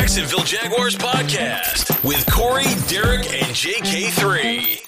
Jacksonville 0.00 0.44
Jaguars 0.44 0.96
podcast 0.96 2.02
with 2.08 2.24
Corey, 2.32 2.64
Derek, 2.88 3.30
and 3.34 3.54
JK3. 3.54 4.80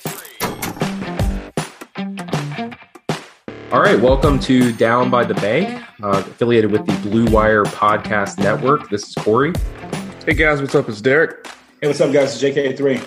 All 3.70 3.82
right, 3.82 4.00
welcome 4.00 4.40
to 4.40 4.72
Down 4.72 5.10
by 5.10 5.24
the 5.24 5.34
Bank, 5.34 5.84
uh, 6.02 6.24
affiliated 6.26 6.72
with 6.72 6.86
the 6.86 6.94
Blue 7.06 7.26
Wire 7.26 7.64
Podcast 7.64 8.38
Network. 8.38 8.88
This 8.88 9.06
is 9.06 9.14
Corey. 9.16 9.52
Hey 10.24 10.32
guys, 10.32 10.62
what's 10.62 10.74
up? 10.74 10.88
It's 10.88 11.02
Derek. 11.02 11.46
Hey, 11.82 11.88
what's 11.88 12.00
up, 12.00 12.10
guys? 12.10 12.42
It's 12.42 12.56
JK3. 12.56 13.06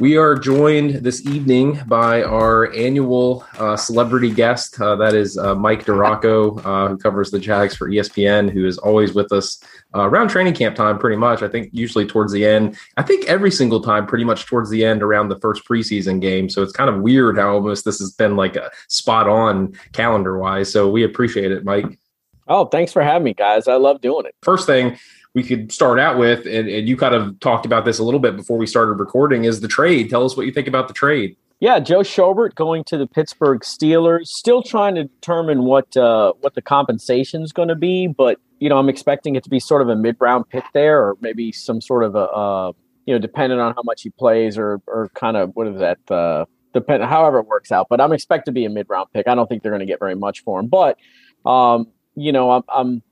We 0.00 0.16
are 0.16 0.34
joined 0.34 1.04
this 1.04 1.24
evening 1.24 1.80
by 1.86 2.24
our 2.24 2.72
annual 2.72 3.44
uh, 3.60 3.76
celebrity 3.76 4.32
guest. 4.32 4.80
Uh, 4.80 4.96
that 4.96 5.14
is 5.14 5.38
uh, 5.38 5.54
Mike 5.54 5.84
DiRocco, 5.84 6.60
uh, 6.64 6.88
who 6.88 6.96
covers 6.98 7.30
the 7.30 7.38
Jags 7.38 7.76
for 7.76 7.88
ESPN, 7.88 8.50
who 8.50 8.66
is 8.66 8.76
always 8.76 9.14
with 9.14 9.30
us 9.30 9.62
uh, 9.94 10.00
around 10.00 10.30
training 10.30 10.54
camp 10.54 10.74
time, 10.74 10.98
pretty 10.98 11.16
much. 11.16 11.42
I 11.42 11.48
think 11.48 11.68
usually 11.72 12.06
towards 12.06 12.32
the 12.32 12.44
end. 12.44 12.76
I 12.96 13.02
think 13.02 13.26
every 13.26 13.52
single 13.52 13.80
time, 13.80 14.04
pretty 14.04 14.24
much 14.24 14.46
towards 14.46 14.68
the 14.68 14.84
end, 14.84 15.00
around 15.00 15.28
the 15.28 15.38
first 15.38 15.62
preseason 15.64 16.20
game. 16.20 16.48
So 16.48 16.60
it's 16.60 16.72
kind 16.72 16.90
of 16.90 17.00
weird 17.00 17.38
how 17.38 17.54
almost 17.54 17.84
this 17.84 18.00
has 18.00 18.10
been 18.10 18.34
like 18.34 18.56
a 18.56 18.72
spot 18.88 19.28
on 19.28 19.74
calendar 19.92 20.36
wise. 20.36 20.72
So 20.72 20.90
we 20.90 21.04
appreciate 21.04 21.52
it, 21.52 21.64
Mike. 21.64 22.00
Oh, 22.48 22.66
thanks 22.66 22.92
for 22.92 23.02
having 23.02 23.22
me, 23.22 23.34
guys. 23.34 23.68
I 23.68 23.76
love 23.76 24.00
doing 24.00 24.26
it. 24.26 24.34
First 24.42 24.66
thing, 24.66 24.98
we 25.34 25.42
could 25.42 25.72
start 25.72 25.98
out 25.98 26.16
with, 26.16 26.46
and, 26.46 26.68
and, 26.68 26.88
you 26.88 26.96
kind 26.96 27.14
of 27.14 27.38
talked 27.40 27.66
about 27.66 27.84
this 27.84 27.98
a 27.98 28.04
little 28.04 28.20
bit 28.20 28.36
before 28.36 28.56
we 28.56 28.66
started 28.66 28.92
recording, 28.92 29.44
is 29.44 29.60
the 29.60 29.68
trade. 29.68 30.08
Tell 30.08 30.24
us 30.24 30.36
what 30.36 30.46
you 30.46 30.52
think 30.52 30.68
about 30.68 30.86
the 30.86 30.94
trade. 30.94 31.36
Yeah, 31.60 31.80
Joe 31.80 32.00
Schobert 32.00 32.54
going 32.54 32.84
to 32.84 32.96
the 32.96 33.06
Pittsburgh 33.06 33.60
Steelers. 33.60 34.26
Still 34.26 34.62
trying 34.62 34.94
to 34.96 35.04
determine 35.04 35.64
what 35.64 35.96
uh, 35.96 36.34
what 36.40 36.54
the 36.54 36.62
compensation 36.62 37.42
is 37.42 37.52
going 37.52 37.68
to 37.68 37.74
be, 37.74 38.06
but 38.06 38.38
you 38.58 38.68
know 38.68 38.76
I'm 38.76 38.88
expecting 38.88 39.34
it 39.34 39.44
to 39.44 39.50
be 39.50 39.60
sort 39.60 39.80
of 39.80 39.88
a 39.88 39.96
mid 39.96 40.16
round 40.20 40.48
pick 40.48 40.64
there, 40.72 41.00
or 41.00 41.16
maybe 41.20 41.52
some 41.52 41.80
sort 41.80 42.04
of 42.04 42.16
a 42.16 42.28
uh, 42.28 42.72
you 43.06 43.14
know 43.14 43.18
depending 43.18 43.60
on 43.60 43.74
how 43.74 43.82
much 43.82 44.02
he 44.02 44.10
plays, 44.10 44.58
or 44.58 44.80
or 44.86 45.08
kind 45.14 45.36
of 45.36 45.50
what 45.54 45.66
is 45.68 45.78
that 45.78 45.98
uh, 46.10 46.44
depend 46.74 47.02
however 47.04 47.38
it 47.38 47.46
works 47.46 47.72
out. 47.72 47.86
But 47.88 48.00
I'm 48.00 48.12
expect 48.12 48.46
to 48.46 48.52
be 48.52 48.64
a 48.64 48.70
mid 48.70 48.86
round 48.90 49.08
pick. 49.14 49.26
I 49.26 49.34
don't 49.34 49.48
think 49.48 49.62
they're 49.62 49.72
going 49.72 49.80
to 49.80 49.86
get 49.86 50.00
very 50.00 50.16
much 50.16 50.42
for 50.42 50.60
him, 50.60 50.66
but 50.66 50.98
um, 51.46 51.86
you 52.14 52.32
know 52.32 52.50
I'm, 52.50 52.62
I'm 52.68 53.02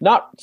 not 0.00 0.40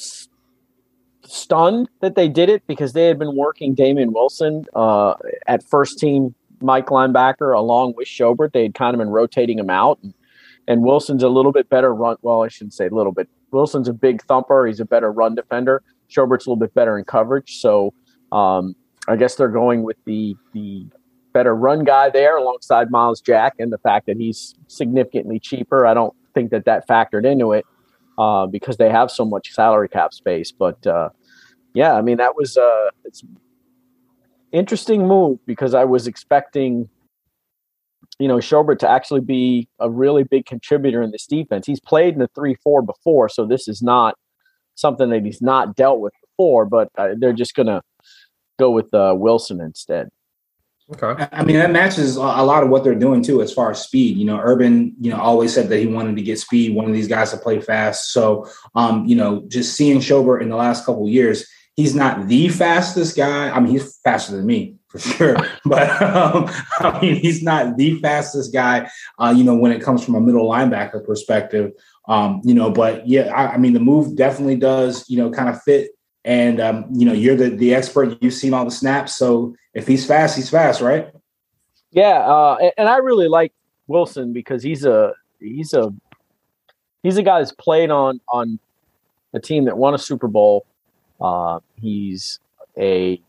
stunned 1.28 1.90
that 2.02 2.16
they 2.16 2.28
did 2.28 2.50
it 2.50 2.66
because 2.68 2.94
they 2.94 3.08
had 3.08 3.20
been 3.20 3.36
working 3.36 3.73
Damien 3.73 4.14
Wilson 4.14 4.66
uh, 4.76 5.14
at 5.48 5.64
first 5.64 6.00
team 6.00 6.36
Mike 6.62 6.88
linebacker 6.88 7.56
along 7.56 7.94
with 7.98 8.08
Schobert. 8.08 8.54
They 8.54 8.64
had 8.64 8.73
kind 8.73 8.94
of 8.94 9.00
been 9.00 9.09
rotating 9.09 9.59
him 9.59 9.70
out. 9.70 10.00
And, 10.02 10.14
and 10.68 10.84
Wilson's 10.84 11.23
a 11.23 11.30
little 11.30 11.52
bit 11.52 11.70
better 11.70 11.94
run. 11.94 12.18
Well, 12.22 12.44
I 12.44 12.48
shouldn't 12.48 12.73
say 12.73 12.88
a 12.88 12.90
little 12.94 13.12
bit. 13.12 13.30
Wilson's 13.52 13.88
a 13.88 13.94
big 13.94 14.23
thumper. 14.23 14.66
He's 14.66 14.80
a 14.80 14.86
better 14.86 15.12
run 15.12 15.36
defender. 15.36 15.84
Schobert's 16.09 16.46
a 16.46 16.50
little 16.50 16.59
bit 16.59 16.73
better 16.73 16.98
in 16.98 17.06
coverage. 17.06 17.58
So 17.59 17.94
um, 18.31 18.76
I 19.08 19.16
guess 19.16 19.36
they're 19.36 19.48
going 19.48 19.84
with 19.84 19.98
the 20.06 20.36
the 20.53 20.86
better 21.34 21.53
run 21.53 21.84
guy 21.84 22.09
there 22.09 22.38
alongside 22.38 22.90
Myles 22.90 23.20
Jack 23.20 23.56
and 23.59 23.72
the 23.72 23.78
fact 23.78 24.06
that 24.06 24.18
he's 24.18 24.56
significantly 24.68 25.40
cheaper. 25.40 25.86
I 25.86 25.94
don't 25.94 26.16
think 26.34 26.52
that 26.52 26.66
that 26.66 26.88
factored 26.88 27.26
into 27.26 27.52
it 27.52 27.66
uh, 28.17 28.45
because 28.45 28.77
they 28.77 28.89
have 28.89 29.11
so 29.11 29.25
much 29.25 29.52
salary 29.52 29.89
cap 29.89 30.13
space. 30.13 30.52
But 30.52 30.85
uh, 30.85 31.09
yeah, 31.73 31.94
I 31.94 32.02
mean 32.02 32.17
that 32.17 32.35
was 32.35 32.57
uh, 32.57 32.90
it's 33.03 33.23
interesting 34.51 35.07
move 35.07 35.40
because 35.45 35.73
I 35.73 35.84
was 35.84 36.07
expecting 36.07 36.90
you 38.19 38.28
know 38.28 38.38
Schobert 38.38 38.79
to 38.79 38.90
actually 38.90 39.22
be 39.22 39.67
a 39.79 39.90
really 39.90 40.23
big 40.23 40.45
contributor 40.45 41.01
in 41.01 41.12
this 41.12 41.28
defense. 41.28 41.67
He's 41.67 41.79
played 41.79 42.13
in 42.13 42.19
the 42.19 42.29
three 42.35 42.56
four 42.63 42.81
before, 42.81 43.29
so 43.29 43.45
this 43.45 43.67
is 43.67 43.81
not 43.81 44.16
something 44.75 45.09
that 45.09 45.23
he's 45.23 45.41
not 45.41 45.75
dealt 45.75 46.00
with 46.00 46.13
before. 46.22 46.66
But 46.66 46.90
uh, 46.97 47.09
they're 47.17 47.34
just 47.34 47.56
gonna 47.56 47.81
go 48.57 48.72
with 48.72 48.94
uh, 48.94 49.13
Wilson 49.17 49.59
instead. 49.61 50.09
Okay. 50.94 51.28
I 51.31 51.44
mean, 51.44 51.56
that 51.56 51.72
matches 51.72 52.16
a 52.16 52.22
lot 52.22 52.62
of 52.62 52.69
what 52.69 52.84
they're 52.84 52.94
doing 52.94 53.23
too, 53.23 53.41
as 53.41 53.51
far 53.51 53.72
as 53.72 53.81
speed. 53.81 54.18
You 54.18 54.25
know, 54.25 54.40
Urban, 54.40 54.94
you 55.00 55.09
know, 55.09 55.18
always 55.19 55.51
said 55.51 55.68
that 55.69 55.79
he 55.79 55.88
wanted 55.88 56.16
to 56.16 56.22
get 56.22 56.40
speed, 56.40 56.75
one 56.75 56.85
of 56.85 56.94
these 56.94 57.07
guys 57.07 57.31
to 57.31 57.38
play 57.38 57.59
fast. 57.59 58.12
So, 58.12 58.47
um, 58.75 59.06
you 59.06 59.16
know, 59.16 59.44
just 59.47 59.75
seeing 59.75 59.97
Schobert 59.97 60.44
in 60.44 60.50
the 60.50 60.56
last 60.56 60.85
couple 60.85 61.09
years, 61.09 61.47
he's 61.75 61.96
not 61.96 62.28
the 62.28 62.50
fastest 62.50 63.18
guy. 63.18 63.50
I 63.50 63.59
mean, 63.59 63.72
he's 63.72 63.97
faster 64.03 64.35
than 64.35 64.46
me 64.46 64.75
for 64.88 65.00
sure, 65.00 65.38
but 65.66 65.90
um, 66.03 66.50
I 66.79 67.00
mean, 67.02 67.16
he's 67.16 67.41
not 67.41 67.78
the 67.78 68.00
fastest 68.00 68.53
guy. 68.53 68.88
Uh, 69.17 69.34
you 69.35 69.44
know, 69.44 69.56
when 69.56 69.72
it 69.72 69.81
comes 69.81 70.06
from 70.06 70.13
a 70.13 70.22
middle 70.22 70.47
linebacker 70.47 71.03
perspective, 71.03 71.72
um, 72.07 72.41
you 72.44 72.53
know, 72.53 72.69
but 72.69 73.07
yeah, 73.07 73.34
I, 73.34 73.53
I 73.53 73.57
mean, 73.57 73.73
the 73.73 73.79
move 73.79 74.16
definitely 74.16 74.57
does, 74.57 75.09
you 75.09 75.17
know, 75.17 75.31
kind 75.31 75.50
of 75.50 75.59
fit 75.63 75.94
and 76.25 76.59
um, 76.59 76.88
you 76.91 77.06
know, 77.06 77.13
you're 77.13 77.36
the 77.36 77.50
the 77.50 77.74
expert. 77.74 78.18
You've 78.22 78.34
seen 78.34 78.53
all 78.53 78.66
the 78.66 78.72
snaps, 78.72 79.16
so 79.16 79.56
if 79.74 79.88
he's 79.88 80.06
fast, 80.06 80.36
he's 80.36 80.50
fast, 80.50 80.81
right? 80.81 81.12
Yeah, 81.91 82.18
uh, 82.19 82.58
and 82.78 82.90
I 82.90 82.97
really 82.97 83.28
like 83.28 83.53
Wilson 83.88 84.34
because 84.34 84.64
he's 84.64 84.85
a 84.85 85.14
he's 85.40 85.74
a 85.74 85.94
he's 87.03 87.18
a 87.18 87.24
guy 87.24 87.40
that's 87.40 87.52
played 87.52 87.91
on 87.91 88.19
on 88.28 88.59
a 89.34 89.40
team 89.40 89.66
that 89.66 89.78
won 89.78 89.94
a 89.94 90.00
Super 90.00 90.28
Bowl. 90.28 90.66
Uh, 91.22 91.59
he's 91.80 92.40
a 92.75 93.22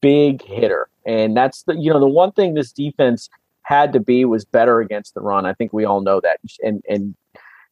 big 0.00 0.42
hitter, 0.42 0.88
and 1.06 1.36
that's 1.36 1.62
the 1.62 1.76
you 1.76 1.92
know 1.92 2.00
the 2.00 2.08
one 2.08 2.32
thing 2.32 2.54
this 2.54 2.72
defense 2.72 3.30
had 3.62 3.92
to 3.92 4.00
be 4.00 4.24
was 4.24 4.44
better 4.44 4.80
against 4.80 5.14
the 5.14 5.20
run. 5.20 5.46
I 5.46 5.54
think 5.54 5.72
we 5.72 5.84
all 5.84 6.00
know 6.00 6.20
that, 6.22 6.40
and 6.64 6.82
and 6.88 7.14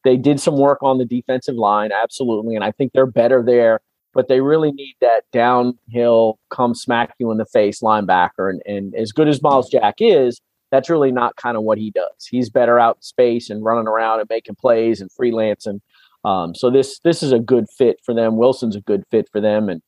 they 0.05 0.17
did 0.17 0.39
some 0.39 0.57
work 0.57 0.81
on 0.85 0.99
the 0.99 1.05
defensive 1.05 1.57
line, 1.57 1.91
absolutely, 1.91 2.55
and 2.55 2.63
I 2.63 2.71
think 2.71 2.93
they're 2.93 3.05
better 3.05 3.43
there 3.43 3.81
but 4.17 4.29
they 4.29 4.41
really 4.41 4.73
need 4.73 4.97
that 5.03 5.25
downhill, 5.31 6.39
come 6.51 6.75
smack 6.75 7.13
you 7.19 7.31
in 7.31 7.37
the 7.37 7.45
face 7.45 7.81
linebacker. 7.81 8.51
And, 8.51 8.63
and 8.65 8.95
as 8.95 9.13
good 9.13 9.29
as 9.29 9.43
Myles 9.43 9.69
Jack 9.69 9.97
is, 9.99 10.41
that's 10.73 10.89
really 10.89 11.13
not 11.13 11.37
kind 11.37 11.57
of 11.57 11.63
what 11.63 11.77
he 11.77 11.91
does. 11.91 12.27
He's 12.29 12.49
better 12.49 12.81
out 12.81 12.97
in 12.97 13.03
space 13.03 13.51
and 13.51 13.63
running 13.63 13.87
around 13.87 14.21
and 14.21 14.29
making 14.31 14.57
plays 14.57 15.03
and 15.03 15.11
freelancing. 15.11 15.81
Um, 16.25 16.55
so 16.55 16.71
this 16.71 16.99
this 17.01 17.23
is 17.23 17.31
a 17.31 17.39
good 17.39 17.67
fit 17.77 17.99
for 18.05 18.15
them. 18.15 18.37
Wilson's 18.39 18.75
a 18.75 18.81
good 18.81 19.05
fit 19.11 19.29
for 19.31 19.41
them, 19.41 19.69
and 19.69 19.81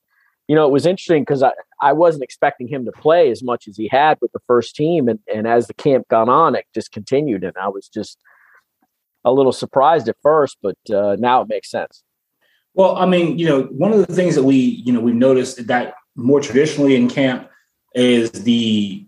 you 0.46 0.54
know 0.54 0.64
it 0.66 0.70
was 0.70 0.86
interesting 0.86 1.22
because 1.22 1.42
I, 1.42 1.50
I 1.82 1.94
wasn't 1.94 2.22
expecting 2.22 2.68
him 2.68 2.84
to 2.84 2.92
play 2.92 3.30
as 3.30 3.42
much 3.42 3.66
as 3.66 3.76
he 3.76 3.88
had 3.90 4.18
with 4.20 4.30
the 4.32 4.40
first 4.46 4.76
team, 4.76 5.08
and, 5.08 5.18
and 5.34 5.48
as 5.48 5.66
the 5.66 5.74
camp 5.74 6.06
gone 6.08 6.28
on, 6.28 6.54
it 6.54 6.66
just 6.74 6.92
continued, 6.92 7.42
and 7.42 7.54
I 7.60 7.68
was 7.68 7.88
just 7.88 8.18
a 9.24 9.32
little 9.32 9.52
surprised 9.52 10.08
at 10.08 10.16
first, 10.22 10.58
but 10.62 10.78
uh, 10.94 11.16
now 11.18 11.40
it 11.40 11.48
makes 11.48 11.70
sense. 11.70 12.04
Well, 12.78 12.96
I 12.96 13.06
mean, 13.06 13.40
you 13.40 13.46
know, 13.46 13.62
one 13.64 13.92
of 13.92 14.06
the 14.06 14.14
things 14.14 14.36
that 14.36 14.44
we, 14.44 14.54
you 14.54 14.92
know, 14.92 15.00
we've 15.00 15.12
noticed 15.12 15.66
that 15.66 15.94
more 16.14 16.40
traditionally 16.40 16.94
in 16.94 17.08
camp 17.08 17.50
is 17.92 18.30
the 18.30 19.04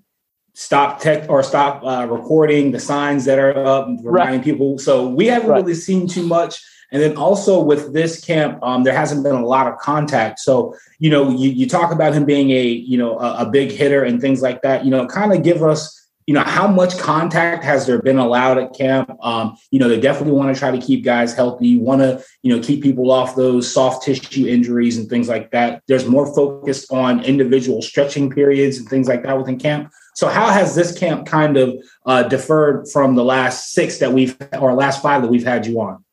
stop 0.55 1.01
tech 1.01 1.31
or 1.31 1.41
stop 1.45 1.85
uh, 1.85 2.05
recording, 2.11 2.73
the 2.73 2.81
signs 2.81 3.27
that 3.27 3.39
are 3.39 3.57
up, 3.65 3.87
reminding 4.03 4.41
right. 4.41 4.45
people. 4.45 4.77
So 4.79 5.07
we 5.07 5.27
haven't 5.27 5.51
right. 5.51 5.63
really 5.63 5.75
seen 5.75 6.09
too 6.09 6.27
much. 6.27 6.61
And 6.91 7.01
then 7.01 7.17
also 7.17 7.63
with 7.63 7.93
this 7.93 8.21
camp, 8.21 8.59
um, 8.61 8.83
there 8.83 8.93
hasn't 8.93 9.23
been 9.23 9.37
a 9.37 9.47
lot 9.47 9.69
of 9.69 9.79
contact. 9.79 10.41
So, 10.41 10.75
you 10.99 11.09
know, 11.09 11.31
you, 11.31 11.51
you 11.51 11.69
talk 11.69 11.93
about 11.93 12.13
him 12.13 12.25
being 12.25 12.51
a, 12.51 12.65
you 12.65 12.99
know, 12.99 13.21
a, 13.21 13.45
a 13.45 13.51
big 13.51 13.71
hitter 13.71 14.03
and 14.03 14.21
things 14.21 14.43
like 14.43 14.63
that, 14.63 14.85
you 14.85 14.91
know, 14.91 15.07
kind 15.07 15.33
of 15.33 15.45
give 15.45 15.63
us 15.63 16.00
you 16.27 16.35
know, 16.35 16.43
how 16.43 16.69
much 16.69 16.97
contact 16.99 17.65
has 17.65 17.87
there 17.87 18.01
been 18.01 18.19
allowed 18.19 18.59
at 18.59 18.75
camp? 18.75 19.11
Um, 19.23 19.57
you 19.71 19.79
know, 19.81 19.89
they 19.89 19.99
definitely 19.99 20.35
want 20.35 20.55
to 20.55 20.59
try 20.59 20.71
to 20.71 20.79
keep 20.79 21.05
guys 21.05 21.35
healthy, 21.35 21.77
want 21.77 22.03
to, 22.03 22.23
you 22.43 22.55
know, 22.55 22.63
keep 22.63 22.83
people 22.83 23.11
off 23.11 23.35
those 23.35 23.73
soft 23.73 24.05
tissue 24.05 24.47
injuries 24.47 24.97
and 24.97 25.09
things 25.09 25.29
like 25.29 25.51
that. 25.51 25.83
There's 25.89 26.07
more 26.07 26.33
focused 26.35 26.93
on 26.93 27.25
individual 27.25 27.83
stretching 27.83 28.31
periods 28.31 28.79
and 28.79 28.89
things 28.89 29.09
like 29.09 29.23
that 29.25 29.37
within 29.39 29.59
camp. 29.59 29.93
So 30.15 30.29
how 30.29 30.51
has 30.51 30.75
this 30.75 30.97
camp 30.97 31.27
kind 31.27 31.57
of 31.57 31.75
uh, 32.07 32.25
deferred 32.25 32.89
from 32.89 33.15
the 33.15 33.25
last 33.25 33.73
six 33.73 33.99
that 33.99 34.13
we've, 34.13 34.37
or 34.61 34.75
last 34.75 35.03
five 35.03 35.23
that 35.23 35.29
we've 35.29 35.45
had 35.45 35.67
you 35.67 35.81
on? 35.81 36.05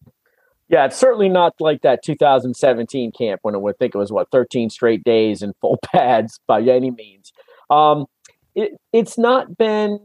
Yeah, 0.69 0.85
it's 0.85 0.97
certainly 0.97 1.29
not 1.29 1.53
like 1.59 1.81
that 1.83 2.03
2017 2.03 3.11
camp 3.13 3.39
when 3.43 3.55
I 3.55 3.57
would 3.57 3.77
think 3.77 3.95
it 3.95 3.97
was 3.97 4.11
what 4.11 4.31
13 4.31 4.69
straight 4.69 5.03
days 5.03 5.41
and 5.41 5.53
full 5.61 5.77
pads 5.85 6.39
by 6.47 6.61
any 6.61 6.91
means. 6.91 7.31
Um, 7.69 8.05
it, 8.57 8.71
it's 8.91 9.19
not 9.19 9.55
been 9.55 9.99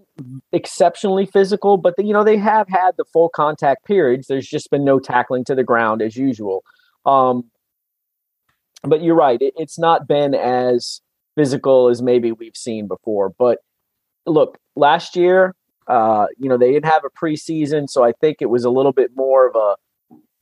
exceptionally 0.52 1.24
physical, 1.24 1.78
but 1.78 1.96
the, 1.96 2.04
you 2.04 2.12
know 2.12 2.22
they 2.22 2.36
have 2.36 2.68
had 2.68 2.92
the 2.98 3.04
full 3.10 3.30
contact 3.30 3.86
periods. 3.86 4.26
There's 4.26 4.46
just 4.46 4.70
been 4.70 4.84
no 4.84 5.00
tackling 5.00 5.44
to 5.46 5.54
the 5.54 5.64
ground 5.64 6.02
as 6.02 6.16
usual. 6.16 6.62
Um, 7.06 7.50
but 8.82 9.02
you're 9.02 9.16
right; 9.16 9.40
it, 9.40 9.54
it's 9.56 9.78
not 9.78 10.06
been 10.06 10.34
as 10.34 11.00
physical 11.34 11.88
as 11.88 12.02
maybe 12.02 12.30
we've 12.30 12.56
seen 12.56 12.86
before. 12.86 13.30
But 13.30 13.60
look, 14.26 14.58
last 14.76 15.16
year, 15.16 15.54
uh, 15.86 16.26
you 16.38 16.50
know, 16.50 16.58
they 16.58 16.72
didn't 16.72 16.92
have 16.92 17.04
a 17.06 17.24
preseason, 17.24 17.88
so 17.88 18.04
I 18.04 18.12
think 18.20 18.36
it 18.42 18.50
was 18.50 18.64
a 18.64 18.70
little 18.70 18.92
bit 18.92 19.12
more 19.16 19.48
of 19.48 19.56
a. 19.56 19.76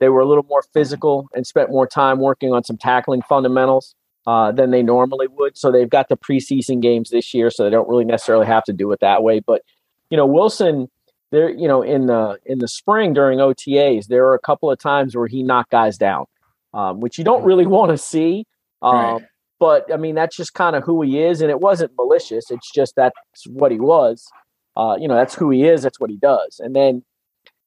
They 0.01 0.09
were 0.09 0.21
a 0.21 0.27
little 0.27 0.47
more 0.49 0.65
physical 0.75 1.29
and 1.33 1.47
spent 1.47 1.71
more 1.71 1.87
time 1.87 2.19
working 2.19 2.53
on 2.53 2.65
some 2.65 2.77
tackling 2.77 3.23
fundamentals 3.23 3.95
uh, 4.27 4.53
than 4.53 4.71
they 4.71 4.83
normally 4.83 5.27
would. 5.29 5.57
So 5.57 5.71
they've 5.71 5.89
got 5.89 6.09
the 6.09 6.17
preseason 6.17 6.81
games 6.81 7.11
this 7.11 7.33
year, 7.35 7.51
so 7.51 7.65
they 7.65 7.71
don't 7.71 7.89
really 7.89 8.05
necessarily 8.05 8.47
have 8.47 8.65
to 8.65 8.73
do 8.73 8.91
it 8.93 9.01
that 9.01 9.23
way. 9.23 9.41
But 9.41 9.63
you 10.11 10.17
know, 10.17 10.27
Wilson, 10.27 10.89
there, 11.31 11.51
you 11.51 11.69
know, 11.69 11.83
in 11.83 12.07
the 12.07 12.39
in 12.45 12.59
the 12.59 12.69
spring 12.69 13.13
during 13.13 13.39
OTAs, 13.39 14.07
there 14.07 14.27
are 14.27 14.35
a 14.35 14.41
couple 14.41 14.71
of 14.71 14.79
times 14.79 15.17
where 15.17 15.27
he 15.27 15.43
knocked 15.43 15.71
guys 15.71 15.97
down, 15.97 16.27
um, 16.75 17.01
which 17.01 17.19
you 17.19 17.25
don't 17.25 17.45
really 17.45 17.67
want 17.79 17.91
to 17.91 17.99
see. 17.99 18.47
Um, 18.83 18.95
Right. 18.95 19.23
But 19.61 19.93
I 19.93 19.99
mean, 19.99 20.15
that's 20.15 20.35
just 20.35 20.55
kind 20.55 20.75
of 20.75 20.83
who 20.85 21.03
he 21.03 21.21
is, 21.23 21.43
and 21.43 21.51
it 21.51 21.61
wasn't 21.61 21.93
malicious. 21.97 22.51
It's 22.51 22.73
just 22.73 22.97
that's 22.97 23.15
what 23.47 23.71
he 23.71 23.79
was. 23.79 24.27
Uh, 24.75 24.97
you 24.99 25.07
know, 25.07 25.15
that's 25.15 25.35
who 25.35 25.51
he 25.51 25.65
is. 25.65 25.83
That's 25.83 26.01
what 26.01 26.09
he 26.09 26.17
does. 26.17 26.61
And 26.61 26.75
then 26.75 27.05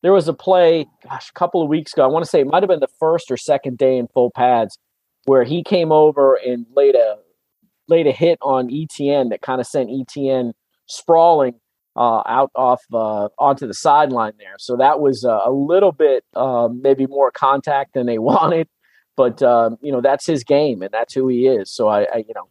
there 0.01 0.11
was 0.11 0.27
a 0.27 0.33
play, 0.33 0.87
gosh, 1.03 1.29
a 1.29 1.33
couple 1.33 1.61
of 1.61 1.69
weeks 1.69 1.93
ago. 1.93 2.03
I 2.03 2.07
want 2.07 2.25
to 2.25 2.29
say 2.29 2.41
it 2.41 2.47
might 2.47 2.63
have 2.63 2.69
been 2.69 2.79
the 2.79 2.87
first 2.99 3.29
or 3.29 3.37
second 3.37 3.77
day 3.77 3.97
in 3.97 4.07
full 4.07 4.31
pads, 4.31 4.79
where 5.25 5.43
he 5.43 5.63
came 5.63 5.91
over 5.91 6.35
and 6.35 6.65
laid 6.75 6.95
a 6.95 7.17
laid 7.87 8.07
a 8.07 8.11
hit 8.11 8.37
on 8.41 8.69
Etienne 8.71 9.29
that 9.29 9.41
kind 9.41 9.59
of 9.59 9.67
sent 9.67 9.89
Etienne 9.89 10.53
sprawling 10.87 11.55
uh, 11.95 12.23
out 12.25 12.51
off 12.55 12.81
uh, 12.93 13.29
onto 13.37 13.67
the 13.67 13.73
sideline 13.73 14.33
there. 14.39 14.55
So 14.57 14.75
that 14.77 14.99
was 14.99 15.25
uh, 15.25 15.41
a 15.45 15.51
little 15.51 15.91
bit 15.91 16.23
uh, 16.35 16.69
maybe 16.71 17.05
more 17.07 17.31
contact 17.31 17.93
than 17.93 18.05
they 18.05 18.17
wanted, 18.31 18.67
but 19.15 19.41
um, 19.43 19.77
you 19.81 19.91
know 19.91 20.01
that's 20.01 20.25
his 20.25 20.43
game 20.43 20.81
and 20.81 20.91
that's 20.91 21.13
who 21.13 21.27
he 21.27 21.47
is. 21.47 21.71
So 21.71 21.87
I, 21.87 22.03
I, 22.03 22.17
you 22.27 22.33
know, 22.33 22.49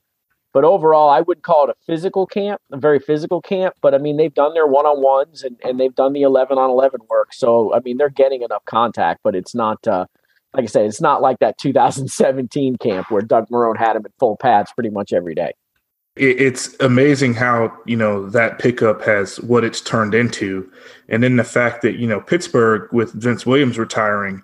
but 0.52 0.64
overall 0.64 1.10
I 1.10 1.20
wouldn't 1.20 1.44
call 1.44 1.68
it 1.68 1.70
a 1.70 1.84
physical 1.86 2.26
camp, 2.26 2.60
a 2.70 2.76
very 2.76 3.00
physical 3.00 3.40
camp. 3.40 3.74
But 3.80 3.94
I 3.94 3.98
mean 3.98 4.16
they've 4.16 4.34
done 4.34 4.54
their 4.54 4.66
one 4.66 4.86
on 4.86 5.02
ones 5.02 5.42
and, 5.42 5.56
and 5.64 5.80
they've 5.80 5.94
done 5.94 6.12
the 6.12 6.22
eleven 6.22 6.58
on 6.58 6.70
eleven 6.70 7.00
work. 7.08 7.34
So 7.34 7.74
I 7.74 7.80
mean 7.80 7.96
they're 7.96 8.10
getting 8.10 8.42
enough 8.42 8.64
contact, 8.64 9.20
but 9.22 9.34
it's 9.34 9.54
not. 9.54 9.86
Like 10.54 10.64
I 10.64 10.66
said, 10.66 10.86
it's 10.86 11.00
not 11.00 11.22
like 11.22 11.38
that 11.38 11.58
2017 11.58 12.76
camp 12.76 13.10
where 13.10 13.22
Doug 13.22 13.48
Marrone 13.48 13.78
had 13.78 13.96
him 13.96 14.04
in 14.04 14.12
full 14.18 14.36
pads 14.36 14.70
pretty 14.72 14.90
much 14.90 15.12
every 15.12 15.34
day. 15.34 15.52
it's 16.14 16.76
amazing 16.80 17.32
how 17.32 17.74
you 17.86 17.96
know 17.96 18.28
that 18.28 18.58
pickup 18.58 19.02
has 19.02 19.40
what 19.40 19.64
it's 19.64 19.80
turned 19.80 20.14
into, 20.14 20.70
and 21.08 21.22
then 21.22 21.36
the 21.36 21.44
fact 21.44 21.80
that 21.82 21.96
you 21.96 22.06
know 22.06 22.20
Pittsburgh 22.20 22.92
with 22.92 23.12
Vince 23.14 23.46
Williams 23.46 23.78
retiring, 23.78 24.42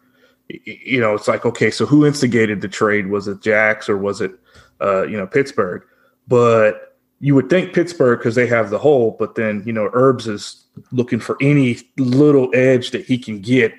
you 0.64 1.00
know 1.00 1.14
it's 1.14 1.28
like 1.28 1.44
okay, 1.44 1.70
so 1.70 1.84
who 1.84 2.06
instigated 2.06 2.62
the 2.62 2.68
trade? 2.68 3.08
Was 3.08 3.28
it 3.28 3.42
Jax 3.42 3.88
or 3.88 3.98
was 3.98 4.22
it 4.22 4.32
uh, 4.80 5.06
you 5.06 5.16
know 5.16 5.26
Pittsburgh? 5.26 5.82
But 6.26 6.96
you 7.20 7.34
would 7.34 7.50
think 7.50 7.74
Pittsburgh 7.74 8.18
because 8.18 8.34
they 8.34 8.46
have 8.46 8.70
the 8.70 8.78
hole, 8.78 9.16
but 9.18 9.34
then 9.34 9.62
you 9.66 9.72
know 9.72 9.90
Herbs 9.92 10.26
is 10.26 10.64
looking 10.92 11.20
for 11.20 11.36
any 11.40 11.78
little 11.98 12.50
edge 12.54 12.92
that 12.92 13.04
he 13.04 13.18
can 13.18 13.40
get 13.40 13.74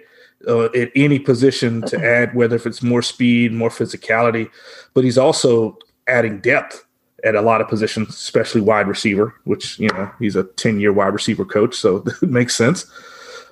uh, 0.48 0.66
at 0.66 0.92
any 0.96 1.20
position 1.20 1.82
to 1.84 1.98
add, 2.04 2.34
whether 2.36 2.56
if 2.56 2.66
it's 2.66 2.82
more 2.82 3.02
speed, 3.02 3.52
more 3.52 3.70
physicality, 3.70 4.50
but 4.94 5.04
he's 5.04 5.18
also 5.18 5.78
adding 6.08 6.40
depth 6.40 6.86
at 7.24 7.36
a 7.36 7.42
lot 7.42 7.60
of 7.60 7.68
positions, 7.68 8.10
especially 8.10 8.62
wide 8.62 8.88
receiver, 8.88 9.36
which, 9.44 9.78
you 9.80 9.90
know, 9.90 10.10
he's 10.20 10.36
a 10.38 10.44
10 10.46 10.80
year 10.80 10.94
wide 10.94 11.14
receiver 11.14 11.44
coach. 11.46 11.76
So 11.76 11.98
it 12.22 12.30
makes 12.30 12.56
sense. 12.56 12.90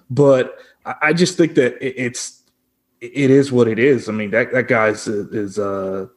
But 0.09 0.57
I 1.01 1.11
just 1.13 1.35
think 1.37 1.55
that 1.55 1.73
it- 1.85 1.95
it's, 1.97 2.41
it 3.01 3.29
is 3.29 3.51
what 3.51 3.67
it 3.67 3.77
is. 3.77 4.07
I 4.09 4.11
mean, 4.13 4.31
that, 4.31 4.51
that 4.53 4.67
guy's 4.67 5.07
is, 5.07 5.59
uh, 5.59 6.07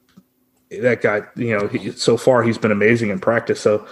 that 0.71 1.01
guy, 1.03 1.23
you 1.37 1.57
know, 1.59 1.67
he, 1.67 1.91
so 1.93 2.17
far 2.17 2.43
he's 2.43 2.59
been 2.59 2.71
amazing 2.71 3.11
in 3.11 3.19
practice. 3.19 3.61
So 3.61 3.87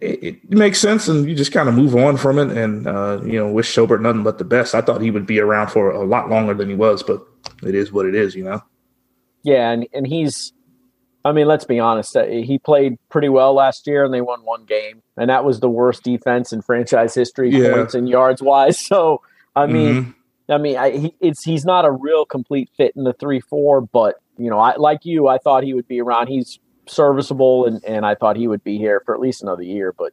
it, 0.00 0.22
it 0.24 0.50
makes 0.50 0.78
sense, 0.80 1.06
and 1.08 1.28
you 1.28 1.34
just 1.34 1.52
kind 1.52 1.68
of 1.68 1.74
move 1.74 1.94
on 1.94 2.16
from 2.16 2.38
it, 2.38 2.56
and 2.56 2.86
uh, 2.86 3.20
you 3.24 3.38
know, 3.38 3.50
wish 3.52 3.74
Schobert 3.74 4.00
nothing 4.00 4.22
but 4.22 4.38
the 4.38 4.44
best. 4.44 4.74
I 4.74 4.80
thought 4.80 5.00
he 5.02 5.10
would 5.10 5.26
be 5.26 5.38
around 5.38 5.68
for 5.68 5.90
a 5.90 6.04
lot 6.04 6.30
longer 6.30 6.54
than 6.54 6.68
he 6.68 6.74
was, 6.74 7.02
but 7.02 7.22
it 7.62 7.74
is 7.74 7.92
what 7.92 8.06
it 8.06 8.14
is, 8.14 8.34
you 8.34 8.44
know. 8.44 8.62
Yeah, 9.42 9.70
and 9.70 9.86
and 9.92 10.06
he's, 10.06 10.52
I 11.24 11.32
mean, 11.32 11.46
let's 11.46 11.64
be 11.66 11.78
honest. 11.78 12.16
uh, 12.16 12.24
He 12.24 12.58
played 12.58 12.96
pretty 13.10 13.28
well 13.28 13.52
last 13.54 13.86
year, 13.86 14.04
and 14.04 14.12
they 14.14 14.22
won 14.22 14.40
one 14.44 14.64
game, 14.64 15.02
and 15.18 15.28
that 15.28 15.44
was 15.44 15.60
the 15.60 15.68
worst 15.70 16.02
defense 16.02 16.52
in 16.52 16.62
franchise 16.62 17.14
history, 17.14 17.50
Yeah. 17.50 17.70
points 17.72 17.94
and 17.94 18.08
yards 18.08 18.40
wise. 18.42 18.78
So, 18.86 19.20
I 19.54 19.66
mean, 19.66 19.94
Mhm. 19.94 20.14
I 20.48 20.58
mean, 20.58 20.76
I, 20.76 20.90
he, 20.90 21.14
it's 21.20 21.42
he's 21.44 21.64
not 21.64 21.84
a 21.84 21.90
real 21.90 22.24
complete 22.26 22.70
fit 22.76 22.92
in 22.96 23.04
the 23.04 23.12
three 23.14 23.40
four, 23.40 23.80
but 23.82 24.16
you 24.38 24.50
know, 24.50 24.58
I 24.58 24.76
like 24.76 25.04
you, 25.04 25.28
I 25.28 25.38
thought 25.38 25.64
he 25.64 25.74
would 25.74 25.88
be 25.88 26.00
around. 26.00 26.28
He's 26.28 26.58
serviceable, 26.86 27.66
and 27.66 27.84
and 27.84 28.04
I 28.06 28.14
thought 28.14 28.36
he 28.36 28.48
would 28.48 28.64
be 28.64 28.78
here 28.78 29.02
for 29.04 29.14
at 29.14 29.20
least 29.20 29.42
another 29.42 29.62
year. 29.62 29.92
But 29.92 30.12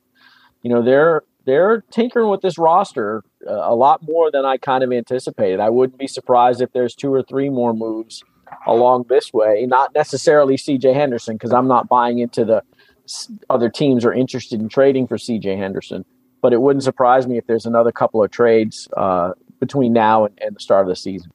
you 0.62 0.70
know, 0.70 0.82
they're 0.82 1.24
they're 1.46 1.84
tinkering 1.92 2.30
with 2.30 2.42
this 2.42 2.58
roster 2.58 3.24
uh, 3.48 3.54
a 3.54 3.76
lot 3.76 4.02
more 4.04 4.32
than 4.32 4.46
I 4.46 4.58
kind 4.58 4.84
of 4.84 4.92
anticipated. 4.92 5.60
I 5.60 5.70
wouldn't 5.70 6.00
be 6.00 6.08
surprised 6.08 6.62
if 6.62 6.72
there's 6.74 6.96
two 6.96 7.14
or 7.14 7.24
three 7.24 7.50
more 7.50 7.74
moves 7.74 8.24
along 8.68 9.06
this 9.10 9.34
way. 9.34 9.66
Not 9.68 9.94
necessarily 9.96 10.58
C.J. 10.58 10.94
Henderson, 10.94 11.36
because 11.36 11.54
I'm 11.54 11.68
not 11.68 11.88
buying 11.88 12.20
into 12.20 12.46
the 12.46 12.64
other 13.50 13.70
teams 13.70 14.06
are 14.06 14.14
interested 14.14 14.62
in 14.62 14.70
trading 14.70 15.08
for 15.08 15.18
C.J. 15.18 15.58
Henderson. 15.58 16.06
But 16.42 16.54
it 16.54 16.62
wouldn't 16.62 16.84
surprise 16.84 17.28
me 17.28 17.38
if 17.38 17.46
there's 17.46 17.66
another 17.66 17.92
couple 17.92 18.24
of 18.24 18.32
trades 18.32 18.88
uh, 18.98 19.34
between 19.60 19.94
now 19.94 20.26
and, 20.26 20.40
and 20.42 20.56
the 20.56 20.60
start 20.60 20.84
of 20.84 20.90
the 20.90 20.96
season. 20.96 21.32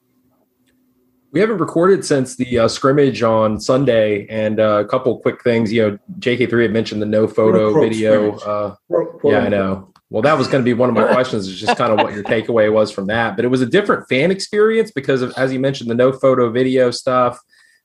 We 1.37 1.41
haven't 1.41 1.59
recorded 1.59 2.03
since 2.03 2.35
the 2.35 2.57
uh, 2.57 2.67
scrimmage 2.67 3.21
on 3.21 3.59
Sunday, 3.59 4.25
and 4.25 4.59
uh, 4.59 4.83
a 4.83 4.85
couple 4.85 5.19
quick 5.19 5.43
things. 5.43 5.71
You 5.71 5.81
know, 5.83 5.99
JK3 6.17 6.63
had 6.63 6.73
mentioned 6.73 6.99
the 6.99 7.05
no 7.05 7.27
photo 7.27 7.79
video. 7.79 8.37
Uh, 8.37 8.75
yeah, 9.23 9.41
I 9.41 9.47
know. 9.47 9.93
Well, 10.09 10.23
that 10.23 10.35
was 10.35 10.47
going 10.47 10.63
to 10.63 10.65
be 10.65 10.73
one 10.73 10.89
of 10.89 10.95
my 10.95 11.05
questions. 11.13 11.47
Is 11.47 11.59
just 11.59 11.77
kind 11.77 11.93
of 11.93 11.99
what 12.03 12.15
your 12.15 12.23
takeaway 12.23 12.73
was 12.73 12.89
from 12.89 13.05
that. 13.09 13.35
But 13.35 13.45
it 13.45 13.49
was 13.49 13.61
a 13.61 13.67
different 13.67 14.09
fan 14.09 14.31
experience 14.31 14.89
because 14.89 15.21
of, 15.21 15.31
as 15.37 15.53
you 15.53 15.59
mentioned, 15.59 15.91
the 15.91 15.93
no 15.93 16.11
photo 16.11 16.49
video 16.49 16.89
stuff. 16.89 17.39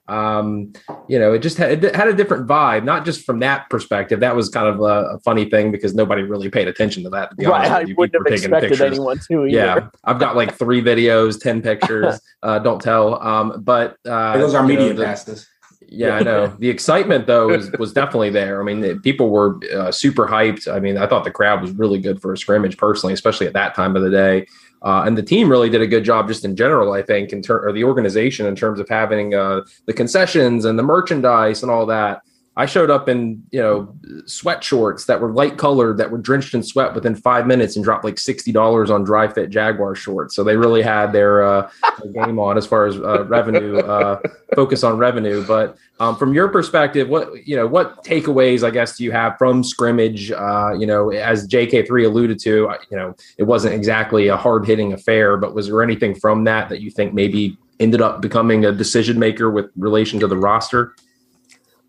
Um, 0.08 0.72
you 1.08 1.18
know, 1.18 1.32
it 1.32 1.38
just 1.40 1.56
had, 1.56 1.84
it 1.84 1.94
had 1.94 2.08
a 2.08 2.12
different 2.12 2.46
vibe, 2.46 2.84
not 2.84 3.04
just 3.04 3.24
from 3.24 3.38
that 3.40 3.70
perspective. 3.70 4.20
That 4.20 4.34
was 4.34 4.48
kind 4.48 4.66
of 4.66 4.80
a, 4.80 5.14
a 5.14 5.18
funny 5.20 5.48
thing 5.48 5.70
because 5.72 5.94
nobody 5.94 6.22
really 6.22 6.50
paid 6.50 6.68
attention 6.68 7.02
to 7.04 7.10
that. 7.10 7.30
To 7.30 7.36
be 7.36 7.46
Right, 7.46 7.60
honest, 7.70 7.72
I 7.72 7.80
you. 7.82 7.94
wouldn't 7.96 8.14
have 8.26 8.32
expected 8.32 8.70
pictures. 8.70 8.80
anyone 8.80 9.18
to. 9.28 9.46
Either. 9.46 9.48
Yeah, 9.48 9.88
I've 10.04 10.18
got 10.18 10.36
like 10.36 10.54
three 10.58 10.82
videos, 10.82 11.40
ten 11.40 11.62
pictures. 11.62 12.20
uh, 12.42 12.58
don't 12.58 12.80
tell. 12.80 13.22
Um, 13.22 13.62
but 13.62 13.96
uh, 14.06 14.36
Those 14.38 14.54
are 14.54 14.68
you 14.68 14.74
know, 14.76 14.80
media 14.80 14.94
the- 14.94 15.04
passes. 15.04 15.48
yeah, 15.88 16.16
I 16.16 16.22
know. 16.22 16.48
The 16.58 16.68
excitement 16.68 17.26
though 17.26 17.48
was, 17.48 17.70
was 17.78 17.92
definitely 17.92 18.30
there. 18.30 18.60
I 18.60 18.64
mean, 18.64 18.80
the, 18.80 18.96
people 18.96 19.30
were 19.30 19.60
uh, 19.72 19.92
super 19.92 20.26
hyped. 20.26 20.66
I 20.72 20.80
mean, 20.80 20.96
I 20.98 21.06
thought 21.06 21.24
the 21.24 21.30
crowd 21.30 21.60
was 21.62 21.70
really 21.72 22.00
good 22.00 22.20
for 22.20 22.32
a 22.32 22.36
scrimmage, 22.36 22.76
personally, 22.76 23.14
especially 23.14 23.46
at 23.46 23.52
that 23.52 23.74
time 23.74 23.94
of 23.96 24.02
the 24.02 24.10
day. 24.10 24.46
Uh, 24.82 25.04
and 25.06 25.16
the 25.16 25.22
team 25.22 25.48
really 25.48 25.70
did 25.70 25.80
a 25.80 25.86
good 25.86 26.04
job, 26.04 26.28
just 26.28 26.44
in 26.44 26.56
general. 26.56 26.92
I 26.92 27.02
think, 27.02 27.32
in 27.32 27.42
ter- 27.42 27.66
or 27.66 27.72
the 27.72 27.84
organization, 27.84 28.46
in 28.46 28.56
terms 28.56 28.80
of 28.80 28.88
having 28.88 29.34
uh, 29.34 29.62
the 29.86 29.92
concessions 29.92 30.64
and 30.64 30.78
the 30.78 30.82
merchandise 30.82 31.62
and 31.62 31.70
all 31.70 31.86
that. 31.86 32.22
I 32.54 32.66
showed 32.66 32.90
up 32.90 33.08
in 33.08 33.42
you 33.50 33.60
know 33.62 33.94
sweat 34.26 34.62
shorts 34.62 35.06
that 35.06 35.22
were 35.22 35.32
light 35.32 35.56
colored, 35.56 35.96
that 35.96 36.10
were 36.10 36.18
drenched 36.18 36.52
in 36.52 36.62
sweat 36.62 36.94
within 36.94 37.14
five 37.14 37.46
minutes, 37.46 37.76
and 37.76 37.84
dropped 37.84 38.04
like 38.04 38.18
sixty 38.18 38.52
dollars 38.52 38.90
on 38.90 39.04
dry 39.04 39.26
fit 39.26 39.48
Jaguar 39.48 39.94
shorts. 39.94 40.36
So 40.36 40.44
they 40.44 40.56
really 40.56 40.82
had 40.82 41.12
their, 41.12 41.42
uh, 41.42 41.70
their 42.02 42.26
game 42.26 42.38
on 42.38 42.58
as 42.58 42.66
far 42.66 42.84
as 42.84 42.96
uh, 42.96 43.24
revenue, 43.24 43.78
uh, 43.78 44.20
focus 44.54 44.84
on 44.84 44.98
revenue. 44.98 45.46
But 45.46 45.78
um, 45.98 46.16
from 46.16 46.34
your 46.34 46.48
perspective, 46.48 47.08
what 47.08 47.46
you 47.46 47.56
know, 47.56 47.66
what 47.66 48.04
takeaways 48.04 48.62
I 48.62 48.70
guess 48.70 48.98
do 48.98 49.04
you 49.04 49.12
have 49.12 49.38
from 49.38 49.64
scrimmage? 49.64 50.30
Uh, 50.30 50.74
you 50.78 50.86
know, 50.86 51.10
as 51.10 51.48
JK 51.48 51.86
three 51.86 52.04
alluded 52.04 52.38
to, 52.40 52.68
uh, 52.68 52.78
you 52.90 52.98
know, 52.98 53.16
it 53.38 53.44
wasn't 53.44 53.74
exactly 53.74 54.28
a 54.28 54.36
hard 54.36 54.66
hitting 54.66 54.92
affair, 54.92 55.38
but 55.38 55.54
was 55.54 55.68
there 55.68 55.82
anything 55.82 56.14
from 56.14 56.44
that 56.44 56.68
that 56.68 56.82
you 56.82 56.90
think 56.90 57.14
maybe 57.14 57.56
ended 57.80 58.02
up 58.02 58.20
becoming 58.20 58.66
a 58.66 58.72
decision 58.72 59.18
maker 59.18 59.50
with 59.50 59.70
relation 59.74 60.20
to 60.20 60.26
the 60.26 60.36
roster? 60.36 60.94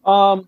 Um, 0.06 0.48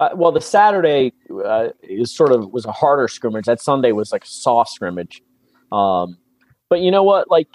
uh, 0.00 0.08
well, 0.14 0.32
the 0.32 0.40
Saturday 0.40 1.12
uh, 1.44 1.68
is 1.82 2.10
sort 2.10 2.32
of 2.32 2.50
was 2.52 2.64
a 2.64 2.72
harder 2.72 3.06
scrimmage. 3.06 3.44
That 3.44 3.60
Sunday 3.60 3.92
was 3.92 4.10
like 4.12 4.24
a 4.24 4.28
soft 4.28 4.70
scrimmage. 4.70 5.22
Um, 5.70 6.16
but 6.70 6.80
you 6.80 6.90
know 6.90 7.02
what? 7.02 7.30
Like 7.30 7.48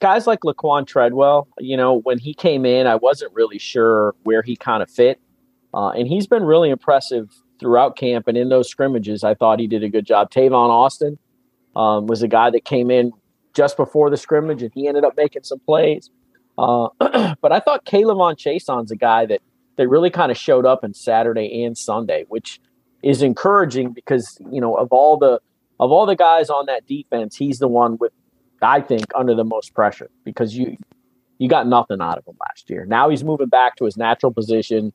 guys 0.00 0.26
like 0.26 0.40
Laquan 0.40 0.86
Treadwell, 0.86 1.46
you 1.58 1.76
know, 1.76 2.00
when 2.00 2.18
he 2.18 2.32
came 2.32 2.64
in, 2.64 2.86
I 2.86 2.96
wasn't 2.96 3.34
really 3.34 3.58
sure 3.58 4.14
where 4.22 4.40
he 4.40 4.56
kind 4.56 4.82
of 4.82 4.90
fit, 4.90 5.20
uh, 5.74 5.90
and 5.90 6.08
he's 6.08 6.26
been 6.26 6.42
really 6.42 6.70
impressive 6.70 7.30
throughout 7.60 7.96
camp 7.96 8.26
and 8.26 8.38
in 8.38 8.48
those 8.48 8.68
scrimmages. 8.68 9.22
I 9.22 9.34
thought 9.34 9.60
he 9.60 9.66
did 9.66 9.84
a 9.84 9.90
good 9.90 10.06
job. 10.06 10.30
Tavon 10.30 10.70
Austin 10.70 11.18
um, 11.76 12.06
was 12.06 12.22
a 12.22 12.28
guy 12.28 12.48
that 12.48 12.64
came 12.64 12.90
in 12.90 13.12
just 13.52 13.76
before 13.76 14.08
the 14.08 14.16
scrimmage, 14.16 14.62
and 14.62 14.72
he 14.74 14.88
ended 14.88 15.04
up 15.04 15.18
making 15.18 15.42
some 15.42 15.60
plays. 15.60 16.08
Uh, 16.56 16.88
but 16.98 17.52
I 17.52 17.60
thought 17.60 17.84
K'Lavon 17.84 18.38
Chaisson's 18.38 18.90
a 18.90 18.96
guy 18.96 19.26
that 19.26 19.42
that 19.76 19.88
really 19.88 20.10
kind 20.10 20.30
of 20.30 20.38
showed 20.38 20.66
up 20.66 20.84
in 20.84 20.94
Saturday 20.94 21.64
and 21.64 21.76
Sunday, 21.76 22.24
which 22.28 22.60
is 23.02 23.22
encouraging 23.22 23.92
because 23.92 24.38
you 24.50 24.60
know 24.60 24.74
of 24.74 24.88
all 24.90 25.16
the 25.16 25.40
of 25.80 25.90
all 25.90 26.06
the 26.06 26.16
guys 26.16 26.50
on 26.50 26.66
that 26.66 26.86
defense, 26.86 27.36
he's 27.36 27.58
the 27.58 27.68
one 27.68 27.98
with 27.98 28.12
I 28.62 28.80
think 28.80 29.04
under 29.14 29.34
the 29.34 29.44
most 29.44 29.74
pressure 29.74 30.10
because 30.24 30.56
you 30.56 30.76
you 31.38 31.48
got 31.48 31.66
nothing 31.66 32.00
out 32.00 32.18
of 32.18 32.26
him 32.26 32.36
last 32.40 32.70
year. 32.70 32.84
Now 32.86 33.08
he's 33.08 33.24
moving 33.24 33.48
back 33.48 33.76
to 33.76 33.84
his 33.84 33.96
natural 33.96 34.32
position. 34.32 34.92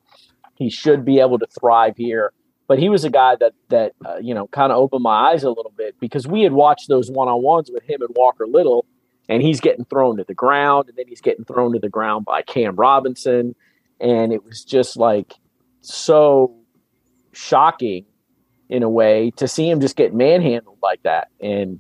He 0.56 0.70
should 0.70 1.06
be 1.06 1.20
able 1.20 1.40
to 1.40 1.48
thrive 1.60 1.96
here. 1.98 2.34
But 2.68 2.80
he 2.80 2.88
was 2.88 3.04
a 3.04 3.10
guy 3.10 3.36
that 3.38 3.54
that 3.70 3.94
uh, 4.06 4.18
you 4.22 4.34
know 4.34 4.48
kind 4.48 4.72
of 4.72 4.78
opened 4.78 5.04
my 5.04 5.32
eyes 5.32 5.44
a 5.44 5.50
little 5.50 5.74
bit 5.76 5.96
because 6.00 6.28
we 6.28 6.44
had 6.44 6.54
watched 6.54 6.88
those 6.88 7.10
one 7.10 7.28
on 7.28 7.42
ones 7.42 7.70
with 7.74 7.84
him 7.84 8.02
and 8.02 8.12
Walker 8.16 8.48
Little, 8.48 8.86
and 9.28 9.42
he's 9.42 9.60
getting 9.60 9.86
thrown 9.86 10.18
to 10.18 10.24
the 10.24 10.36
ground, 10.36 10.88
and 10.88 10.98
then 10.98 11.08
he's 11.08 11.22
getting 11.22 11.46
thrown 11.46 11.74
to 11.74 11.80
the 11.80 11.90
ground 11.90 12.26
by 12.26 12.42
Cam 12.44 12.76
Robinson, 12.76 13.56
and 14.00 14.34
it 14.34 14.44
was 14.44 14.64
just 14.64 14.98
like 14.98 15.34
so 15.82 16.56
shocking 17.34 18.06
in 18.70 18.84
a 18.84 18.90
way 18.90 19.32
to 19.38 19.48
see 19.48 19.70
him 19.70 19.80
just 19.80 19.96
get 19.96 20.14
manhandled 20.14 20.78
like 20.82 21.02
that, 21.04 21.30
and 21.40 21.80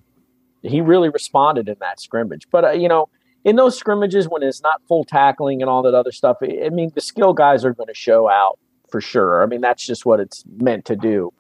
he 0.61 0.81
really 0.81 1.09
responded 1.09 1.69
in 1.69 1.75
that 1.79 1.99
scrimmage. 1.99 2.47
But 2.51 2.65
uh, 2.65 2.71
you 2.71 2.87
know, 2.87 3.09
in 3.43 3.55
those 3.55 3.77
scrimmages 3.77 4.27
when 4.27 4.43
it's 4.43 4.61
not 4.61 4.81
full 4.87 5.03
tackling 5.03 5.61
and 5.61 5.69
all 5.69 5.81
that 5.83 5.93
other 5.93 6.11
stuff, 6.11 6.37
I 6.41 6.69
mean, 6.69 6.91
the 6.93 7.01
skill 7.01 7.33
guys 7.33 7.63
are 7.63 7.73
going 7.73 7.87
to 7.87 7.93
show 7.93 8.29
out 8.29 8.59
for 8.89 9.01
sure. 9.01 9.43
I 9.43 9.45
mean, 9.45 9.61
that's 9.61 9.85
just 9.85 10.05
what 10.05 10.19
it's 10.19 10.43
meant 10.57 10.85
to 10.85 10.95
do. 10.95 11.31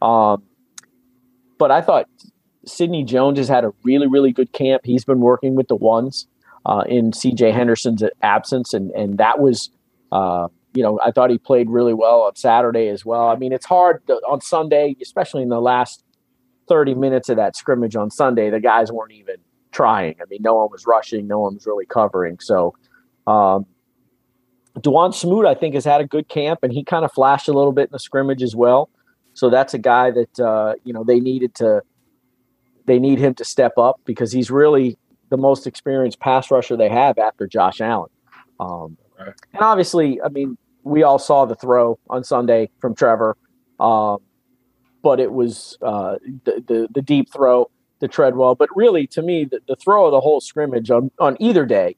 Um, 0.00 0.42
but 1.58 1.70
I 1.70 1.80
thought 1.80 2.08
Sidney 2.66 3.04
Jones 3.04 3.38
has 3.38 3.48
had 3.48 3.64
a 3.64 3.72
really, 3.82 4.06
really 4.06 4.32
good 4.32 4.52
camp. 4.52 4.82
He's 4.84 5.04
been 5.04 5.20
working 5.20 5.54
with 5.54 5.68
the 5.68 5.76
ones 5.76 6.26
uh, 6.64 6.84
in 6.88 7.10
CJ 7.10 7.52
Henderson's 7.52 8.02
absence, 8.22 8.72
and 8.72 8.90
and 8.92 9.18
that 9.18 9.40
was, 9.40 9.70
uh, 10.12 10.48
you 10.74 10.82
know, 10.82 11.00
I 11.04 11.10
thought 11.10 11.30
he 11.30 11.38
played 11.38 11.68
really 11.68 11.94
well 11.94 12.22
on 12.22 12.36
Saturday 12.36 12.88
as 12.88 13.04
well. 13.04 13.28
I 13.28 13.36
mean, 13.36 13.52
it's 13.52 13.66
hard 13.66 14.06
to, 14.06 14.14
on 14.28 14.40
Sunday, 14.40 14.96
especially 15.02 15.42
in 15.42 15.48
the 15.48 15.60
last 15.60 16.04
thirty 16.68 16.94
minutes 16.94 17.28
of 17.28 17.36
that 17.36 17.56
scrimmage 17.56 17.96
on 17.96 18.10
Sunday. 18.10 18.50
The 18.50 18.60
guys 18.60 18.92
weren't 18.92 19.12
even 19.12 19.36
trying. 19.72 20.16
I 20.20 20.24
mean, 20.30 20.40
no 20.42 20.54
one 20.54 20.68
was 20.70 20.86
rushing, 20.86 21.26
no 21.26 21.40
one 21.40 21.54
was 21.54 21.66
really 21.66 21.86
covering. 21.86 22.38
So, 22.40 22.74
um, 23.26 23.66
Dawuane 24.78 25.14
Smoot, 25.14 25.46
I 25.46 25.54
think, 25.54 25.74
has 25.74 25.84
had 25.84 26.00
a 26.00 26.06
good 26.06 26.28
camp, 26.28 26.60
and 26.62 26.72
he 26.72 26.84
kind 26.84 27.04
of 27.04 27.12
flashed 27.12 27.48
a 27.48 27.52
little 27.52 27.72
bit 27.72 27.84
in 27.84 27.92
the 27.92 27.98
scrimmage 27.98 28.42
as 28.42 28.54
well. 28.54 28.90
So 29.34 29.50
that's 29.50 29.74
a 29.74 29.78
guy 29.78 30.10
that 30.10 30.40
uh, 30.40 30.74
you 30.84 30.92
know 30.92 31.04
they 31.04 31.20
needed 31.20 31.54
to 31.56 31.82
they 32.86 32.98
need 32.98 33.18
him 33.18 33.34
to 33.34 33.44
step 33.44 33.78
up 33.78 34.00
because 34.04 34.32
he's 34.32 34.50
really 34.50 34.98
the 35.30 35.36
most 35.36 35.66
experienced 35.66 36.20
pass 36.20 36.50
rusher 36.50 36.76
they 36.76 36.88
have 36.88 37.18
after 37.18 37.46
Josh 37.46 37.80
Allen. 37.80 38.10
Um, 38.60 38.96
right. 39.26 39.34
And 39.52 39.62
obviously, 39.62 40.20
I 40.22 40.28
mean, 40.28 40.56
we 40.84 41.02
all 41.02 41.18
saw 41.18 41.44
the 41.44 41.54
throw 41.54 41.98
on 42.10 42.24
Sunday 42.24 42.70
from 42.80 42.94
Trevor, 42.94 43.36
um, 43.80 44.18
but 45.02 45.20
it 45.20 45.32
was 45.32 45.78
uh, 45.82 46.16
the, 46.44 46.62
the, 46.66 46.88
the 46.92 47.02
deep 47.02 47.32
throw 47.32 47.70
to 48.00 48.08
Treadwell. 48.08 48.54
But 48.54 48.68
really, 48.74 49.06
to 49.08 49.22
me, 49.22 49.44
the, 49.44 49.60
the 49.68 49.76
throw 49.76 50.06
of 50.06 50.12
the 50.12 50.20
whole 50.20 50.40
scrimmage 50.40 50.90
on, 50.90 51.10
on 51.18 51.36
either 51.40 51.64
day 51.64 51.96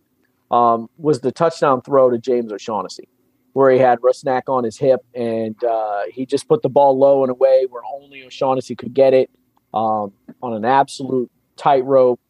um, 0.50 0.88
was 0.98 1.20
the 1.20 1.32
touchdown 1.32 1.82
throw 1.82 2.10
to 2.10 2.18
James 2.18 2.52
O'Shaughnessy, 2.52 3.08
where 3.54 3.70
he 3.70 3.78
had 3.78 4.00
Rusnak 4.00 4.42
on 4.48 4.64
his 4.64 4.76
hip 4.76 5.00
and 5.14 5.62
uh, 5.64 6.02
he 6.12 6.26
just 6.26 6.46
put 6.46 6.62
the 6.62 6.68
ball 6.68 6.98
low 6.98 7.24
in 7.24 7.30
a 7.30 7.34
way 7.34 7.66
where 7.70 7.82
only 7.94 8.22
O'Shaughnessy 8.22 8.76
could 8.76 8.94
get 8.94 9.14
it 9.14 9.30
um, 9.72 10.12
on 10.42 10.54
an 10.54 10.64
absolute 10.64 11.30
tightrope. 11.56 12.20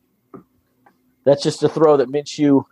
That's 1.25 1.43
just 1.43 1.63
a 1.63 1.69
throw 1.69 1.97
that 1.97 2.09
Minshew. 2.09 2.65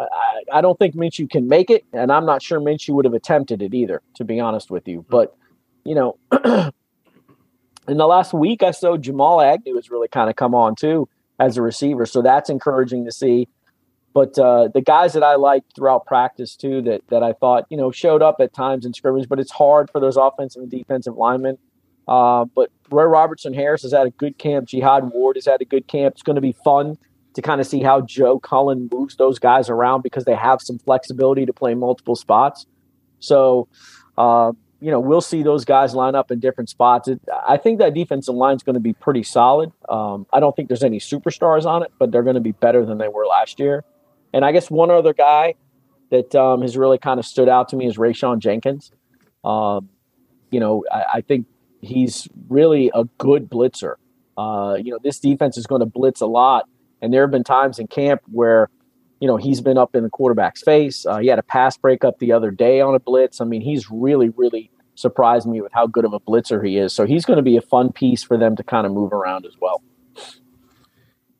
I, 0.00 0.58
I 0.58 0.60
don't 0.60 0.78
think 0.78 0.94
Minshew 0.94 1.28
can 1.28 1.48
make 1.48 1.70
it, 1.70 1.84
and 1.92 2.12
I'm 2.12 2.26
not 2.26 2.42
sure 2.42 2.60
Minshew 2.60 2.90
would 2.94 3.04
have 3.04 3.14
attempted 3.14 3.62
it 3.62 3.74
either, 3.74 4.02
to 4.16 4.24
be 4.24 4.40
honest 4.40 4.70
with 4.70 4.86
you. 4.88 5.04
But 5.08 5.36
you 5.84 5.94
know, 5.94 6.18
in 6.32 7.96
the 7.96 8.06
last 8.06 8.32
week 8.32 8.62
I 8.62 8.70
saw 8.70 8.96
Jamal 8.96 9.40
Agnew 9.40 9.76
has 9.76 9.90
really 9.90 10.08
kind 10.08 10.30
of 10.30 10.36
come 10.36 10.54
on 10.54 10.74
too 10.74 11.08
as 11.38 11.56
a 11.56 11.62
receiver, 11.62 12.06
so 12.06 12.22
that's 12.22 12.50
encouraging 12.50 13.04
to 13.04 13.12
see. 13.12 13.48
But 14.12 14.36
uh, 14.38 14.68
the 14.74 14.80
guys 14.80 15.12
that 15.12 15.22
I 15.22 15.36
liked 15.36 15.76
throughout 15.76 16.04
practice 16.04 16.56
too, 16.56 16.82
that 16.82 17.02
that 17.08 17.22
I 17.22 17.32
thought 17.32 17.66
you 17.70 17.76
know 17.76 17.90
showed 17.90 18.22
up 18.22 18.36
at 18.40 18.52
times 18.52 18.84
in 18.84 18.92
scrimmage, 18.92 19.28
but 19.28 19.40
it's 19.40 19.52
hard 19.52 19.90
for 19.90 20.00
those 20.00 20.16
offensive 20.16 20.62
and 20.62 20.70
defensive 20.70 21.16
linemen 21.16 21.58
uh, 22.10 22.44
but 22.44 22.70
Roy 22.90 23.04
Robertson 23.04 23.54
Harris 23.54 23.82
has 23.82 23.92
had 23.92 24.06
a 24.06 24.10
good 24.10 24.36
camp. 24.36 24.66
Jihad 24.68 25.10
Ward 25.12 25.36
has 25.36 25.46
had 25.46 25.62
a 25.62 25.64
good 25.64 25.86
camp. 25.86 26.14
It's 26.14 26.22
going 26.22 26.34
to 26.34 26.42
be 26.42 26.52
fun 26.52 26.98
to 27.34 27.42
kind 27.42 27.60
of 27.60 27.66
see 27.66 27.80
how 27.80 28.00
Joe 28.00 28.38
Cullen 28.38 28.88
moves 28.92 29.16
those 29.16 29.38
guys 29.38 29.68
around 29.68 30.02
because 30.02 30.24
they 30.24 30.34
have 30.34 30.60
some 30.60 30.78
flexibility 30.78 31.46
to 31.46 31.52
play 31.52 31.74
multiple 31.74 32.16
spots. 32.16 32.66
So, 33.20 33.68
uh, 34.18 34.52
you 34.80 34.90
know, 34.90 34.98
we'll 34.98 35.20
see 35.20 35.42
those 35.42 35.64
guys 35.64 35.94
line 35.94 36.14
up 36.14 36.30
in 36.30 36.40
different 36.40 36.70
spots. 36.70 37.06
It, 37.06 37.20
I 37.46 37.56
think 37.56 37.78
that 37.78 37.94
defensive 37.94 38.34
line 38.34 38.56
is 38.56 38.62
going 38.62 38.74
to 38.74 38.80
be 38.80 38.94
pretty 38.94 39.22
solid. 39.22 39.72
Um, 39.88 40.26
I 40.32 40.40
don't 40.40 40.56
think 40.56 40.68
there's 40.68 40.82
any 40.82 40.98
superstars 40.98 41.66
on 41.66 41.82
it, 41.82 41.92
but 41.98 42.10
they're 42.10 42.22
going 42.22 42.34
to 42.34 42.40
be 42.40 42.52
better 42.52 42.84
than 42.84 42.98
they 42.98 43.08
were 43.08 43.26
last 43.26 43.60
year. 43.60 43.84
And 44.32 44.44
I 44.44 44.52
guess 44.52 44.70
one 44.70 44.90
other 44.90 45.12
guy 45.12 45.54
that 46.10 46.34
um, 46.34 46.62
has 46.62 46.76
really 46.76 46.98
kind 46.98 47.20
of 47.20 47.26
stood 47.26 47.48
out 47.48 47.68
to 47.70 47.76
me 47.76 47.86
is 47.86 47.96
Rayshawn 47.96 48.38
Jenkins. 48.38 48.90
Um, 49.44 49.88
you 50.50 50.60
know, 50.60 50.84
I, 50.90 51.04
I, 51.14 51.20
think 51.22 51.46
he's 51.80 52.28
really 52.48 52.90
a 52.92 53.04
good 53.16 53.48
blitzer. 53.48 53.94
Uh, 54.36 54.74
you 54.74 54.90
know, 54.90 54.98
this 55.02 55.18
defense 55.18 55.56
is 55.56 55.66
going 55.66 55.80
to 55.80 55.86
blitz 55.86 56.20
a 56.20 56.26
lot, 56.26 56.68
and 57.02 57.12
there 57.12 57.22
have 57.22 57.30
been 57.30 57.44
times 57.44 57.78
in 57.78 57.86
camp 57.86 58.20
where, 58.30 58.68
you 59.20 59.28
know, 59.28 59.36
he's 59.36 59.60
been 59.60 59.78
up 59.78 59.94
in 59.94 60.02
the 60.02 60.10
quarterback's 60.10 60.62
face. 60.62 61.06
Uh, 61.06 61.18
he 61.18 61.28
had 61.28 61.38
a 61.38 61.42
pass 61.42 61.76
breakup 61.76 62.18
the 62.18 62.32
other 62.32 62.50
day 62.50 62.80
on 62.80 62.94
a 62.94 63.00
blitz. 63.00 63.40
I 63.40 63.44
mean, 63.44 63.60
he's 63.60 63.90
really, 63.90 64.30
really 64.30 64.70
surprised 64.94 65.46
me 65.46 65.60
with 65.60 65.72
how 65.72 65.86
good 65.86 66.04
of 66.04 66.12
a 66.12 66.20
blitzer 66.20 66.64
he 66.64 66.76
is. 66.76 66.92
So 66.92 67.06
he's 67.06 67.24
going 67.24 67.38
to 67.38 67.42
be 67.42 67.56
a 67.56 67.62
fun 67.62 67.92
piece 67.92 68.22
for 68.22 68.36
them 68.36 68.56
to 68.56 68.62
kind 68.62 68.86
of 68.86 68.92
move 68.92 69.12
around 69.12 69.46
as 69.46 69.54
well. 69.60 69.82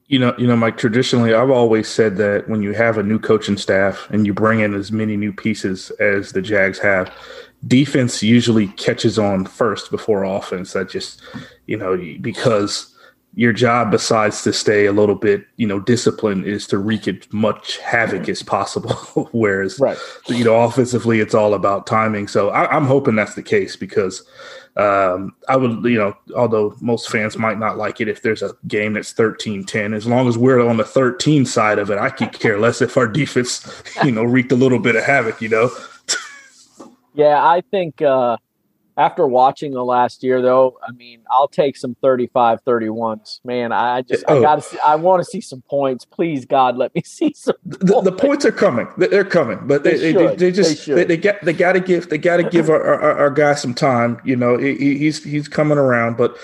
You 0.07 0.19
know, 0.19 0.35
you 0.39 0.47
know, 0.49 0.57
Mike. 0.57 0.77
Traditionally, 0.77 1.35
I've 1.35 1.51
always 1.51 1.87
said 1.87 2.17
that 2.17 2.49
when 2.49 2.63
you 2.63 2.73
have 2.73 2.99
a 2.99 3.03
new 3.03 3.21
coaching 3.21 3.57
staff 3.57 4.09
and 4.11 4.27
you 4.27 4.35
bring 4.35 4.59
in 4.59 4.75
as 4.75 4.91
many 4.91 5.17
new 5.17 5.33
pieces 5.33 5.91
as 6.01 6.33
the 6.33 6.43
Jags 6.43 6.81
have, 6.81 7.13
defense 7.69 8.21
usually 8.21 8.67
catches 8.69 9.21
on 9.21 9.45
first 9.47 9.91
before 9.93 10.25
offense. 10.25 10.73
That 10.73 10.91
just, 10.91 11.23
you 11.67 11.77
know, 11.77 11.97
because 12.21 12.90
your 13.35 13.53
job 13.53 13.91
besides 13.91 14.43
to 14.43 14.53
stay 14.53 14.87
a 14.87 14.93
little 14.93 15.15
bit, 15.15 15.47
you 15.57 15.67
know, 15.67 15.81
disciplined 15.81 16.45
is 16.45 16.67
to 16.67 16.79
wreak 16.79 17.07
as 17.07 17.17
much 17.33 17.79
havoc 17.79 18.29
as 18.29 18.43
possible. 18.43 18.95
Whereas, 19.33 19.79
right. 19.79 19.99
you 20.29 20.45
know, 20.45 20.61
offensively, 20.61 21.21
it's 21.21 21.35
all 21.35 21.55
about 21.55 21.87
timing. 21.87 22.29
So 22.29 22.51
I, 22.51 22.77
am 22.77 22.87
hoping 22.87 23.15
that's 23.15 23.37
the 23.37 23.43
case 23.43 23.77
because 23.77 24.25
um, 24.77 25.35
I 25.49 25.57
would, 25.57 25.85
you 25.85 25.99
know, 25.99 26.17
although 26.35 26.77
most 26.81 27.09
fans 27.09 27.39
might 27.39 27.59
not 27.59 27.77
like 27.77 28.01
it 28.01 28.09
if 28.09 28.23
there's 28.23 28.43
a 28.43 28.57
game 28.67 28.95
that's 28.95 29.13
13 29.13 29.65
10, 29.65 29.95
as 29.95 30.07
long 30.07 30.29
as 30.29 30.37
we're 30.37 30.67
on 30.67 30.77
the 30.77 30.85
13 30.85 31.47
side 31.47 31.79
of 31.79 31.91
it, 31.91 31.99
I 31.99 32.11
could 32.11 32.33
care 32.33 32.59
less 32.59 32.83
if 32.83 32.97
our 32.97 33.07
defense, 33.07 33.83
you 34.05 34.11
know, 34.11 34.25
wreaked 34.25 34.53
a 34.53 34.57
little 34.57 34.81
bit 34.81 34.97
of 34.97 35.05
havoc, 35.05 35.41
you 35.41 35.49
know. 35.49 35.71
Yeah, 37.13 37.45
I 37.45 37.63
think 37.73 38.01
uh, 38.03 38.37
after 39.01 39.27
watching 39.27 39.73
the 39.73 39.83
last 39.83 40.23
year, 40.23 40.43
though, 40.43 40.79
I 40.87 40.93
mean, 40.93 41.23
I'll 41.31 41.49
take 41.49 41.75
some 41.79 41.97
35 42.03 42.63
31s. 42.67 43.41
Man, 43.45 43.73
I 43.73 44.03
just, 44.03 44.25
oh. 44.29 44.39
I 44.39 44.43
got 44.43 44.57
to 44.57 44.63
see, 44.63 44.79
I 44.85 44.97
want 44.97 45.23
to 45.23 45.25
see 45.25 45.41
some 45.41 45.63
points. 45.63 46.05
Please, 46.05 46.45
God, 46.45 46.77
let 46.77 46.95
me 46.95 47.01
see 47.07 47.33
some. 47.35 47.55
The, 47.65 48.03
the, 48.03 48.13
points 48.13 48.45
are 48.45 48.53
coming. 48.53 48.89
They're 48.99 49.25
coming, 49.25 49.59
but 49.67 49.85
they, 49.85 49.97
they, 49.97 50.13
they, 50.13 50.37
they 50.37 50.53
just, 50.53 50.85
they, 50.85 51.05
they, 51.05 51.17
get, 51.17 51.43
they 51.43 51.55
got 51.55 51.73
to 51.73 51.81
give, 51.81 52.11
they 52.11 52.19
got 52.19 52.37
to 52.37 52.43
give 52.43 52.69
our, 52.69 52.83
our, 52.83 53.19
our, 53.19 53.31
guy 53.31 53.55
some 53.55 53.73
time. 53.73 54.21
You 54.23 54.37
know, 54.37 54.59
he, 54.59 54.99
he's, 54.99 55.25
he's 55.25 55.49
coming 55.49 55.79
around, 55.79 56.19
but 56.19 56.37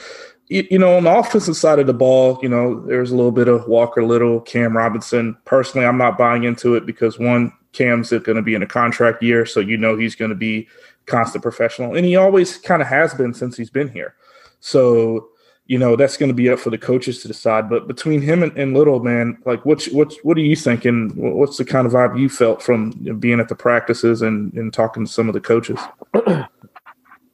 you 0.49 0.79
know, 0.79 0.97
on 0.97 1.05
the 1.05 1.11
offensive 1.11 1.57
side 1.57 1.81
of 1.81 1.89
the 1.89 1.93
ball, 1.93 2.39
you 2.41 2.49
know, 2.49 2.81
there's 2.87 3.11
a 3.11 3.17
little 3.17 3.33
bit 3.33 3.49
of 3.49 3.67
Walker 3.67 4.05
Little, 4.05 4.41
Cam 4.41 4.77
Robinson. 4.77 5.37
Personally, 5.45 5.85
I'm 5.85 5.99
not 5.99 6.17
buying 6.17 6.45
into 6.45 6.77
it 6.77 6.87
because 6.87 7.19
one, 7.19 7.53
Cam's 7.73 8.11
going 8.11 8.37
to 8.37 8.43
be 8.43 8.55
in 8.55 8.63
a 8.63 8.67
contract 8.67 9.23
year, 9.23 9.45
so 9.45 9.61
you 9.61 9.77
know 9.77 9.97
he's 9.97 10.15
going 10.15 10.31
to 10.31 10.37
be 10.37 10.69
constant 11.07 11.43
professional, 11.43 11.95
and 11.95 12.05
he 12.05 12.17
always 12.17 12.57
kind 12.57 12.83
of 12.83 12.89
has 12.89 13.15
been 13.15 13.35
since 13.35 13.57
he's 13.57 13.71
been 13.71 13.89
here. 13.89 14.15
So 14.61 15.29
you 15.67 15.79
know 15.79 15.97
that's 15.97 16.17
going 16.17 16.29
to 16.29 16.35
be 16.35 16.49
up 16.49 16.59
for 16.59 16.71
the 16.71 16.79
coaches 16.79 17.23
to 17.23 17.29
decide. 17.29 17.69
But 17.69 17.89
between 17.89 18.23
him 18.23 18.43
and, 18.43 18.57
and 18.57 18.75
Little, 18.75 19.01
man, 19.01 19.39
like 19.45 19.65
what's 19.65 19.89
what's 19.89 20.17
what 20.25 20.37
are 20.37 20.43
you 20.43 20.57
thinking? 20.57 21.11
What's 21.17 21.57
the 21.57 21.65
kind 21.65 21.87
of 21.87 21.93
vibe 21.93 22.19
you 22.19 22.29
felt 22.29 22.63
from 22.63 22.91
being 23.19 23.41
at 23.41 23.49
the 23.49 23.57
practices 23.57 24.23
and, 24.23 24.53
and 24.55 24.73
talking 24.73 25.07
to 25.07 25.11
some 25.11 25.29
of 25.29 25.35
the 25.35 25.41
coaches? 25.41 25.79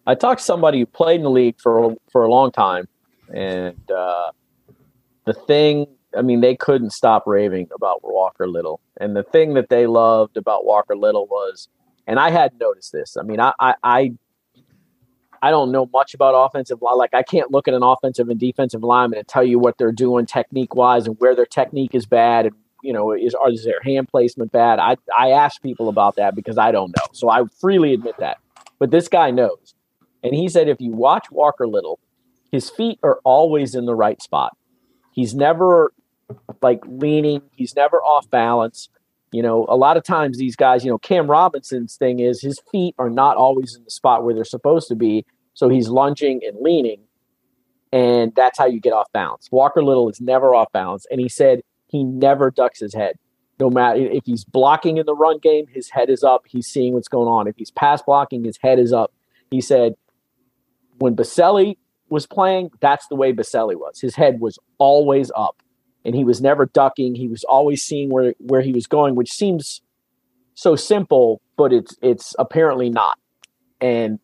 I 0.07 0.15
talked 0.17 0.41
to 0.41 0.45
somebody 0.45 0.81
who 0.81 0.87
played 0.87 1.17
in 1.17 1.23
the 1.23 1.31
league 1.31 1.61
for 1.61 1.95
for 2.11 2.23
a 2.23 2.31
long 2.31 2.51
time, 2.53 2.89
and 3.33 3.91
uh, 3.91 4.33
the 5.27 5.35
thing 5.35 5.87
I 6.17 6.23
mean, 6.23 6.41
they 6.41 6.57
couldn't 6.57 6.91
stop 6.91 7.27
raving 7.27 7.69
about 7.75 8.01
Walker 8.03 8.47
Little. 8.47 8.81
And 9.01 9.17
the 9.17 9.23
thing 9.23 9.55
that 9.55 9.69
they 9.69 9.87
loved 9.87 10.37
about 10.37 10.65
Walker 10.65 10.97
Little 10.97 11.27
was, 11.27 11.69
and 12.07 12.19
I 12.19 12.31
had 12.31 12.59
noticed 12.59 12.93
this. 12.93 13.17
I 13.17 13.23
mean, 13.23 13.41
I, 13.41 13.53
I, 13.59 13.75
I, 13.83 14.13
I 15.41 15.51
don't 15.51 15.73
know 15.73 15.89
much 15.93 16.15
about 16.15 16.33
offensive 16.33 16.81
line. 16.83 16.97
Like, 16.97 17.15
I 17.15 17.23
can't 17.23 17.51
look 17.51 17.69
at 17.69 17.75
an 17.75 17.83
offensive 17.83 18.29
and 18.29 18.39
defensive 18.39 18.83
lineman 18.83 19.19
and 19.19 19.29
tell 19.29 19.45
you 19.45 19.59
what 19.59 19.79
they're 19.79 19.93
doing 19.93 20.27
technique 20.27 20.75
wise 20.75 21.07
and 21.07 21.17
where 21.19 21.35
their 21.35 21.47
technique 21.47 21.95
is 21.95 22.07
bad 22.07 22.47
and 22.47 22.55
you 22.83 22.93
know, 22.93 23.13
is, 23.13 23.35
is 23.49 23.65
their 23.65 23.81
hand 23.83 24.09
placement 24.09 24.53
bad? 24.53 24.79
I, 24.79 24.97
I 25.17 25.31
ask 25.31 25.63
people 25.63 25.89
about 25.89 26.17
that 26.17 26.35
because 26.35 26.59
I 26.59 26.73
don't 26.73 26.89
know. 26.89 27.07
So 27.13 27.31
I 27.31 27.45
freely 27.61 27.95
admit 27.95 28.17
that. 28.19 28.39
But 28.79 28.91
this 28.91 29.09
guy 29.09 29.31
knows. 29.31 29.75
And 30.23 30.35
he 30.35 30.49
said 30.49 30.69
if 30.69 30.81
you 30.81 30.93
watch 30.93 31.31
Walker 31.31 31.67
Little, 31.67 31.99
his 32.51 32.69
feet 32.69 32.99
are 33.03 33.21
always 33.25 33.75
in 33.75 33.87
the 33.87 33.95
right 33.95 34.21
spot. 34.21 34.57
He's 35.13 35.35
never 35.35 35.93
like 36.61 36.81
leaning. 36.87 37.43
He's 37.55 37.75
never 37.77 37.99
off 37.99 38.29
balance. 38.31 38.89
You 39.33 39.43
know, 39.43 39.65
a 39.69 39.77
lot 39.77 39.97
of 39.97 40.05
times 40.05 40.37
these 40.37 40.57
guys, 40.57 40.85
you 40.85 40.91
know, 40.91 40.99
Cam 40.99 41.29
Robinson's 41.29 41.97
thing 41.97 42.21
is 42.21 42.43
his 42.43 42.61
feet 42.71 42.95
are 42.99 43.09
not 43.09 43.39
always 43.39 43.75
in 43.75 43.83
the 43.83 43.91
spot 43.91 44.25
where 44.25 44.35
they're 44.35 44.45
supposed 44.45 44.89
to 44.89 44.95
be. 44.95 45.25
So 45.55 45.71
he's 45.71 45.89
lunging 45.89 46.41
and 46.47 46.57
leaning, 46.61 47.01
and 47.93 48.35
that's 48.35 48.59
how 48.59 48.67
you 48.67 48.79
get 48.79 48.93
off 48.93 49.11
balance. 49.13 49.49
Walker 49.51 49.83
Little 49.83 50.09
is 50.11 50.21
never 50.21 50.55
off 50.55 50.71
balance. 50.73 51.07
And 51.11 51.19
he 51.19 51.29
said 51.29 51.63
he 51.89 52.05
never 52.05 52.51
ducks 52.51 52.81
his 52.81 52.95
head. 52.95 53.17
No 53.59 53.71
matter 53.71 54.01
if 54.01 54.25
he's 54.27 54.45
blocking 54.45 54.99
in 54.99 55.07
the 55.07 55.15
run 55.15 55.39
game, 55.39 55.67
his 55.67 55.91
head 55.91 56.11
is 56.11 56.23
up. 56.23 56.43
He's 56.47 56.67
seeing 56.67 56.95
what's 56.95 57.09
going 57.09 57.29
on. 57.29 57.47
If 57.47 57.57
he's 57.57 57.71
pass 57.71 58.03
blocking, 58.03 58.45
his 58.45 58.59
head 58.61 58.79
is 58.79 58.93
up. 58.93 59.13
He 59.51 59.61
said 59.61 59.95
when 60.99 61.17
Boselli 61.17 61.77
was 62.09 62.27
playing, 62.27 62.71
that's 62.81 63.07
the 63.09 63.17
way 63.17 63.33
Boselli 63.33 63.77
was. 63.77 64.01
His 64.01 64.15
head 64.15 64.41
was 64.41 64.59
always 64.79 65.31
up 65.35 65.63
and 66.05 66.15
he 66.15 66.25
was 66.25 66.41
never 66.41 66.67
ducking. 66.67 67.15
He 67.15 67.29
was 67.29 67.45
always 67.45 67.83
seeing 67.83 68.11
where 68.11 68.35
where 68.39 68.61
he 68.61 68.73
was 68.73 68.87
going, 68.87 69.15
which 69.15 69.33
seems 69.33 69.81
so 70.55 70.77
simple, 70.77 71.41
but 71.57 71.73
it's 71.73 71.97
it's 72.03 72.35
apparently 72.39 72.91
not. 72.91 73.19
And 73.81 74.19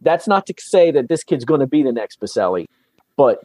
that's 0.00 0.26
not 0.28 0.46
to 0.46 0.54
say 0.58 0.90
that 0.90 1.08
this 1.08 1.24
kid's 1.24 1.44
going 1.44 1.60
to 1.60 1.66
be 1.66 1.82
the 1.82 1.92
next 1.92 2.20
Boselli, 2.20 2.66
but 3.16 3.40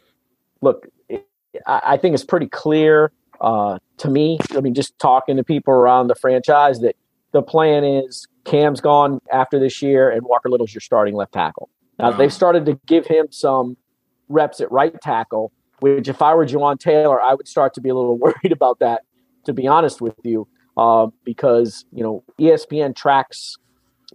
look, 0.60 0.88
it, 1.08 1.26
I, 1.66 1.80
I, 1.84 1.96
think 1.96 2.14
it's 2.14 2.24
pretty 2.24 2.46
clear 2.46 3.12
uh, 3.40 3.78
to 3.98 4.08
me. 4.08 4.38
I 4.56 4.60
mean, 4.60 4.74
just 4.74 4.98
talking 4.98 5.36
to 5.36 5.44
people 5.44 5.72
around 5.72 6.08
the 6.08 6.14
franchise 6.14 6.80
that 6.80 6.96
the 7.32 7.42
plan 7.42 7.84
is 7.84 8.26
Cam's 8.44 8.80
gone 8.80 9.20
after 9.32 9.58
this 9.58 9.82
year, 9.82 10.10
and 10.10 10.22
Walker 10.24 10.48
Little's 10.48 10.72
your 10.72 10.80
starting 10.80 11.14
left 11.14 11.32
tackle. 11.32 11.68
Now 11.98 12.10
wow. 12.10 12.16
they've 12.16 12.32
started 12.32 12.66
to 12.66 12.78
give 12.86 13.06
him 13.06 13.28
some 13.30 13.76
reps 14.28 14.60
at 14.60 14.70
right 14.70 14.98
tackle, 15.00 15.52
which 15.80 16.08
if 16.08 16.22
I 16.22 16.34
were 16.34 16.46
Jawaan 16.46 16.78
Taylor, 16.78 17.20
I 17.20 17.34
would 17.34 17.48
start 17.48 17.74
to 17.74 17.80
be 17.80 17.88
a 17.88 17.94
little 17.94 18.18
worried 18.24 18.52
about 18.52 18.78
that. 18.80 19.02
To 19.44 19.52
be 19.52 19.66
honest 19.66 20.00
with 20.00 20.14
you, 20.22 20.48
uh, 20.76 21.08
because 21.24 21.84
you 21.92 22.02
know 22.02 22.24
ESPN 22.38 22.96
tracks 22.96 23.58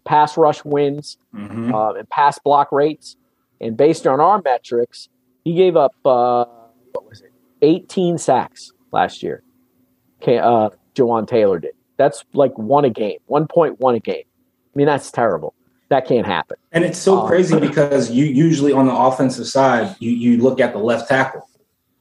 pass 0.06 0.38
rush 0.38 0.64
wins 0.66 1.18
mm-hmm. 1.36 1.74
uh, 1.74 1.94
and 1.94 2.10
pass 2.10 2.40
block 2.40 2.72
rates, 2.72 3.16
and 3.62 3.78
based 3.78 4.08
on 4.08 4.20
our 4.20 4.42
metrics, 4.44 5.10
he 5.44 5.54
gave 5.54 5.76
up 5.76 5.94
uh, 6.06 6.46
what 6.94 7.08
was 7.08 7.22
it, 7.22 7.32
18 7.62 8.18
sacks 8.18 8.72
last 8.92 9.22
year. 9.22 9.44
Okay, 10.22 10.40
uh, 10.40 10.70
Jawaan 10.96 11.28
Taylor 11.28 11.60
did. 11.60 11.74
That's 11.98 12.24
like 12.34 12.58
one 12.58 12.86
a 12.86 12.90
game, 12.90 13.20
1.1 13.30 13.96
a 13.96 14.00
game. 14.00 14.24
I 14.26 14.78
mean, 14.78 14.88
that's 14.88 15.12
terrible. 15.12 15.54
That 15.90 16.08
can't 16.08 16.26
happen. 16.26 16.58
And 16.72 16.84
it's 16.84 17.00
so 17.00 17.20
um, 17.20 17.28
crazy 17.28 17.60
because 17.68 18.12
you 18.12 18.26
usually 18.26 18.72
on 18.72 18.86
the 18.86 18.96
offensive 18.96 19.48
side, 19.48 19.96
you 20.00 20.12
you 20.12 20.42
look 20.42 20.60
at 20.60 20.74
the 20.74 20.80
left 20.80 21.10
tackle. 21.10 21.49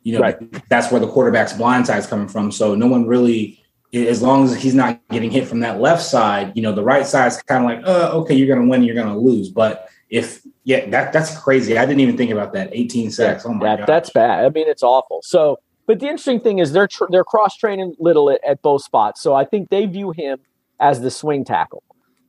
You 0.02 0.14
know, 0.14 0.20
right. 0.20 0.68
that's 0.68 0.90
where 0.90 1.00
the 1.00 1.08
quarterback's 1.08 1.52
blind 1.52 1.86
side 1.86 1.98
is 1.98 2.06
coming 2.06 2.28
from. 2.28 2.50
So 2.50 2.74
no 2.74 2.86
one 2.86 3.06
really, 3.06 3.62
as 3.92 4.22
long 4.22 4.44
as 4.44 4.54
he's 4.56 4.74
not 4.74 5.00
getting 5.08 5.30
hit 5.30 5.46
from 5.46 5.60
that 5.60 5.80
left 5.80 6.02
side, 6.02 6.52
you 6.54 6.62
know, 6.62 6.72
the 6.72 6.84
right 6.84 7.06
side's 7.06 7.42
kind 7.42 7.64
of 7.64 7.70
like, 7.70 7.84
oh, 7.84 8.20
okay, 8.20 8.34
you're 8.34 8.46
going 8.46 8.62
to 8.62 8.68
win, 8.68 8.82
you're 8.82 8.94
going 8.94 9.08
to 9.08 9.18
lose. 9.18 9.50
But 9.50 9.88
if 10.08 10.42
yeah, 10.64 10.88
that 10.90 11.12
that's 11.12 11.38
crazy. 11.38 11.78
I 11.78 11.84
didn't 11.84 12.00
even 12.00 12.16
think 12.16 12.30
about 12.30 12.52
that. 12.54 12.70
18 12.72 13.10
sacks. 13.10 13.44
Yeah, 13.44 13.50
oh 13.50 13.54
my 13.54 13.76
that, 13.76 13.86
That's 13.86 14.10
bad. 14.10 14.44
I 14.44 14.48
mean, 14.48 14.68
it's 14.68 14.82
awful. 14.82 15.20
So 15.22 15.58
but 15.88 16.00
the 16.00 16.06
interesting 16.06 16.40
thing 16.40 16.58
is 16.58 16.72
they're 16.72 16.86
tr- 16.86 17.06
they're 17.08 17.24
cross 17.24 17.56
training 17.56 17.94
Little 17.98 18.30
at, 18.30 18.44
at, 18.44 18.60
both 18.60 18.82
spots, 18.82 19.22
so 19.22 19.34
I 19.34 19.46
think 19.46 19.70
they 19.70 19.86
view 19.86 20.10
him 20.10 20.38
as 20.78 21.00
the 21.00 21.10
swing 21.10 21.44
tackle 21.44 21.82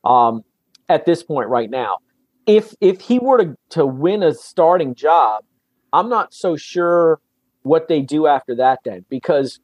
um, 0.06 0.46
at 0.88 1.06
this 1.06 1.24
point 1.24 1.50
right 1.50 1.70
now. 1.70 1.98
If 2.46 2.74
if 2.80 3.02
he 3.02 3.20
were 3.20 3.44
to 3.44 3.58
to 3.72 3.86
win 3.86 4.24
a 4.24 4.34
starting 4.34 4.96
job, 4.96 5.44
I'm 5.92 6.08
not 6.08 6.34
so 6.34 6.56
sure 6.56 7.20
what 7.64 7.88
they 7.88 8.02
do 8.02 8.28
after 8.28 8.56
that 8.56 8.80
then 8.86 9.06
because 9.10 9.60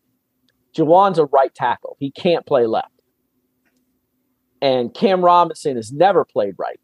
Jawaan's 0.75 1.17
a 1.17 1.25
right 1.25 1.53
tackle. 1.53 1.95
He 1.99 2.11
can't 2.11 2.45
play 2.45 2.65
left. 2.65 2.91
And 4.61 4.93
Cam 4.93 5.23
Robinson 5.23 5.75
has 5.75 5.91
never 5.91 6.25
played 6.25 6.55
right. 6.57 6.79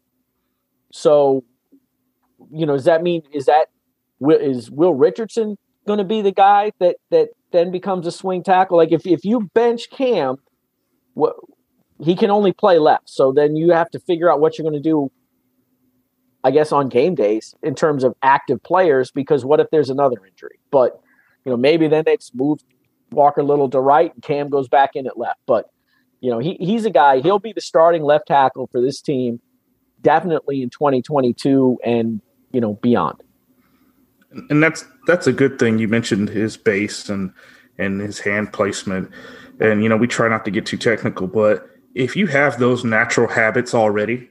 So, 0.92 1.44
you 2.50 2.64
know, 2.64 2.74
does 2.74 2.84
that 2.84 3.02
mean 3.02 3.22
is 3.32 3.46
that 3.46 3.66
is 4.20 4.70
Will 4.70 4.94
Richardson 4.94 5.56
going 5.86 5.98
to 5.98 6.04
be 6.04 6.22
the 6.22 6.32
guy 6.32 6.72
that 6.78 6.96
that 7.10 7.30
then 7.50 7.70
becomes 7.70 8.06
a 8.06 8.12
swing 8.12 8.42
tackle. 8.42 8.76
Like 8.76 8.92
if 8.92 9.06
if 9.06 9.24
you 9.24 9.50
bench 9.54 9.90
Cam, 9.90 10.36
what 11.14 11.36
he 12.02 12.14
can 12.16 12.30
only 12.30 12.52
play 12.52 12.78
left. 12.78 13.08
So 13.08 13.32
then 13.32 13.56
you 13.56 13.72
have 13.72 13.90
to 13.90 14.00
figure 14.00 14.30
out 14.30 14.40
what 14.40 14.58
you're 14.58 14.68
going 14.68 14.80
to 14.80 14.88
do. 14.88 15.10
I 16.44 16.50
guess 16.50 16.72
on 16.72 16.88
game 16.88 17.14
days 17.14 17.54
in 17.62 17.74
terms 17.74 18.04
of 18.04 18.14
active 18.22 18.62
players, 18.62 19.10
because 19.10 19.44
what 19.44 19.60
if 19.60 19.70
there's 19.70 19.90
another 19.90 20.16
injury? 20.26 20.58
But 20.70 21.00
you 21.44 21.50
know 21.50 21.56
maybe 21.56 21.88
then 21.88 22.04
it's 22.06 22.34
moved 22.34 22.64
Walker 23.10 23.42
Little 23.42 23.68
to 23.70 23.80
right 23.80 24.12
and 24.12 24.22
Cam 24.22 24.48
goes 24.48 24.68
back 24.68 24.90
in 24.94 25.06
at 25.06 25.18
left. 25.18 25.40
But 25.46 25.70
you 26.20 26.30
know 26.30 26.38
he 26.38 26.56
he's 26.60 26.84
a 26.84 26.90
guy. 26.90 27.20
He'll 27.20 27.38
be 27.38 27.52
the 27.52 27.60
starting 27.60 28.02
left 28.02 28.26
tackle 28.28 28.68
for 28.68 28.80
this 28.80 29.00
team, 29.00 29.40
definitely 30.00 30.62
in 30.62 30.70
2022 30.70 31.78
and 31.84 32.20
you 32.52 32.60
know 32.60 32.74
beyond 32.74 33.22
and 34.50 34.62
that's 34.62 34.84
that's 35.06 35.26
a 35.26 35.32
good 35.32 35.58
thing. 35.58 35.78
You 35.78 35.88
mentioned 35.88 36.28
his 36.28 36.56
base 36.56 37.08
and 37.08 37.32
and 37.78 38.00
his 38.00 38.20
hand 38.20 38.52
placement, 38.52 39.10
and 39.60 39.82
you 39.82 39.88
know 39.88 39.96
we 39.96 40.06
try 40.06 40.28
not 40.28 40.44
to 40.44 40.50
get 40.50 40.66
too 40.66 40.76
technical, 40.76 41.26
but 41.26 41.68
if 41.94 42.16
you 42.16 42.26
have 42.26 42.58
those 42.58 42.84
natural 42.84 43.28
habits 43.28 43.74
already, 43.74 44.28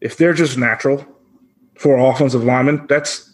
if 0.00 0.16
they're 0.16 0.32
just 0.32 0.58
natural 0.58 1.06
for 1.76 1.98
offensive 1.98 2.44
linemen, 2.44 2.86
that's 2.88 3.32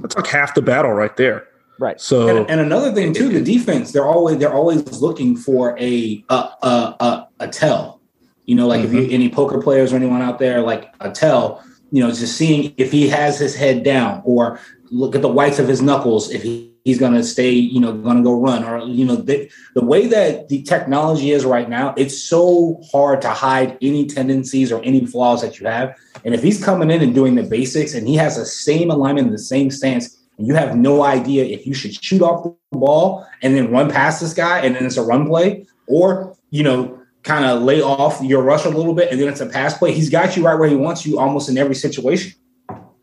that's 0.00 0.16
like 0.16 0.26
half 0.26 0.54
the 0.54 0.62
battle 0.62 0.92
right 0.92 1.16
there. 1.16 1.46
Right. 1.78 2.00
So 2.00 2.36
and, 2.36 2.50
and 2.50 2.60
another 2.60 2.92
thing 2.92 3.12
too, 3.12 3.28
the 3.28 3.40
defense 3.40 3.92
they're 3.92 4.06
always 4.06 4.38
they're 4.38 4.52
always 4.52 5.00
looking 5.00 5.36
for 5.36 5.78
a 5.78 6.24
a 6.28 6.34
a, 6.34 6.66
a, 7.00 7.28
a 7.40 7.48
tell. 7.48 8.00
You 8.46 8.56
know, 8.56 8.66
like 8.66 8.80
mm-hmm. 8.80 8.88
if 8.88 8.94
you 8.94 9.00
mm-hmm. 9.02 9.14
any 9.14 9.28
poker 9.28 9.60
players 9.60 9.92
or 9.92 9.96
anyone 9.96 10.22
out 10.22 10.38
there, 10.38 10.62
like 10.62 10.92
a 11.00 11.10
tell 11.10 11.64
you 11.92 12.02
know, 12.02 12.10
just 12.10 12.36
seeing 12.36 12.74
if 12.78 12.90
he 12.90 13.06
has 13.08 13.38
his 13.38 13.54
head 13.54 13.84
down 13.84 14.22
or 14.24 14.58
look 14.90 15.14
at 15.14 15.20
the 15.20 15.28
whites 15.28 15.58
of 15.58 15.68
his 15.68 15.82
knuckles 15.82 16.30
if 16.30 16.42
he, 16.42 16.71
he's 16.84 16.98
going 16.98 17.12
to 17.12 17.22
stay, 17.22 17.50
you 17.50 17.80
know, 17.80 17.92
going 17.92 18.16
to 18.16 18.22
go 18.22 18.38
run 18.40 18.64
or, 18.64 18.80
you 18.86 19.04
know, 19.04 19.16
the, 19.16 19.50
the 19.74 19.84
way 19.84 20.06
that 20.06 20.48
the 20.48 20.62
technology 20.62 21.30
is 21.30 21.44
right 21.44 21.68
now, 21.68 21.94
it's 21.96 22.20
so 22.20 22.82
hard 22.90 23.22
to 23.22 23.28
hide 23.28 23.78
any 23.80 24.06
tendencies 24.06 24.72
or 24.72 24.82
any 24.82 25.06
flaws 25.06 25.42
that 25.42 25.60
you 25.60 25.66
have. 25.66 25.96
And 26.24 26.34
if 26.34 26.42
he's 26.42 26.62
coming 26.62 26.90
in 26.90 27.02
and 27.02 27.14
doing 27.14 27.34
the 27.34 27.42
basics 27.42 27.94
and 27.94 28.06
he 28.06 28.16
has 28.16 28.36
the 28.36 28.44
same 28.44 28.90
alignment 28.90 29.28
and 29.28 29.34
the 29.34 29.42
same 29.42 29.70
stance, 29.70 30.18
and 30.38 30.46
you 30.46 30.54
have 30.54 30.76
no 30.76 31.04
idea 31.04 31.44
if 31.44 31.66
you 31.66 31.74
should 31.74 31.94
shoot 32.02 32.22
off 32.22 32.44
the 32.44 32.78
ball 32.78 33.26
and 33.42 33.54
then 33.54 33.70
run 33.70 33.90
past 33.90 34.20
this 34.20 34.34
guy 34.34 34.60
and 34.60 34.74
then 34.74 34.84
it's 34.84 34.96
a 34.96 35.02
run 35.02 35.28
play 35.28 35.66
or, 35.86 36.36
you 36.50 36.62
know, 36.62 36.98
kind 37.22 37.44
of 37.44 37.62
lay 37.62 37.80
off 37.80 38.20
your 38.22 38.42
rush 38.42 38.64
a 38.64 38.68
little 38.68 38.94
bit 38.94 39.12
and 39.12 39.20
then 39.20 39.28
it's 39.28 39.40
a 39.40 39.46
pass 39.46 39.76
play. 39.76 39.92
He's 39.92 40.10
got 40.10 40.36
you 40.36 40.44
right 40.44 40.58
where 40.58 40.68
he 40.68 40.74
wants 40.74 41.06
you 41.06 41.20
almost 41.20 41.48
in 41.48 41.58
every 41.58 41.76
situation. 41.76 42.32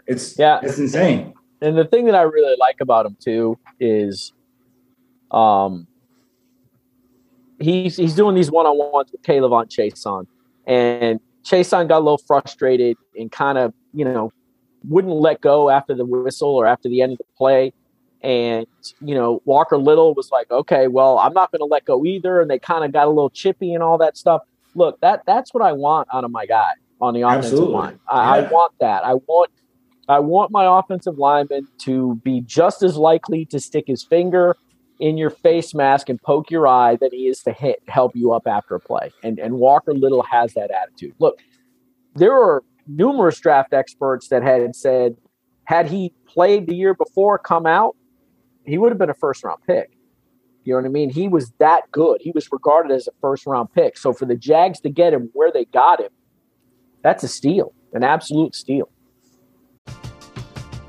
It's 0.05 0.37
yeah, 0.37 0.59
it's 0.63 0.79
insane 0.79 1.33
and 1.61 1.77
the 1.77 1.85
thing 1.85 2.05
that 2.05 2.15
I 2.15 2.21
really 2.21 2.55
like 2.57 2.77
about 2.81 3.05
him 3.05 3.17
too 3.19 3.57
is, 3.79 4.33
um, 5.31 5.87
he's 7.59 7.97
he's 7.97 8.15
doing 8.15 8.35
these 8.35 8.51
one 8.51 8.65
on 8.65 8.77
ones 8.77 9.11
with 9.11 9.21
K'Lavon 9.23 9.67
Chaisson, 9.67 10.25
and 10.65 11.19
Chaisson 11.43 11.87
got 11.87 11.97
a 11.97 12.03
little 12.05 12.17
frustrated 12.17 12.97
and 13.17 13.31
kind 13.31 13.57
of 13.57 13.73
you 13.93 14.05
know 14.05 14.31
wouldn't 14.87 15.13
let 15.13 15.41
go 15.41 15.69
after 15.69 15.93
the 15.93 16.05
whistle 16.05 16.49
or 16.49 16.65
after 16.65 16.87
the 16.87 17.01
end 17.01 17.13
of 17.13 17.17
the 17.17 17.25
play. 17.37 17.73
And 18.21 18.65
you 19.01 19.15
know 19.15 19.41
Walker 19.45 19.77
Little 19.77 20.13
was 20.13 20.31
like, 20.31 20.49
okay, 20.51 20.87
well 20.87 21.19
I'm 21.19 21.33
not 21.33 21.51
going 21.51 21.59
to 21.59 21.65
let 21.65 21.85
go 21.85 22.05
either, 22.05 22.41
and 22.41 22.49
they 22.49 22.59
kind 22.59 22.83
of 22.83 22.91
got 22.91 23.07
a 23.07 23.09
little 23.09 23.29
chippy 23.29 23.73
and 23.73 23.83
all 23.83 23.97
that 23.97 24.17
stuff. 24.17 24.41
Look, 24.75 24.99
that 25.01 25.23
that's 25.25 25.53
what 25.53 25.63
I 25.63 25.71
want 25.71 26.07
out 26.13 26.23
of 26.23 26.31
my 26.31 26.45
guy 26.45 26.71
on 27.01 27.13
the 27.13 27.21
offensive 27.21 27.53
Absolutely. 27.53 27.73
line. 27.73 27.99
I, 28.07 28.39
yeah. 28.39 28.47
I 28.47 28.51
want 28.51 28.73
that. 28.79 29.05
I 29.05 29.13
want 29.13 29.51
I 30.09 30.19
want 30.19 30.51
my 30.51 30.79
offensive 30.79 31.19
lineman 31.19 31.67
to 31.79 32.15
be 32.23 32.41
just 32.41 32.81
as 32.81 32.97
likely 32.97 33.45
to 33.45 33.59
stick 33.59 33.85
his 33.87 34.03
finger 34.03 34.55
in 34.99 35.17
your 35.17 35.29
face 35.29 35.73
mask 35.73 36.09
and 36.09 36.21
poke 36.21 36.49
your 36.49 36.67
eye 36.67 36.97
than 36.97 37.11
he 37.11 37.27
is 37.27 37.43
to 37.43 37.53
hit, 37.53 37.81
help 37.87 38.15
you 38.15 38.33
up 38.33 38.47
after 38.47 38.75
a 38.75 38.79
play. 38.79 39.11
And 39.23 39.39
and 39.39 39.55
Walker 39.55 39.93
Little 39.93 40.23
has 40.23 40.53
that 40.55 40.71
attitude. 40.71 41.13
Look, 41.19 41.39
there 42.15 42.33
are 42.33 42.63
numerous 42.87 43.39
draft 43.39 43.71
experts 43.71 44.29
that 44.29 44.41
had 44.41 44.75
said 44.75 45.15
had 45.65 45.87
he 45.87 46.11
played 46.27 46.65
the 46.65 46.75
year 46.75 46.95
before, 46.95 47.37
come 47.37 47.67
out, 47.67 47.95
he 48.65 48.79
would 48.79 48.91
have 48.91 48.97
been 48.97 49.11
a 49.11 49.13
first 49.13 49.43
round 49.43 49.61
pick. 49.67 49.91
You 50.63 50.73
know 50.73 50.79
what 50.79 50.85
I 50.87 50.89
mean? 50.89 51.11
He 51.11 51.27
was 51.27 51.51
that 51.59 51.83
good. 51.91 52.17
He 52.21 52.31
was 52.31 52.51
regarded 52.51 52.91
as 52.91 53.07
a 53.07 53.11
first 53.21 53.45
round 53.45 53.71
pick. 53.73 53.95
So 53.95 54.11
for 54.11 54.25
the 54.25 54.35
Jags 54.35 54.79
to 54.81 54.89
get 54.89 55.13
him 55.13 55.29
where 55.33 55.51
they 55.51 55.65
got 55.65 56.01
him, 56.01 56.09
that's 57.03 57.23
a 57.23 57.27
steal, 57.27 57.73
an 57.93 58.03
absolute 58.03 58.55
steal. 58.55 58.89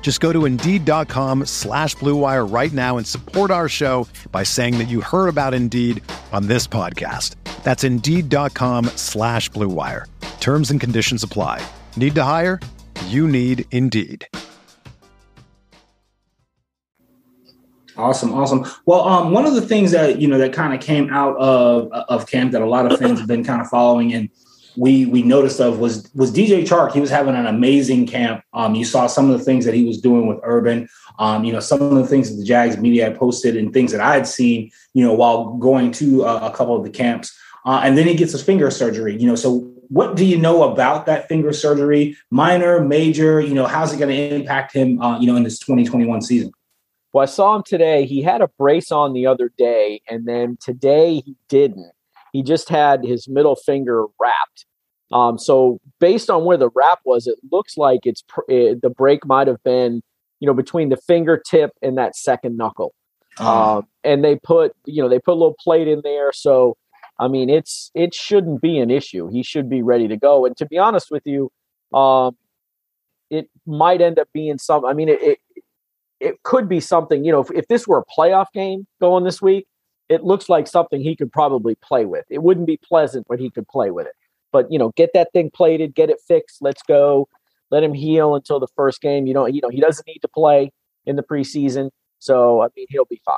Just 0.00 0.20
go 0.20 0.32
to 0.32 0.46
Indeed.com 0.46 1.44
slash 1.44 1.94
BlueWire 1.96 2.50
right 2.50 2.72
now 2.72 2.96
and 2.96 3.06
support 3.06 3.50
our 3.50 3.68
show 3.68 4.08
by 4.32 4.42
saying 4.42 4.78
that 4.78 4.88
you 4.88 5.02
heard 5.02 5.28
about 5.28 5.52
Indeed 5.52 6.02
on 6.32 6.46
this 6.46 6.66
podcast. 6.66 7.34
That's 7.62 7.84
Indeed.com 7.84 8.86
slash 8.96 9.50
BlueWire. 9.50 10.06
Terms 10.40 10.70
and 10.70 10.80
conditions 10.80 11.22
apply. 11.22 11.62
Need 11.98 12.14
to 12.14 12.24
hire? 12.24 12.58
You 13.08 13.28
need 13.28 13.66
Indeed. 13.70 14.26
Awesome, 17.98 18.32
awesome. 18.32 18.64
Well, 18.86 19.00
um, 19.00 19.32
one 19.32 19.44
of 19.44 19.54
the 19.54 19.60
things 19.60 19.90
that 19.90 20.20
you 20.20 20.28
know 20.28 20.38
that 20.38 20.52
kind 20.52 20.72
of 20.72 20.80
came 20.80 21.12
out 21.12 21.36
of 21.36 21.90
of 21.90 22.30
camp 22.30 22.52
that 22.52 22.62
a 22.62 22.66
lot 22.66 22.90
of 22.90 22.96
fans 22.96 23.18
have 23.18 23.26
been 23.26 23.44
kind 23.44 23.60
of 23.60 23.66
following 23.66 24.14
and 24.14 24.30
we 24.78 25.06
we 25.06 25.22
noticed 25.22 25.60
of 25.60 25.78
was 25.78 26.08
was 26.14 26.32
DJ 26.32 26.62
Chark. 26.62 26.92
He 26.92 27.00
was 27.00 27.10
having 27.10 27.34
an 27.34 27.46
amazing 27.46 28.06
camp. 28.06 28.42
Um, 28.52 28.74
you 28.74 28.84
saw 28.84 29.06
some 29.06 29.30
of 29.30 29.38
the 29.38 29.44
things 29.44 29.64
that 29.64 29.74
he 29.74 29.84
was 29.84 30.00
doing 30.00 30.26
with 30.26 30.38
Urban. 30.42 30.88
Um, 31.18 31.44
you 31.44 31.52
know, 31.52 31.60
some 31.60 31.82
of 31.82 31.94
the 31.94 32.06
things 32.06 32.30
that 32.30 32.36
the 32.36 32.44
Jags 32.44 32.78
media 32.78 33.04
had 33.04 33.18
posted 33.18 33.56
and 33.56 33.72
things 33.72 33.92
that 33.92 34.00
I 34.00 34.14
had 34.14 34.26
seen. 34.26 34.70
You 34.94 35.04
know, 35.04 35.12
while 35.12 35.56
going 35.56 35.90
to 35.92 36.24
uh, 36.24 36.50
a 36.52 36.56
couple 36.56 36.76
of 36.76 36.84
the 36.84 36.90
camps, 36.90 37.36
uh, 37.66 37.80
and 37.82 37.98
then 37.98 38.06
he 38.06 38.14
gets 38.14 38.32
his 38.32 38.42
finger 38.42 38.70
surgery. 38.70 39.16
You 39.16 39.26
know, 39.26 39.34
so 39.34 39.58
what 39.88 40.16
do 40.16 40.24
you 40.24 40.38
know 40.38 40.70
about 40.70 41.06
that 41.06 41.28
finger 41.28 41.52
surgery? 41.52 42.16
Minor, 42.30 42.84
major? 42.84 43.40
You 43.40 43.54
know, 43.54 43.66
how's 43.66 43.92
it 43.92 43.98
going 43.98 44.14
to 44.14 44.34
impact 44.34 44.72
him? 44.72 45.00
Uh, 45.00 45.18
you 45.18 45.26
know, 45.26 45.36
in 45.36 45.42
this 45.42 45.58
2021 45.58 46.22
season. 46.22 46.52
Well, 47.12 47.22
I 47.22 47.26
saw 47.26 47.56
him 47.56 47.62
today. 47.64 48.04
He 48.04 48.22
had 48.22 48.42
a 48.42 48.48
brace 48.58 48.92
on 48.92 49.14
the 49.14 49.26
other 49.26 49.50
day, 49.56 50.02
and 50.08 50.26
then 50.26 50.58
today 50.60 51.22
he 51.24 51.36
didn't. 51.48 51.90
He 52.32 52.42
just 52.42 52.68
had 52.68 53.04
his 53.04 53.28
middle 53.28 53.56
finger 53.56 54.04
wrapped. 54.20 54.66
Um, 55.12 55.38
so 55.38 55.80
based 56.00 56.30
on 56.30 56.44
where 56.44 56.56
the 56.56 56.70
wrap 56.74 57.00
was, 57.04 57.26
it 57.26 57.38
looks 57.50 57.76
like 57.76 58.00
it's 58.04 58.22
it, 58.48 58.54
eh, 58.54 58.74
the 58.80 58.90
break 58.90 59.24
might 59.26 59.46
have 59.46 59.62
been, 59.62 60.02
you 60.40 60.46
know, 60.46 60.54
between 60.54 60.90
the 60.90 60.96
fingertip 60.96 61.72
and 61.82 61.96
that 61.98 62.16
second 62.16 62.56
knuckle. 62.56 62.94
Uh, 63.38 63.82
and 64.04 64.24
they 64.24 64.36
put, 64.36 64.72
you 64.84 65.00
know, 65.02 65.08
they 65.08 65.18
put 65.18 65.32
a 65.32 65.34
little 65.34 65.56
plate 65.62 65.86
in 65.86 66.00
there. 66.02 66.32
So, 66.32 66.76
I 67.20 67.28
mean, 67.28 67.48
it's 67.48 67.90
it 67.94 68.14
shouldn't 68.14 68.60
be 68.60 68.78
an 68.78 68.90
issue. 68.90 69.28
He 69.28 69.42
should 69.42 69.70
be 69.70 69.82
ready 69.82 70.08
to 70.08 70.16
go. 70.16 70.44
And 70.44 70.56
to 70.56 70.66
be 70.66 70.76
honest 70.76 71.10
with 71.10 71.22
you, 71.24 71.50
um, 71.96 72.36
it 73.30 73.48
might 73.66 74.00
end 74.00 74.18
up 74.18 74.28
being 74.32 74.58
some. 74.58 74.84
I 74.84 74.92
mean, 74.92 75.08
it, 75.08 75.22
it 75.22 75.38
it 76.20 76.42
could 76.42 76.68
be 76.68 76.80
something, 76.80 77.24
you 77.24 77.32
know, 77.32 77.40
if, 77.40 77.50
if 77.52 77.68
this 77.68 77.86
were 77.86 77.98
a 77.98 78.04
playoff 78.04 78.46
game 78.52 78.86
going 79.00 79.24
this 79.24 79.40
week, 79.40 79.66
it 80.08 80.24
looks 80.24 80.48
like 80.48 80.66
something 80.66 81.00
he 81.00 81.14
could 81.14 81.30
probably 81.30 81.76
play 81.76 82.06
with. 82.06 82.24
It 82.30 82.42
wouldn't 82.42 82.66
be 82.66 82.78
pleasant, 82.78 83.26
but 83.28 83.38
he 83.38 83.50
could 83.50 83.68
play 83.68 83.90
with 83.90 84.06
it. 84.06 84.14
But 84.52 84.70
you 84.70 84.78
know, 84.78 84.92
get 84.96 85.10
that 85.14 85.32
thing 85.32 85.50
plated, 85.50 85.94
get 85.94 86.10
it 86.10 86.18
fixed. 86.26 86.58
Let's 86.60 86.82
go. 86.82 87.28
Let 87.70 87.82
him 87.82 87.92
heal 87.92 88.34
until 88.34 88.60
the 88.60 88.68
first 88.74 89.00
game. 89.00 89.26
You 89.26 89.34
know, 89.34 89.46
you 89.46 89.60
know, 89.62 89.68
he 89.68 89.80
doesn't 89.80 90.06
need 90.06 90.20
to 90.20 90.28
play 90.28 90.72
in 91.04 91.16
the 91.16 91.22
preseason, 91.22 91.90
so 92.18 92.62
I 92.62 92.68
mean, 92.76 92.86
he'll 92.88 93.04
be 93.04 93.20
fine. 93.24 93.36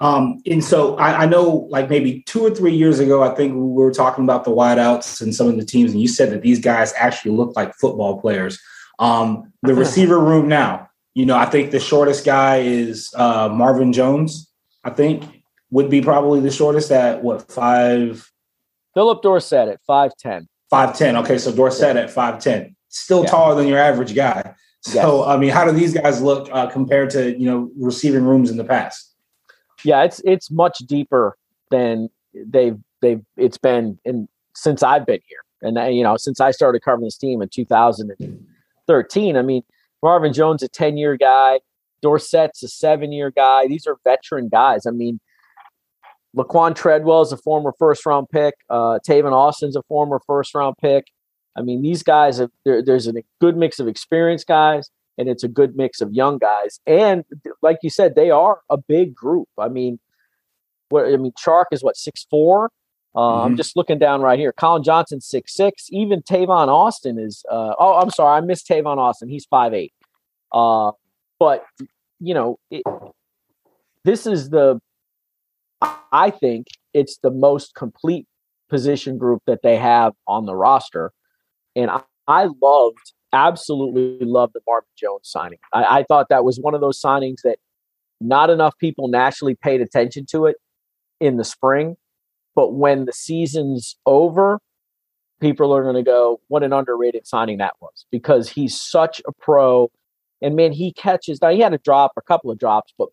Um, 0.00 0.40
and 0.46 0.62
so 0.62 0.96
I, 0.96 1.22
I, 1.22 1.26
know, 1.26 1.66
like 1.70 1.88
maybe 1.88 2.22
two 2.26 2.44
or 2.44 2.50
three 2.50 2.74
years 2.74 3.00
ago, 3.00 3.22
I 3.22 3.34
think 3.34 3.54
we 3.54 3.60
were 3.60 3.92
talking 3.92 4.24
about 4.24 4.44
the 4.44 4.50
wideouts 4.50 5.20
and 5.20 5.34
some 5.34 5.48
of 5.48 5.56
the 5.56 5.64
teams, 5.64 5.92
and 5.92 6.00
you 6.00 6.08
said 6.08 6.30
that 6.30 6.42
these 6.42 6.60
guys 6.60 6.92
actually 6.96 7.32
look 7.32 7.56
like 7.56 7.74
football 7.74 8.20
players. 8.20 8.60
Um, 8.98 9.52
the 9.62 9.74
receiver 9.76 10.18
room 10.18 10.48
now, 10.48 10.88
you 11.14 11.26
know, 11.26 11.36
I 11.36 11.46
think 11.46 11.70
the 11.70 11.80
shortest 11.80 12.24
guy 12.24 12.58
is 12.58 13.12
uh, 13.16 13.48
Marvin 13.48 13.92
Jones. 13.92 14.50
I 14.84 14.90
think 14.90 15.24
would 15.70 15.90
be 15.90 16.02
probably 16.02 16.40
the 16.40 16.50
shortest 16.50 16.90
at 16.90 17.22
what 17.22 17.50
five. 17.50 18.28
Phillip 18.94 19.22
Dorsett 19.22 19.68
at 19.68 19.80
five 19.86 20.16
ten. 20.18 20.48
Five 20.70 20.96
ten. 20.96 21.16
Okay, 21.16 21.38
so 21.38 21.52
Dorsett 21.52 21.96
at 21.96 22.10
five 22.10 22.38
ten, 22.40 22.74
still 22.88 23.22
yeah. 23.24 23.30
taller 23.30 23.54
than 23.54 23.66
your 23.66 23.78
average 23.78 24.14
guy. 24.14 24.54
So 24.82 25.20
yes. 25.20 25.28
I 25.28 25.36
mean, 25.36 25.50
how 25.50 25.64
do 25.64 25.72
these 25.72 25.94
guys 25.94 26.20
look 26.20 26.48
uh, 26.52 26.66
compared 26.68 27.10
to 27.10 27.38
you 27.38 27.46
know 27.46 27.70
receiving 27.78 28.24
rooms 28.24 28.50
in 28.50 28.56
the 28.56 28.64
past? 28.64 29.14
Yeah, 29.84 30.02
it's 30.02 30.20
it's 30.24 30.50
much 30.50 30.78
deeper 30.78 31.36
than 31.70 32.08
they've 32.34 32.78
they've 33.00 33.22
it's 33.36 33.58
been 33.58 33.98
in 34.04 34.28
since 34.54 34.82
I've 34.82 35.06
been 35.06 35.20
here, 35.26 35.44
and 35.62 35.78
uh, 35.78 35.84
you 35.84 36.02
know 36.02 36.16
since 36.16 36.40
I 36.40 36.50
started 36.50 36.82
covering 36.82 37.04
this 37.04 37.16
team 37.16 37.42
in 37.42 37.48
2013. 37.48 39.36
I 39.36 39.42
mean, 39.42 39.62
Marvin 40.02 40.32
Jones, 40.32 40.62
a 40.62 40.68
10 40.68 40.96
year 40.96 41.16
guy. 41.16 41.60
Dorsett's 42.02 42.62
a 42.62 42.68
seven 42.68 43.12
year 43.12 43.30
guy. 43.30 43.68
These 43.68 43.86
are 43.86 43.96
veteran 44.04 44.48
guys. 44.48 44.86
I 44.86 44.90
mean, 44.90 45.20
Laquan 46.36 46.74
Treadwell 46.74 47.22
is 47.22 47.32
a 47.32 47.36
former 47.36 47.72
first 47.78 48.06
round 48.06 48.28
pick. 48.30 48.54
Uh, 48.70 48.98
Tavon 49.06 49.32
Austin's 49.32 49.76
a 49.76 49.82
former 49.82 50.20
first 50.26 50.54
round 50.54 50.76
pick. 50.80 51.06
I 51.56 51.60
mean, 51.60 51.82
these 51.82 52.02
guys, 52.02 52.38
have, 52.38 52.50
there's 52.64 53.06
a 53.06 53.12
good 53.40 53.56
mix 53.56 53.78
of 53.78 53.86
experienced 53.86 54.46
guys 54.46 54.90
and 55.18 55.28
it's 55.28 55.44
a 55.44 55.48
good 55.48 55.76
mix 55.76 56.00
of 56.00 56.12
young 56.12 56.38
guys. 56.38 56.80
And 56.86 57.24
like 57.60 57.78
you 57.82 57.90
said, 57.90 58.14
they 58.14 58.30
are 58.30 58.60
a 58.70 58.76
big 58.76 59.14
group. 59.14 59.48
I 59.58 59.68
mean, 59.68 59.98
what 60.88 61.06
I 61.06 61.16
mean, 61.16 61.32
Chark 61.32 61.66
is 61.72 61.82
what 61.82 61.96
six 61.96 62.26
four. 62.28 62.70
Uh, 63.14 63.20
mm-hmm. 63.20 63.46
I'm 63.46 63.56
just 63.56 63.76
looking 63.76 63.98
down 63.98 64.22
right 64.22 64.38
here. 64.38 64.52
Collin 64.52 64.82
Johnson 64.82 65.20
six 65.20 65.54
six. 65.54 65.88
Even 65.90 66.22
Tavon 66.22 66.68
Austin 66.68 67.18
is. 67.18 67.44
Uh, 67.50 67.74
oh, 67.78 67.94
I'm 68.00 68.10
sorry, 68.10 68.38
I 68.38 68.40
missed 68.40 68.68
Tavon 68.68 68.98
Austin. 68.98 69.28
He's 69.28 69.44
five 69.44 69.74
eight. 69.74 69.92
Uh, 70.50 70.92
but 71.38 71.64
you 72.20 72.34
know, 72.34 72.58
it, 72.70 72.82
this 74.04 74.26
is 74.26 74.50
the. 74.50 74.80
I 76.12 76.30
think 76.30 76.68
it's 76.94 77.18
the 77.22 77.30
most 77.30 77.74
complete 77.74 78.26
position 78.68 79.18
group 79.18 79.42
that 79.46 79.60
they 79.62 79.76
have 79.76 80.14
on 80.26 80.46
the 80.46 80.54
roster, 80.54 81.12
and 81.76 81.90
I, 81.90 82.02
I 82.26 82.48
loved, 82.62 83.12
absolutely 83.32 84.24
loved 84.26 84.54
the 84.54 84.60
Marvin 84.66 84.88
Jones 84.96 85.22
signing. 85.24 85.58
I, 85.72 85.98
I 85.98 86.04
thought 86.04 86.28
that 86.30 86.44
was 86.44 86.58
one 86.58 86.74
of 86.74 86.80
those 86.80 87.00
signings 87.00 87.42
that 87.44 87.58
not 88.20 88.50
enough 88.50 88.78
people 88.78 89.08
nationally 89.08 89.56
paid 89.56 89.80
attention 89.80 90.26
to 90.30 90.46
it 90.46 90.56
in 91.20 91.36
the 91.36 91.44
spring 91.44 91.96
but 92.54 92.74
when 92.74 93.04
the 93.04 93.12
season's 93.12 93.96
over, 94.06 94.60
people 95.40 95.74
are 95.74 95.82
going 95.82 95.96
to 95.96 96.02
go, 96.02 96.40
what 96.48 96.62
an 96.62 96.72
underrated 96.72 97.26
signing 97.26 97.58
that 97.58 97.74
was 97.80 98.06
because 98.10 98.48
he's 98.48 98.80
such 98.80 99.20
a 99.26 99.32
pro. 99.32 99.90
And 100.40 100.56
man, 100.56 100.72
he 100.72 100.92
catches. 100.92 101.40
Now 101.40 101.50
he 101.50 101.60
had 101.60 101.72
a 101.72 101.78
drop, 101.78 102.12
a 102.16 102.22
couple 102.22 102.50
of 102.50 102.58
drops, 102.58 102.92
but 102.98 103.08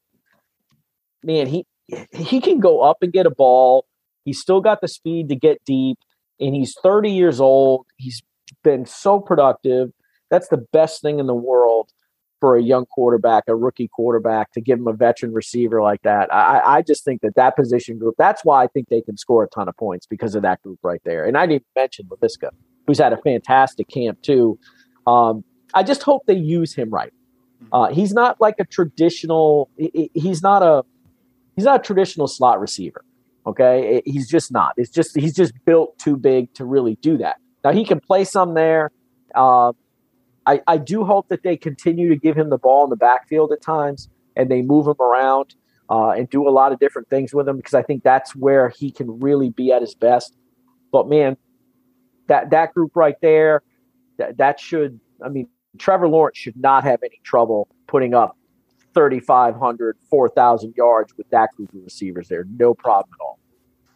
man, 1.24 1.48
he 1.48 1.66
he 2.12 2.42
can 2.42 2.60
go 2.60 2.82
up 2.82 2.98
and 3.02 3.12
get 3.12 3.26
a 3.26 3.32
ball. 3.32 3.86
He's 4.26 4.40
still 4.40 4.62
got 4.62 4.82
the 4.82 4.88
speed 4.88 5.30
to 5.30 5.36
get 5.36 5.64
deep, 5.66 5.98
and 6.40 6.56
he's 6.56 6.76
30 6.84 7.12
years 7.12 7.40
old. 7.40 7.86
He's 7.98 8.22
been 8.64 8.86
so 8.86 9.20
productive. 9.20 9.92
That's 10.30 10.50
the 10.50 10.66
best 10.72 11.02
thing 11.02 11.20
in 11.20 11.28
the 11.28 11.34
world 11.34 11.92
for 12.40 12.56
a 12.56 12.62
young 12.62 12.86
quarterback, 12.86 13.44
a 13.48 13.56
rookie 13.56 13.90
quarterback, 13.90 14.52
to 14.54 14.62
give 14.62 14.80
him 14.80 14.88
a 14.88 14.94
veteran 14.94 15.34
receiver 15.34 15.82
like 15.82 16.02
that. 16.04 16.34
I, 16.34 16.78
I 16.78 16.82
just 16.82 17.04
think 17.04 17.22
that 17.22 17.36
that 17.36 17.56
position 17.56 17.98
group, 17.98 18.16
that's 18.18 18.46
why 18.46 18.64
I 18.64 18.68
think 18.68 18.88
they 18.90 19.02
can 19.02 19.18
score 19.18 19.44
a 19.44 19.50
ton 19.50 19.68
of 19.68 19.76
points 19.76 20.06
because 20.06 20.36
of 20.36 20.44
that 20.44 20.62
group 20.62 20.80
right 20.82 21.02
there. 21.04 21.26
And 21.26 21.38
I 21.38 21.46
didn't 21.46 21.66
mention 21.76 22.06
Laviska, 22.06 22.50
who's 22.88 23.00
had 23.00 23.12
a 23.12 23.18
fantastic 23.18 23.90
camp 23.90 24.22
too. 24.22 24.58
Um, 25.06 25.44
I 25.74 25.84
just 25.84 26.04
hope 26.04 26.26
they 26.28 26.36
use 26.36 26.74
him 26.74 26.90
right. 26.90 27.14
Uh, 27.72 27.88
he's 27.88 28.14
not 28.14 28.40
like 28.40 28.56
a 28.60 28.66
traditional. 28.66 29.70
He's 29.78 30.42
not 30.42 30.64
a. 30.64 30.86
He's 31.60 31.66
not 31.66 31.82
a 31.82 31.84
traditional 31.84 32.28
slot 32.30 32.62
receiver. 32.62 33.04
Okay, 33.46 34.02
he's 34.06 34.30
just 34.30 34.50
not. 34.50 34.76
It's 34.78 34.90
just 34.90 35.14
he's 35.20 35.36
just 35.36 35.54
built 35.66 36.00
too 36.00 36.16
big 36.16 36.54
to 36.54 36.64
really 36.64 36.96
do 37.02 37.18
that. 37.18 37.36
Now 37.66 37.74
he 37.74 37.84
can 37.84 38.00
play 38.00 38.24
some 38.24 38.54
there. 38.54 38.92
Uh, 39.36 39.74
I, 40.46 40.62
I 40.68 40.78
do 40.78 41.04
hope 41.04 41.28
that 41.28 41.44
they 41.44 41.58
continue 41.58 42.08
to 42.08 42.16
give 42.16 42.38
him 42.38 42.50
the 42.50 42.58
ball 42.58 42.86
in 42.86 42.90
the 42.90 42.96
backfield 42.96 43.52
at 43.52 43.62
times 43.62 44.08
and 44.38 44.50
they 44.50 44.62
move 44.62 44.88
him 44.88 44.96
around 45.02 45.54
uh, 45.90 46.12
and 46.12 46.30
do 46.30 46.48
a 46.48 46.50
lot 46.50 46.72
of 46.72 46.80
different 46.80 47.10
things 47.10 47.34
with 47.34 47.46
him 47.46 47.58
because 47.58 47.74
I 47.74 47.82
think 47.82 48.04
that's 48.04 48.34
where 48.34 48.70
he 48.70 48.90
can 48.90 49.20
really 49.20 49.50
be 49.50 49.74
at 49.74 49.82
his 49.82 49.96
best. 49.96 50.38
But 50.94 51.10
man, 51.10 51.36
that 52.28 52.52
that 52.52 52.74
group 52.74 52.96
right 52.96 53.20
there, 53.22 53.64
that, 54.18 54.38
that 54.38 54.62
should 54.62 55.02
I 55.22 55.28
mean 55.28 55.50
Trevor 55.78 56.08
Lawrence 56.08 56.38
should 56.38 56.56
not 56.56 56.86
have 56.86 57.04
any 57.04 57.20
trouble 57.26 57.68
putting 57.86 58.14
up 58.14 58.38
3,500, 58.94 59.98
4,000 60.10 60.74
yards 60.76 61.16
with 61.18 61.30
that 61.30 61.50
group 61.56 61.74
of 61.74 61.84
receivers 61.84 62.28
there. 62.28 62.46
No 62.58 62.74
problem 62.74 63.14
at 63.14 63.24
all. 63.24 63.40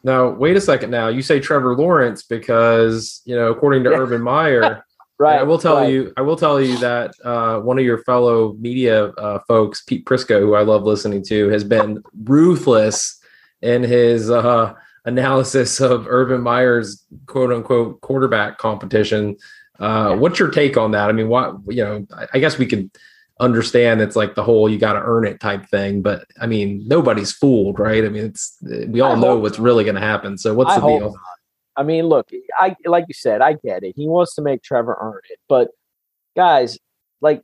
Now, 0.05 0.29
wait 0.29 0.57
a 0.57 0.61
second. 0.61 0.91
Now 0.91 1.07
you 1.07 1.21
say 1.21 1.39
Trevor 1.39 1.75
Lawrence 1.75 2.23
because 2.23 3.21
you 3.25 3.35
know, 3.35 3.51
according 3.51 3.85
to 3.85 3.91
yeah. 3.91 3.97
Urban 3.97 4.21
Meyer, 4.21 4.83
Right. 5.19 5.39
I 5.39 5.43
will 5.43 5.59
tell 5.59 5.77
right. 5.77 5.93
you, 5.93 6.11
I 6.17 6.21
will 6.21 6.35
tell 6.35 6.59
you 6.59 6.77
that 6.79 7.13
uh, 7.23 7.59
one 7.59 7.77
of 7.77 7.85
your 7.85 7.99
fellow 7.99 8.53
media 8.53 9.05
uh, 9.11 9.39
folks, 9.47 9.81
Pete 9.83 10.05
Prisco, 10.05 10.39
who 10.39 10.55
I 10.55 10.63
love 10.63 10.83
listening 10.83 11.23
to, 11.25 11.49
has 11.49 11.63
been 11.63 12.03
ruthless 12.23 13.21
in 13.61 13.83
his 13.83 14.31
uh, 14.31 14.73
analysis 15.05 15.79
of 15.79 16.07
Urban 16.07 16.41
Meyer's 16.41 17.05
quote 17.27 17.53
unquote 17.53 18.01
quarterback 18.01 18.57
competition. 18.57 19.37
Uh, 19.79 20.15
what's 20.15 20.39
your 20.39 20.49
take 20.49 20.77
on 20.77 20.91
that? 20.91 21.09
I 21.09 21.13
mean, 21.13 21.29
what 21.29 21.57
you 21.67 21.83
know, 21.83 22.07
I 22.33 22.39
guess 22.39 22.57
we 22.57 22.65
could 22.65 22.89
understand 23.39 24.01
it's 24.01 24.15
like 24.15 24.35
the 24.35 24.43
whole 24.43 24.69
you 24.69 24.77
got 24.77 24.93
to 24.93 25.01
earn 25.01 25.25
it 25.25 25.39
type 25.39 25.67
thing. 25.67 26.01
But 26.01 26.25
I 26.39 26.47
mean, 26.47 26.83
nobody's 26.87 27.31
fooled, 27.31 27.79
right? 27.79 28.03
I 28.03 28.09
mean, 28.09 28.25
it's 28.25 28.57
we 28.87 29.01
all 29.01 29.17
know 29.17 29.37
what's 29.37 29.57
not. 29.57 29.63
really 29.63 29.83
going 29.83 29.95
to 29.95 30.01
happen. 30.01 30.37
So 30.37 30.53
what's 30.53 30.71
I 30.71 30.79
the 30.79 30.87
deal? 30.87 31.11
Not. 31.11 31.19
I 31.75 31.83
mean, 31.83 32.05
look, 32.05 32.29
I 32.59 32.75
like 32.85 33.05
you 33.07 33.15
said, 33.15 33.41
I 33.41 33.53
get 33.53 33.83
it. 33.83 33.93
He 33.95 34.07
wants 34.07 34.35
to 34.35 34.41
make 34.41 34.61
Trevor 34.63 34.97
earn 35.01 35.21
it, 35.29 35.39
but 35.49 35.69
guys, 36.35 36.77
like 37.21 37.41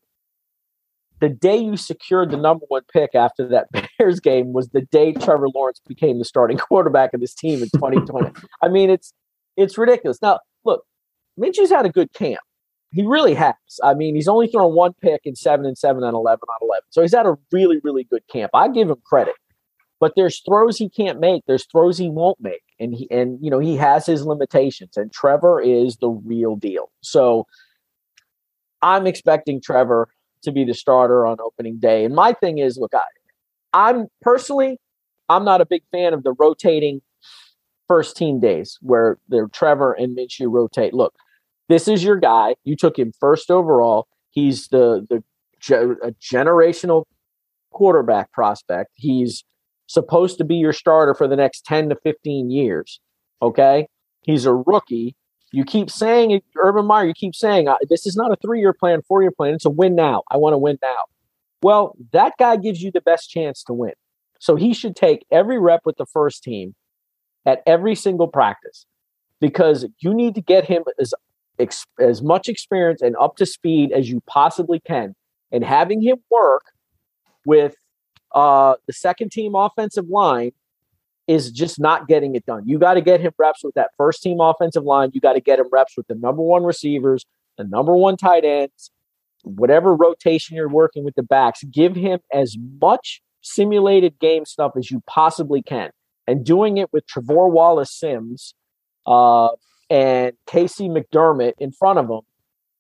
the 1.20 1.30
day 1.30 1.58
you 1.58 1.76
secured 1.78 2.32
the 2.32 2.38
number 2.38 2.66
one 2.68 2.84
pick 2.92 3.16
after 3.16 3.48
that 3.50 3.68
Bears 3.98 4.20
game 4.20 4.54
was 4.54 4.70
the 4.70 4.82
day 4.82 5.14
Trevor 5.14 5.50
Lawrence 5.50 5.82
became 5.88 6.20
the 6.20 6.26
starting 6.26 6.58
quarterback 6.70 7.14
of 7.14 7.22
this 7.22 7.34
team 7.34 7.62
in 7.62 7.70
2020. 7.70 8.32
I 8.62 8.68
mean, 8.68 8.90
it's 8.90 9.14
it's 9.58 9.78
ridiculous. 9.78 10.22
Now, 10.22 10.40
look, 10.64 10.84
Minshew's 11.38 11.70
had 11.70 11.86
a 11.86 11.90
good 11.90 12.14
camp. 12.14 12.40
He 12.92 13.06
really 13.06 13.36
has. 13.36 13.54
I 13.84 13.94
mean, 13.94 14.16
he's 14.16 14.28
only 14.28 14.48
thrown 14.48 14.74
one 14.74 14.94
pick 15.02 15.22
in 15.26 15.36
seven 15.36 15.66
and 15.66 15.78
seven 15.78 16.04
and 16.04 16.16
eleven 16.16 16.44
on 16.50 16.58
eleven. 16.62 16.86
So 16.90 17.02
he's 17.02 17.14
had 17.14 17.28
a 17.28 17.38
really, 17.52 17.80
really 17.84 18.04
good 18.04 18.24
camp. 18.32 18.52
I 18.54 18.68
give 18.68 18.90
him 18.90 18.98
credit. 19.06 19.36
But 20.00 20.14
there's 20.16 20.42
throws 20.42 20.78
he 20.78 20.90
can't 20.90 21.20
make. 21.20 21.44
There's 21.46 21.66
throws 21.66 21.98
he 21.98 22.10
won't 22.10 22.40
make, 22.40 22.64
and 22.80 22.96
he 22.96 23.08
and 23.12 23.38
you 23.42 23.52
know 23.52 23.60
he 23.60 23.76
has 23.76 24.06
his 24.06 24.26
limitations. 24.26 24.96
And 24.96 25.12
Trevor 25.12 25.60
is 25.60 25.98
the 25.98 26.10
real 26.10 26.56
deal. 26.56 26.90
So 27.02 27.46
I'm 28.82 29.06
expecting 29.08 29.62
Trevor 29.62 30.08
to 30.44 30.52
be 30.52 30.64
the 30.64 30.74
starter 30.74 31.26
on 31.26 31.38
opening 31.42 31.80
day. 31.80 32.06
And 32.06 32.16
my 32.16 32.34
thing 32.34 32.60
is, 32.60 32.78
look, 32.78 32.94
I, 32.94 33.04
I'm 33.74 34.08
personally, 34.22 34.80
I'm 35.28 35.44
not 35.44 35.62
a 35.62 35.66
big 35.66 35.84
fan 35.92 36.14
of 36.14 36.24
the 36.24 36.34
rotating 36.40 37.02
first 37.88 38.16
team 38.16 38.40
days 38.40 38.78
where 38.82 39.18
they're 39.28 39.48
Trevor 39.48 39.94
and 39.94 40.18
Minshew 40.18 40.50
rotate. 40.50 40.94
Look, 40.94 41.16
this 41.70 41.88
is 41.88 42.04
your 42.04 42.18
guy. 42.18 42.56
You 42.66 42.76
took 42.76 43.00
him 43.00 43.14
first 43.20 43.50
overall. 43.50 44.08
He's 44.32 44.68
the 44.68 45.06
the 45.10 45.24
a 45.72 46.12
generational 46.22 47.06
quarterback 47.72 48.32
prospect. 48.32 48.92
He's 48.96 49.44
supposed 49.88 50.38
to 50.38 50.44
be 50.44 50.56
your 50.56 50.74
starter 50.74 51.14
for 51.14 51.28
the 51.28 51.36
next 51.36 51.66
10 51.66 51.90
to 51.90 51.96
15 52.04 52.50
years. 52.50 53.00
Okay? 53.42 53.88
He's 54.22 54.46
a 54.46 54.54
rookie. 54.54 55.16
You 55.52 55.66
keep 55.66 55.90
saying, 55.90 56.42
Urban 56.58 56.86
Meyer, 56.86 57.08
you 57.08 57.14
keep 57.14 57.36
saying, 57.36 57.68
uh, 57.68 57.76
this 57.90 58.06
is 58.06 58.16
not 58.16 58.32
a 58.32 58.36
three 58.38 58.60
year 58.60 58.74
plan, 58.74 59.02
four 59.08 59.22
year 59.22 59.32
plan. 59.32 59.56
It's 59.56 59.66
a 59.66 59.70
win 59.70 59.96
now. 59.96 60.24
I 60.30 60.38
want 60.38 60.54
to 60.54 60.58
win 60.58 60.78
now. 60.82 61.04
Well, 61.62 61.96
that 62.14 62.34
guy 62.38 62.56
gives 62.56 62.82
you 62.82 62.92
the 62.92 63.02
best 63.02 63.30
chance 63.30 63.64
to 63.64 63.74
win. 63.74 63.94
So 64.40 64.56
he 64.56 64.74
should 64.74 64.96
take 64.96 65.26
every 65.32 65.60
rep 65.60 65.82
with 65.86 65.98
the 65.98 66.06
first 66.06 66.44
team 66.44 66.76
at 67.46 67.62
every 67.66 67.96
single 67.96 68.28
practice 68.28 68.86
because 69.42 69.86
you 70.00 70.14
need 70.14 70.36
to 70.36 70.42
get 70.42 70.66
him 70.66 70.84
as, 71.00 71.14
as 72.00 72.22
much 72.22 72.48
experience 72.48 73.02
and 73.02 73.16
up 73.18 73.36
to 73.38 73.46
speed 73.46 73.92
as 73.92 74.10
you 74.10 74.22
possibly 74.28 74.80
can. 74.80 75.16
And 75.52 75.64
having 75.64 76.02
him 76.02 76.18
work 76.30 76.64
with 77.46 77.76
uh, 78.34 78.76
the 78.88 78.94
second 78.94 79.32
team 79.32 79.56
offensive 79.56 80.08
line 80.08 80.52
is 81.28 81.52
just 81.52 81.80
not 81.80 82.08
getting 82.08 82.36
it 82.36 82.46
done. 82.46 82.68
You 82.68 82.80
got 82.80 82.96
to 82.96 83.02
get 83.02 83.22
him 83.22 83.32
reps 83.38 83.64
with 83.64 83.76
that 83.76 83.92
first 83.98 84.24
team 84.24 84.40
offensive 84.40 84.84
line. 84.84 85.12
You 85.14 85.22
got 85.22 85.34
to 85.34 85.42
get 85.42 85.60
him 85.60 85.68
reps 85.72 85.96
with 85.96 86.08
the 86.08 86.16
number 86.16 86.42
one 86.42 86.64
receivers, 86.64 87.26
the 87.58 87.64
number 87.64 87.96
one 87.96 88.18
tight 88.18 88.46
ends, 88.46 88.92
whatever 89.44 89.96
rotation 89.96 90.56
you're 90.56 90.70
working 90.70 91.04
with 91.04 91.16
the 91.16 91.24
backs. 91.24 91.64
Give 91.66 91.96
him 91.96 92.20
as 92.34 92.58
much 92.82 93.22
simulated 93.42 94.18
game 94.20 94.46
stuff 94.46 94.72
as 94.76 94.90
you 94.90 95.04
possibly 95.08 95.62
can. 95.62 95.92
And 96.28 96.46
doing 96.46 96.78
it 96.78 96.92
with 96.94 97.08
Trevor 97.08 97.48
Wallace 97.48 97.94
Sims 97.94 98.54
uh, 99.06 99.50
and 99.90 100.34
Casey 100.46 100.88
McDermott 100.90 101.54
in 101.60 101.72
front 101.72 102.00
of 102.00 102.10
him 102.10 102.22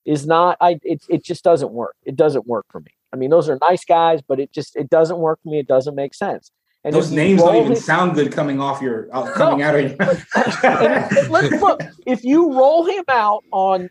is 0.05 0.25
not. 0.25 0.57
I 0.61 0.79
it 0.83 1.03
it 1.09 1.23
just 1.23 1.43
doesn't 1.43 1.71
work. 1.71 1.95
It 2.05 2.15
doesn't 2.15 2.47
work 2.47 2.65
for 2.69 2.79
me. 2.79 2.91
I 3.11 3.15
mean, 3.15 3.29
those 3.29 3.49
are 3.49 3.57
nice 3.61 3.85
guys, 3.85 4.21
but 4.21 4.39
it 4.39 4.51
just 4.51 4.75
it 4.75 4.89
doesn't 4.89 5.17
work 5.17 5.39
for 5.43 5.49
me. 5.49 5.59
It 5.59 5.67
doesn't 5.67 5.95
make 5.95 6.13
sense. 6.13 6.51
And 6.83 6.95
those 6.95 7.11
names 7.11 7.41
don't 7.41 7.57
even 7.57 7.75
sound 7.75 8.15
good 8.15 8.31
coming 8.31 8.61
off 8.61 8.81
your 8.81 9.09
uh, 9.11 9.31
coming 9.33 9.59
no. 9.59 9.65
out 9.65 9.75
of 9.75 9.81
your. 9.81 11.29
let's 11.29 11.61
look. 11.61 11.81
If 12.05 12.23
you 12.23 12.53
roll 12.53 12.85
him 12.85 13.03
out 13.09 13.43
on 13.51 13.89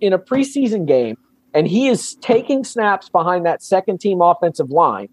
in 0.00 0.14
a 0.14 0.18
preseason 0.18 0.86
game, 0.86 1.18
and 1.52 1.68
he 1.68 1.88
is 1.88 2.14
taking 2.16 2.64
snaps 2.64 3.10
behind 3.10 3.44
that 3.44 3.62
second 3.62 4.00
team 4.00 4.22
offensive 4.22 4.70
line, 4.70 5.08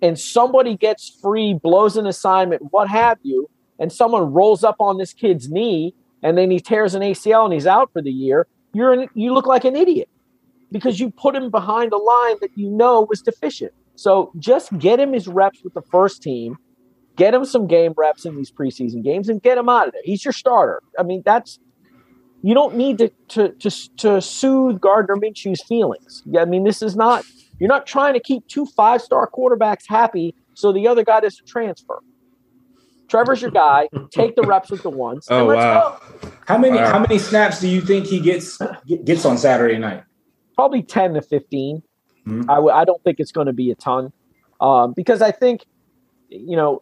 and 0.00 0.18
somebody 0.18 0.76
gets 0.76 1.08
free, 1.20 1.52
blows 1.52 1.98
an 1.98 2.06
assignment, 2.06 2.72
what 2.72 2.88
have 2.88 3.18
you, 3.22 3.50
and 3.78 3.92
someone 3.92 4.32
rolls 4.32 4.64
up 4.64 4.76
on 4.80 4.96
this 4.96 5.12
kid's 5.12 5.50
knee, 5.50 5.94
and 6.22 6.38
then 6.38 6.50
he 6.50 6.60
tears 6.60 6.94
an 6.94 7.02
ACL 7.02 7.44
and 7.44 7.52
he's 7.52 7.66
out 7.66 7.90
for 7.92 8.02
the 8.02 8.12
year, 8.12 8.46
you're 8.72 8.92
an, 8.92 9.08
you 9.14 9.34
look 9.34 9.46
like 9.46 9.64
an 9.64 9.76
idiot 9.76 10.08
because 10.70 10.98
you 11.00 11.10
put 11.10 11.34
him 11.34 11.50
behind 11.50 11.92
a 11.92 11.96
line 11.96 12.36
that 12.40 12.50
you 12.56 12.70
know 12.70 13.06
was 13.08 13.20
deficient. 13.20 13.72
So 13.96 14.32
just 14.38 14.76
get 14.78 14.98
him 14.98 15.12
his 15.12 15.28
reps 15.28 15.62
with 15.62 15.74
the 15.74 15.82
first 15.82 16.22
team, 16.22 16.56
get 17.16 17.34
him 17.34 17.44
some 17.44 17.66
game 17.66 17.92
reps 17.96 18.24
in 18.24 18.36
these 18.36 18.50
preseason 18.50 19.02
games, 19.02 19.28
and 19.28 19.42
get 19.42 19.58
him 19.58 19.68
out 19.68 19.88
of 19.88 19.92
there. 19.92 20.02
He's 20.04 20.24
your 20.24 20.32
starter. 20.32 20.82
I 20.98 21.02
mean, 21.02 21.22
that's 21.24 21.58
you 22.42 22.54
don't 22.54 22.76
need 22.76 22.98
to 22.98 23.08
to 23.28 23.50
to, 23.50 23.70
to 23.98 24.20
soothe 24.20 24.80
Gardner 24.80 25.16
Minshew's 25.16 25.62
feelings. 25.62 26.22
I 26.38 26.44
mean, 26.44 26.64
this 26.64 26.82
is 26.82 26.96
not 26.96 27.24
you're 27.60 27.68
not 27.68 27.86
trying 27.86 28.14
to 28.14 28.20
keep 28.20 28.46
two 28.48 28.66
five 28.66 29.02
star 29.02 29.30
quarterbacks 29.30 29.84
happy 29.86 30.34
so 30.54 30.72
the 30.72 30.88
other 30.88 31.04
guy 31.04 31.20
doesn't 31.20 31.46
transfer. 31.46 32.00
Trevor's 33.12 33.42
your 33.42 33.50
guy. 33.50 33.90
Take 34.10 34.36
the 34.36 34.42
reps 34.42 34.70
with 34.70 34.82
the 34.82 34.88
ones. 34.88 35.26
Oh 35.28 35.44
wow! 35.44 36.00
Go. 36.22 36.32
How 36.46 36.56
many 36.56 36.78
wow. 36.78 36.90
how 36.90 36.98
many 36.98 37.18
snaps 37.18 37.60
do 37.60 37.68
you 37.68 37.82
think 37.82 38.06
he 38.06 38.18
gets 38.18 38.58
gets 39.04 39.26
on 39.26 39.36
Saturday 39.36 39.76
night? 39.76 40.04
Probably 40.54 40.82
ten 40.82 41.12
to 41.12 41.20
fifteen. 41.20 41.82
Mm-hmm. 42.26 42.50
I 42.50 42.54
w- 42.54 42.74
I 42.74 42.86
don't 42.86 43.02
think 43.04 43.20
it's 43.20 43.30
going 43.30 43.48
to 43.48 43.52
be 43.52 43.70
a 43.70 43.74
ton 43.74 44.14
um, 44.62 44.94
because 44.96 45.20
I 45.20 45.30
think, 45.30 45.66
you 46.30 46.56
know, 46.56 46.80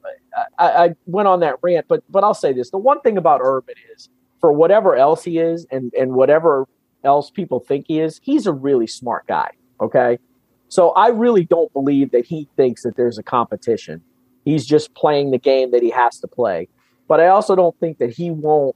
I, 0.57 0.69
I, 0.69 0.91
went 1.07 1.27
on 1.27 1.41
that 1.41 1.57
rant, 1.63 1.87
but 1.89 2.05
but 2.09 2.23
I'll 2.23 2.33
say 2.33 2.53
this: 2.53 2.71
the 2.71 2.79
one 2.79 3.01
thing 3.01 3.19
about 3.19 3.41
Urban 3.43 3.75
is, 3.97 4.09
for 4.41 4.53
whatever 4.53 4.95
else 4.95 5.25
he 5.25 5.39
is, 5.39 5.67
and 5.73 5.93
and 5.99 6.13
whatever 6.13 6.69
else 7.03 7.31
people 7.31 7.59
think 7.59 7.87
he 7.89 7.99
is, 7.99 8.21
he's 8.23 8.47
a 8.47 8.53
really 8.53 8.87
smart 8.87 9.27
guy. 9.27 9.51
Okay, 9.81 10.21
so 10.69 10.91
I 10.91 11.09
really 11.09 11.45
don't 11.45 11.73
believe 11.73 12.13
that 12.13 12.25
he 12.25 12.49
thinks 12.57 12.85
that 12.85 12.95
there's 12.95 13.19
a 13.19 13.25
competition. 13.25 14.03
He's 14.51 14.67
just 14.67 14.95
playing 14.95 15.31
the 15.31 15.39
game 15.39 15.71
that 15.71 15.81
he 15.83 15.91
has 15.91 16.19
to 16.21 16.27
play. 16.27 16.69
But 17.07 17.21
I 17.21 17.29
also 17.29 17.55
don't 17.55 17.79
think 17.79 17.99
that 17.99 18.11
he 18.11 18.31
won't 18.31 18.75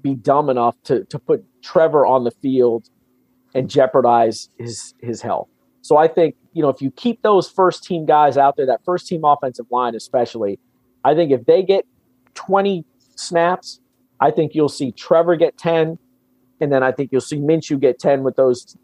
be 0.00 0.14
dumb 0.14 0.48
enough 0.48 0.76
to 0.84 1.04
to 1.04 1.18
put 1.18 1.44
Trevor 1.62 2.06
on 2.06 2.24
the 2.24 2.30
field 2.30 2.88
and 3.54 3.68
jeopardize 3.68 4.48
his 4.58 4.94
his 5.00 5.20
health. 5.20 5.48
So 5.82 5.98
I 5.98 6.08
think, 6.08 6.36
you 6.54 6.62
know, 6.62 6.70
if 6.70 6.80
you 6.80 6.90
keep 6.90 7.20
those 7.20 7.50
first 7.50 7.84
team 7.84 8.06
guys 8.06 8.38
out 8.38 8.56
there, 8.56 8.66
that 8.66 8.84
first 8.84 9.06
team 9.06 9.24
offensive 9.24 9.66
line 9.70 9.94
especially, 9.94 10.58
I 11.04 11.14
think 11.14 11.32
if 11.32 11.44
they 11.44 11.62
get 11.62 11.86
20 12.34 12.84
snaps, 13.14 13.80
I 14.20 14.30
think 14.30 14.54
you'll 14.54 14.68
see 14.68 14.92
Trevor 14.92 15.36
get 15.36 15.58
10. 15.58 15.98
And 16.60 16.72
then 16.72 16.82
I 16.82 16.92
think 16.92 17.10
you'll 17.12 17.20
see 17.20 17.38
Minshew 17.38 17.78
get 17.78 17.98
10 17.98 18.22
with 18.22 18.36
those 18.36 18.76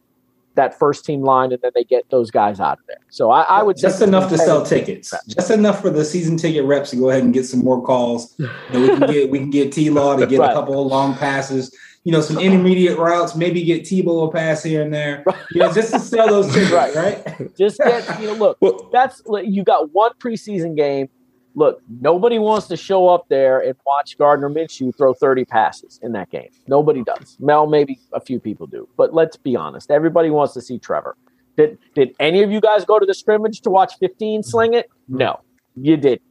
that 0.55 0.79
first 0.79 1.05
team 1.05 1.23
line, 1.23 1.53
and 1.53 1.61
then 1.62 1.73
they 1.75 1.85
get 1.85 2.09
those 2.11 2.31
guys 2.31 2.61
out 2.61 2.79
of 2.79 2.87
there. 2.87 2.99
So 3.11 3.31
I, 3.31 3.43
I 3.43 3.62
would 3.62 3.77
just 3.77 4.03
enough 4.03 4.31
to 4.31 4.38
sell 4.38 4.64
tickets, 4.64 5.12
just 5.29 5.51
enough 5.51 5.81
for 5.81 5.90
the 5.90 6.05
season 6.05 6.37
ticket 6.37 6.64
reps 6.64 6.90
to 6.90 6.97
go 6.97 7.11
ahead 7.11 7.23
and 7.23 7.33
get 7.33 7.47
some 7.47 7.61
more 7.64 7.83
calls. 7.83 8.35
You 8.73 8.81
know, 8.81 8.81
we 8.81 8.88
can 8.88 9.12
get 9.12 9.31
we 9.31 9.38
can 9.38 9.51
get 9.51 9.73
T 9.73 9.90
Law 9.90 10.17
to 10.17 10.27
get 10.27 10.40
right. 10.40 10.51
a 10.51 10.55
couple 10.55 10.81
of 10.81 10.87
long 10.87 11.14
passes 11.14 11.75
you 12.05 12.12
know, 12.12 12.21
some 12.21 12.38
intermediate 12.38 12.99
routes, 12.99 13.35
maybe 13.35 13.62
get 13.64 13.83
Tebow 13.83 14.29
a 14.29 14.31
pass 14.31 14.62
here 14.62 14.83
and 14.83 14.93
there, 14.93 15.25
you 15.53 15.61
know, 15.61 15.73
just 15.73 15.90
to 15.93 15.99
sell 15.99 16.29
those 16.29 16.47
tickets, 16.55 16.71
right? 16.71 16.95
right? 16.95 17.57
Just 17.57 17.79
get, 17.79 18.21
you 18.21 18.27
know, 18.27 18.35
look, 18.35 18.59
well, 18.61 18.90
that's 18.93 19.23
you 19.43 19.64
got 19.64 19.90
one 19.93 20.12
preseason 20.19 20.77
game. 20.77 21.09
Look, 21.55 21.81
nobody 22.01 22.38
wants 22.38 22.67
to 22.69 22.77
show 22.77 23.09
up 23.09 23.29
there 23.29 23.61
and 23.61 23.77
watch 23.87 24.19
Gardner 24.19 24.51
Minshew 24.51 24.97
throw 24.97 25.14
30 25.14 25.45
passes 25.45 26.01
in 26.03 26.12
that 26.12 26.31
game. 26.31 26.49
Nobody 26.67 27.05
does. 27.05 27.37
Mel, 27.38 27.67
maybe 27.67 28.01
a 28.12 28.21
few 28.21 28.40
people 28.40 28.67
do, 28.67 28.88
but 28.97 29.14
let's 29.14 29.37
be 29.37 29.55
honest. 29.55 29.90
Everybody 29.90 30.31
wants 30.31 30.53
to 30.55 30.61
see 30.61 30.79
Trevor. 30.79 31.17
Did 31.57 31.79
did 31.95 32.14
any 32.19 32.43
of 32.43 32.51
you 32.51 32.61
guys 32.61 32.85
go 32.85 32.99
to 32.99 33.07
the 33.07 33.14
scrimmage 33.14 33.61
to 33.61 33.71
watch 33.71 33.95
15 34.01 34.43
sling 34.43 34.75
it? 34.75 34.88
Mm-hmm. 34.88 35.19
No, 35.19 35.40
you 35.77 35.97
didn't 35.97 36.23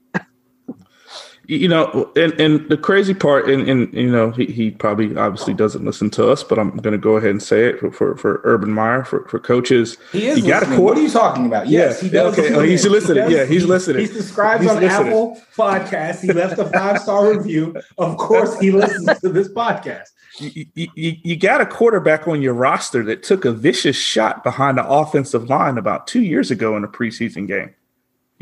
you 1.47 1.67
know, 1.67 2.09
and, 2.15 2.33
and 2.39 2.69
the 2.69 2.77
crazy 2.77 3.13
part, 3.13 3.49
and, 3.49 3.67
and 3.69 3.93
you 3.93 4.09
know, 4.09 4.31
he, 4.31 4.45
he 4.45 4.71
probably 4.71 5.15
obviously 5.17 5.53
doesn't 5.53 5.83
listen 5.83 6.09
to 6.11 6.29
us, 6.29 6.43
but 6.43 6.57
I'm 6.57 6.77
going 6.77 6.93
to 6.93 6.97
go 6.97 7.17
ahead 7.17 7.31
and 7.31 7.43
say 7.43 7.65
it 7.67 7.79
for, 7.79 7.91
for, 7.91 8.15
for 8.15 8.41
Urban 8.45 8.71
Meyer, 8.71 9.03
for, 9.03 9.27
for 9.27 9.39
coaches. 9.39 9.97
He 10.11 10.27
is. 10.27 10.39
You 10.39 10.47
got 10.47 10.63
a 10.63 10.79
What 10.79 10.97
are 10.97 11.01
you 11.01 11.09
talking 11.09 11.45
about? 11.45 11.67
Yes, 11.67 12.01
yeah, 12.01 12.09
he 12.09 12.13
does. 12.13 12.39
Okay, 12.39 12.53
oh, 12.53 12.61
he's 12.61 12.85
listening. 12.87 13.27
He 13.27 13.35
yeah, 13.35 13.45
he's 13.45 13.65
listening. 13.65 14.01
He 14.01 14.07
subscribes 14.07 14.63
he's 14.63 14.71
on 14.71 14.79
listening. 14.79 15.07
Apple 15.07 15.41
Podcast. 15.55 16.21
He 16.21 16.31
left 16.31 16.57
a 16.59 16.65
five 16.65 17.01
star 17.01 17.33
review. 17.37 17.75
Of 17.97 18.17
course, 18.17 18.57
he 18.59 18.71
listens 18.71 19.19
to 19.19 19.29
this 19.29 19.49
podcast. 19.49 20.07
You, 20.39 20.65
you, 20.73 20.87
you, 20.95 21.35
got 21.35 21.61
a 21.61 21.65
quarterback 21.65 22.27
on 22.27 22.41
your 22.41 22.55
roster 22.55 23.03
that 23.03 23.21
took 23.21 23.45
a 23.45 23.51
vicious 23.51 23.95
shot 23.95 24.43
behind 24.43 24.79
the 24.79 24.87
offensive 24.87 25.47
line 25.47 25.77
about 25.77 26.07
two 26.07 26.23
years 26.23 26.49
ago 26.49 26.75
in 26.75 26.83
a 26.83 26.87
preseason 26.87 27.47
game. 27.47 27.75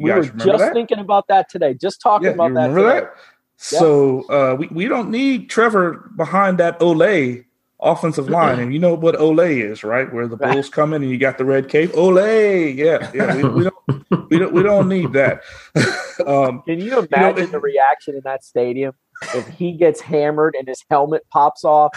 We 0.01 0.11
were 0.11 0.23
just 0.23 0.59
that? 0.59 0.73
thinking 0.73 0.99
about 0.99 1.27
that 1.27 1.49
today. 1.49 1.73
Just 1.73 2.01
talking 2.01 2.27
yeah, 2.27 2.33
about 2.33 2.53
that. 2.55 2.67
Today. 2.67 2.81
that? 2.81 3.13
So 3.57 4.23
uh, 4.29 4.55
we 4.55 4.67
we 4.67 4.87
don't 4.87 5.11
need 5.11 5.49
Trevor 5.49 6.11
behind 6.15 6.57
that 6.57 6.79
Olay 6.79 7.45
offensive 7.81 8.29
line. 8.29 8.59
And 8.59 8.73
you 8.73 8.79
know 8.79 8.93
what 8.93 9.15
Olay 9.15 9.63
is, 9.63 9.83
right? 9.83 10.11
Where 10.11 10.27
the 10.27 10.37
Bulls 10.37 10.69
come 10.69 10.93
in 10.93 11.01
and 11.01 11.11
you 11.11 11.17
got 11.17 11.37
the 11.37 11.45
red 11.45 11.67
cape. 11.67 11.91
Olay, 11.91 12.75
yeah, 12.75 13.11
yeah. 13.13 13.35
We, 13.35 13.49
we 13.49 13.63
don't, 13.63 14.29
we 14.29 14.39
don't, 14.39 14.53
we 14.53 14.63
don't 14.63 14.87
need 14.87 15.13
that. 15.13 15.41
um, 16.25 16.61
Can 16.63 16.79
you 16.79 16.99
imagine 16.99 17.37
you 17.37 17.45
know, 17.45 17.51
the 17.51 17.59
reaction 17.59 18.15
in 18.15 18.21
that 18.23 18.43
stadium 18.43 18.93
if 19.33 19.47
he 19.49 19.73
gets 19.73 20.01
hammered 20.01 20.55
and 20.57 20.67
his 20.67 20.83
helmet 20.89 21.23
pops 21.29 21.65
off 21.65 21.91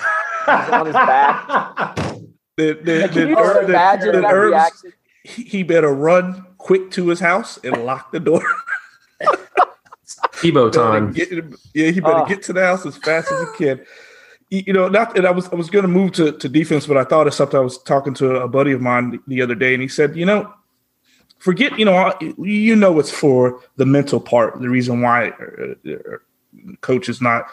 on 0.47 0.87
his 0.87 0.95
back? 0.95 1.99
The, 2.57 2.75
the, 2.75 3.09
Can 3.09 3.31
you 3.31 3.35
just 3.35 3.69
imagine 3.69 4.23
that 4.23 4.31
reaction? 4.31 4.93
He 5.25 5.65
better 5.65 5.93
run 5.93 6.47
quick 6.65 6.91
to 6.91 7.09
his 7.09 7.21
house 7.21 7.59
and 7.63 7.85
lock 7.85 8.11
the 8.11 8.19
door. 8.19 8.43
Tebow 10.41 10.73
time. 10.73 11.13
Get, 11.13 11.31
yeah, 11.75 11.91
he 11.91 12.01
better 12.01 12.21
uh, 12.21 12.25
get 12.25 12.43
to 12.45 12.55
the 12.55 12.65
house 12.65 12.87
as 12.87 12.97
fast 12.97 13.31
as 13.31 13.49
he 13.51 13.65
can. 13.67 13.87
You 14.49 14.73
know, 14.73 14.89
not 14.89 15.17
and 15.17 15.27
I 15.27 15.31
was 15.31 15.49
I 15.49 15.57
was 15.57 15.69
going 15.69 15.83
to 15.83 15.89
move 15.89 16.13
to, 16.13 16.33
to 16.33 16.49
defense, 16.49 16.87
but 16.87 16.97
I 16.97 17.05
thought 17.05 17.27
of 17.27 17.35
something. 17.35 17.59
I 17.59 17.63
was 17.63 17.83
talking 17.83 18.15
to 18.15 18.37
a 18.37 18.49
buddy 18.49 18.73
of 18.73 18.81
mine 18.81 19.21
the 19.27 19.43
other 19.43 19.55
day, 19.55 19.75
and 19.75 19.83
he 19.83 19.89
said, 19.89 20.17
you 20.17 20.25
know, 20.25 20.53
forget, 21.39 21.79
you 21.79 21.85
know, 21.85 22.15
you 22.39 22.77
know, 22.77 22.99
it's 22.99 23.11
for 23.11 23.61
the 23.77 23.85
mental 23.87 24.21
part. 24.21 24.59
The 24.59 24.71
reason 24.71 25.03
why 25.03 25.31
uh, 25.31 25.91
uh, 25.91 26.17
coach 26.81 27.11
is 27.11 27.21
not 27.21 27.47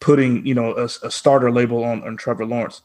putting, 0.00 0.44
you 0.44 0.54
know, 0.54 0.76
a, 0.76 0.84
a 0.84 1.10
starter 1.10 1.50
label 1.50 1.84
on, 1.84 2.02
on 2.02 2.18
Trevor 2.18 2.44
Lawrence. 2.44 2.82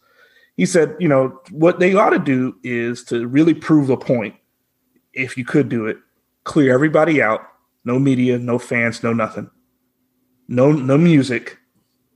He 0.55 0.65
said, 0.65 0.95
you 0.99 1.09
know, 1.09 1.41
what 1.51 1.79
they 1.79 1.93
ought 1.93 2.11
to 2.11 2.19
do 2.19 2.55
is 2.63 3.03
to 3.05 3.27
really 3.27 3.53
prove 3.53 3.89
a 3.89 3.97
point. 3.97 4.35
If 5.13 5.37
you 5.37 5.45
could 5.45 5.69
do 5.69 5.85
it, 5.85 5.97
clear 6.43 6.73
everybody 6.73 7.21
out 7.21 7.47
no 7.85 7.99
media, 7.99 8.37
no 8.37 8.57
fans, 8.57 9.03
no 9.03 9.13
nothing, 9.13 9.49
no 10.47 10.71
no 10.71 10.97
music, 10.97 11.57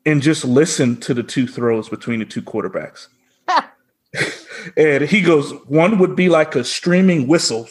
and 0.05 0.21
just 0.21 0.45
listen 0.45 0.97
to 1.01 1.13
the 1.13 1.23
two 1.23 1.47
throws 1.47 1.89
between 1.89 2.19
the 2.19 2.25
two 2.25 2.41
quarterbacks. 2.41 3.07
and 4.77 5.03
he 5.03 5.21
goes, 5.21 5.51
one 5.65 5.99
would 5.99 6.15
be 6.15 6.29
like 6.29 6.55
a 6.55 6.63
streaming 6.63 7.27
whistle, 7.27 7.67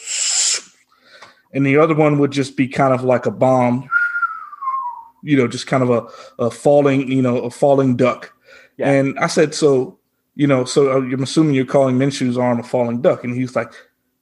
and 1.53 1.65
the 1.65 1.77
other 1.77 1.95
one 1.95 2.19
would 2.19 2.31
just 2.31 2.55
be 2.55 2.67
kind 2.67 2.93
of 2.93 3.03
like 3.03 3.25
a 3.25 3.31
bomb, 3.31 3.89
you 5.23 5.37
know, 5.37 5.47
just 5.47 5.67
kind 5.67 5.83
of 5.83 5.89
a, 5.89 6.43
a 6.43 6.51
falling, 6.51 7.11
you 7.11 7.21
know, 7.21 7.39
a 7.39 7.49
falling 7.49 7.95
duck. 7.95 8.33
Yeah. 8.77 8.91
And 8.91 9.17
I 9.17 9.27
said, 9.27 9.55
so, 9.55 9.97
you 10.35 10.45
know, 10.45 10.65
so 10.65 10.91
I'm 10.91 11.23
assuming 11.23 11.55
you're 11.55 11.65
calling 11.65 11.97
Minshew's 11.97 12.37
arm 12.37 12.59
a 12.59 12.63
falling 12.63 13.01
duck, 13.01 13.23
and 13.23 13.35
he's 13.35 13.55
like, 13.55 13.73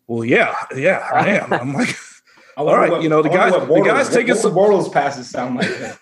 well, 0.07 0.23
yeah, 0.23 0.55
yeah, 0.75 1.07
I 1.13 1.27
am. 1.29 1.53
I'm 1.53 1.73
like. 1.73 1.95
All 2.57 2.67
right, 2.67 2.89
what, 2.89 3.03
you 3.03 3.09
know 3.09 3.21
the 3.21 3.27
guys. 3.27 3.51
The 3.51 3.81
guys 3.85 4.09
taking 4.09 4.35
some 4.35 4.53
Bortles 4.53 4.91
passes 4.91 5.29
sound 5.29 5.57
like. 5.57 5.69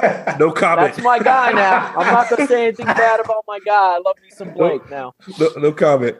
no 0.38 0.50
comment. 0.50 0.94
That's 0.94 1.02
my 1.02 1.18
guy 1.18 1.52
now. 1.52 1.92
I'm 1.96 2.06
not 2.06 2.30
going 2.30 2.42
to 2.42 2.46
say 2.46 2.68
anything 2.68 2.86
bad 2.86 3.20
about 3.20 3.44
my 3.46 3.58
guy. 3.58 3.96
I 3.96 3.98
love 3.98 4.16
me 4.22 4.30
some 4.30 4.52
Blake 4.52 4.88
now. 4.90 5.14
No, 5.38 5.50
no 5.56 5.72
comment. 5.72 6.16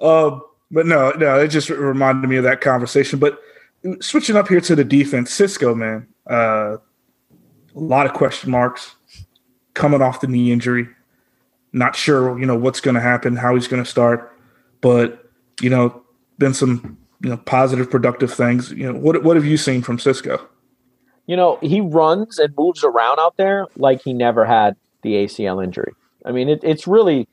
Um, 0.00 0.42
but 0.70 0.86
no, 0.86 1.10
no, 1.12 1.40
it 1.40 1.48
just 1.48 1.68
reminded 1.68 2.28
me 2.28 2.36
of 2.36 2.44
that 2.44 2.60
conversation. 2.60 3.18
But 3.18 3.40
switching 4.00 4.36
up 4.36 4.48
here 4.48 4.60
to 4.60 4.76
the 4.76 4.84
defense, 4.84 5.32
Cisco, 5.32 5.74
man, 5.74 6.06
uh, 6.30 6.76
a 7.74 7.80
lot 7.80 8.06
of 8.06 8.12
question 8.12 8.50
marks 8.50 8.94
coming 9.74 10.02
off 10.02 10.20
the 10.20 10.28
knee 10.28 10.52
injury. 10.52 10.88
Not 11.72 11.96
sure, 11.96 12.38
you 12.38 12.46
know, 12.46 12.56
what's 12.56 12.80
going 12.80 12.94
to 12.94 13.00
happen, 13.00 13.34
how 13.34 13.54
he's 13.54 13.66
going 13.66 13.82
to 13.82 13.90
start, 13.90 14.32
but 14.80 15.28
you 15.60 15.70
know, 15.70 16.03
been 16.38 16.54
some 16.54 16.98
you 17.22 17.30
know 17.30 17.36
positive 17.38 17.90
productive 17.90 18.32
things. 18.32 18.70
You 18.72 18.92
know 18.92 18.98
what 18.98 19.22
what 19.22 19.36
have 19.36 19.44
you 19.44 19.56
seen 19.56 19.82
from 19.82 19.98
cisco? 19.98 20.48
You 21.26 21.36
know 21.36 21.58
he 21.62 21.80
runs 21.80 22.38
and 22.38 22.54
moves 22.56 22.84
around 22.84 23.18
out 23.18 23.36
there 23.36 23.66
like 23.76 24.02
he 24.02 24.12
never 24.12 24.44
had 24.44 24.76
the 25.02 25.14
acl 25.14 25.62
injury. 25.62 25.92
I 26.24 26.32
mean 26.32 26.48
it, 26.48 26.60
it's 26.62 26.86
really 26.86 27.28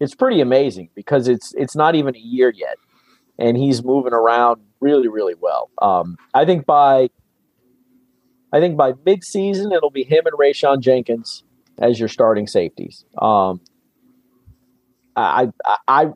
it's 0.00 0.14
pretty 0.14 0.40
amazing 0.40 0.90
because 0.94 1.28
it's 1.28 1.54
it's 1.54 1.76
not 1.76 1.94
even 1.94 2.16
a 2.16 2.20
year 2.20 2.52
yet 2.54 2.76
and 3.38 3.56
he's 3.56 3.82
moving 3.82 4.12
around 4.12 4.60
really 4.80 5.08
really 5.08 5.34
well. 5.38 5.70
Um, 5.80 6.16
i 6.34 6.44
think 6.44 6.66
by 6.66 7.08
i 8.52 8.60
think 8.60 8.76
by 8.76 8.92
mid-season 9.04 9.72
it'll 9.72 9.90
be 9.90 10.04
him 10.04 10.24
and 10.26 10.38
Rayshawn 10.38 10.80
jenkins 10.80 11.44
as 11.78 11.98
your 11.98 12.08
starting 12.08 12.46
safeties. 12.46 13.04
Um, 13.18 13.60
I 15.16 15.48
i 15.86 16.10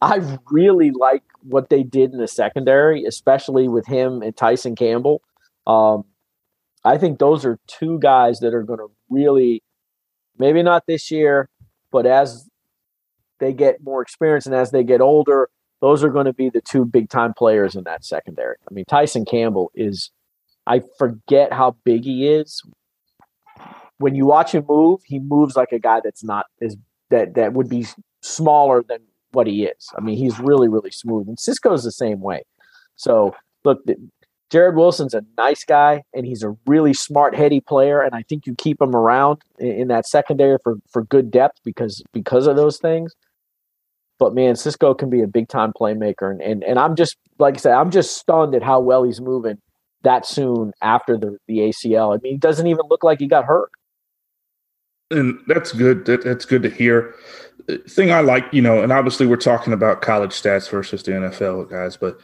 i 0.00 0.38
really 0.50 0.90
like 0.90 1.22
what 1.42 1.70
they 1.70 1.82
did 1.82 2.12
in 2.12 2.18
the 2.18 2.28
secondary, 2.28 3.04
especially 3.04 3.68
with 3.68 3.86
him 3.86 4.22
and 4.22 4.36
Tyson 4.36 4.74
Campbell. 4.76 5.22
Um, 5.66 6.04
I 6.84 6.98
think 6.98 7.18
those 7.18 7.44
are 7.44 7.58
two 7.66 7.98
guys 7.98 8.40
that 8.40 8.54
are 8.54 8.62
going 8.62 8.78
to 8.78 8.90
really, 9.10 9.62
maybe 10.38 10.62
not 10.62 10.84
this 10.86 11.10
year, 11.10 11.48
but 11.90 12.06
as 12.06 12.48
they 13.40 13.52
get 13.52 13.82
more 13.82 14.02
experience 14.02 14.46
and 14.46 14.54
as 14.54 14.70
they 14.70 14.84
get 14.84 15.00
older, 15.00 15.48
those 15.80 16.02
are 16.02 16.08
going 16.08 16.26
to 16.26 16.32
be 16.32 16.50
the 16.50 16.60
two 16.60 16.84
big 16.84 17.08
time 17.08 17.34
players 17.34 17.76
in 17.76 17.84
that 17.84 18.04
secondary. 18.04 18.56
I 18.68 18.74
mean, 18.74 18.84
Tyson 18.88 19.24
Campbell 19.24 19.70
is, 19.74 20.10
I 20.66 20.82
forget 20.98 21.52
how 21.52 21.76
big 21.84 22.04
he 22.04 22.26
is. 22.26 22.62
When 23.98 24.14
you 24.14 24.26
watch 24.26 24.52
him 24.52 24.64
move, 24.68 25.00
he 25.04 25.18
moves 25.18 25.56
like 25.56 25.72
a 25.72 25.78
guy 25.78 26.00
that's 26.02 26.22
not 26.22 26.46
as 26.62 26.76
that 27.10 27.34
that 27.34 27.52
would 27.52 27.68
be 27.68 27.86
smaller 28.22 28.82
than 28.86 28.98
what 29.32 29.46
he 29.46 29.64
is. 29.64 29.88
I 29.96 30.00
mean, 30.00 30.16
he's 30.16 30.38
really, 30.38 30.68
really 30.68 30.90
smooth. 30.90 31.28
And 31.28 31.38
Cisco's 31.38 31.84
the 31.84 31.92
same 31.92 32.20
way. 32.20 32.42
So 32.96 33.34
look, 33.64 33.80
Jarrod 34.50 34.74
Wilson's 34.74 35.14
a 35.14 35.22
nice 35.36 35.64
guy 35.64 36.02
and 36.14 36.24
he's 36.24 36.42
a 36.42 36.56
really 36.66 36.94
smart, 36.94 37.34
heady 37.34 37.60
player. 37.60 38.00
And 38.00 38.14
I 38.14 38.22
think 38.22 38.46
you 38.46 38.54
keep 38.54 38.80
him 38.80 38.94
around 38.94 39.42
in, 39.58 39.68
in 39.68 39.88
that 39.88 40.06
secondary 40.06 40.58
for, 40.62 40.76
for 40.90 41.04
good 41.04 41.30
depth 41.30 41.58
because 41.64 42.02
because 42.12 42.46
of 42.46 42.56
those 42.56 42.78
things. 42.78 43.14
But 44.18 44.34
man, 44.34 44.56
Cisco 44.56 44.94
can 44.94 45.10
be 45.10 45.22
a 45.22 45.28
big 45.28 45.48
time 45.48 45.72
playmaker. 45.78 46.30
And, 46.30 46.40
and 46.40 46.64
and 46.64 46.78
I'm 46.78 46.96
just 46.96 47.16
like 47.38 47.54
I 47.54 47.58
said, 47.58 47.74
I'm 47.74 47.90
just 47.90 48.16
stunned 48.16 48.54
at 48.54 48.62
how 48.62 48.80
well 48.80 49.04
he's 49.04 49.20
moving 49.20 49.58
that 50.02 50.26
soon 50.26 50.72
after 50.80 51.16
the, 51.16 51.36
the 51.46 51.58
ACL. 51.58 52.16
I 52.16 52.20
mean, 52.22 52.34
he 52.34 52.38
doesn't 52.38 52.66
even 52.66 52.86
look 52.88 53.04
like 53.04 53.18
he 53.18 53.26
got 53.26 53.44
hurt. 53.44 53.70
And 55.10 55.38
that's 55.46 55.72
good. 55.72 56.04
That, 56.04 56.24
that's 56.24 56.44
good 56.44 56.62
to 56.62 56.70
hear 56.70 57.14
thing 57.88 58.10
I 58.12 58.20
like, 58.20 58.46
you 58.52 58.62
know, 58.62 58.82
and 58.82 58.92
obviously 58.92 59.26
we're 59.26 59.36
talking 59.36 59.72
about 59.72 60.00
college 60.00 60.30
stats 60.30 60.70
versus 60.70 61.02
the 61.02 61.12
NFL 61.12 61.70
guys, 61.70 61.96
but 61.96 62.18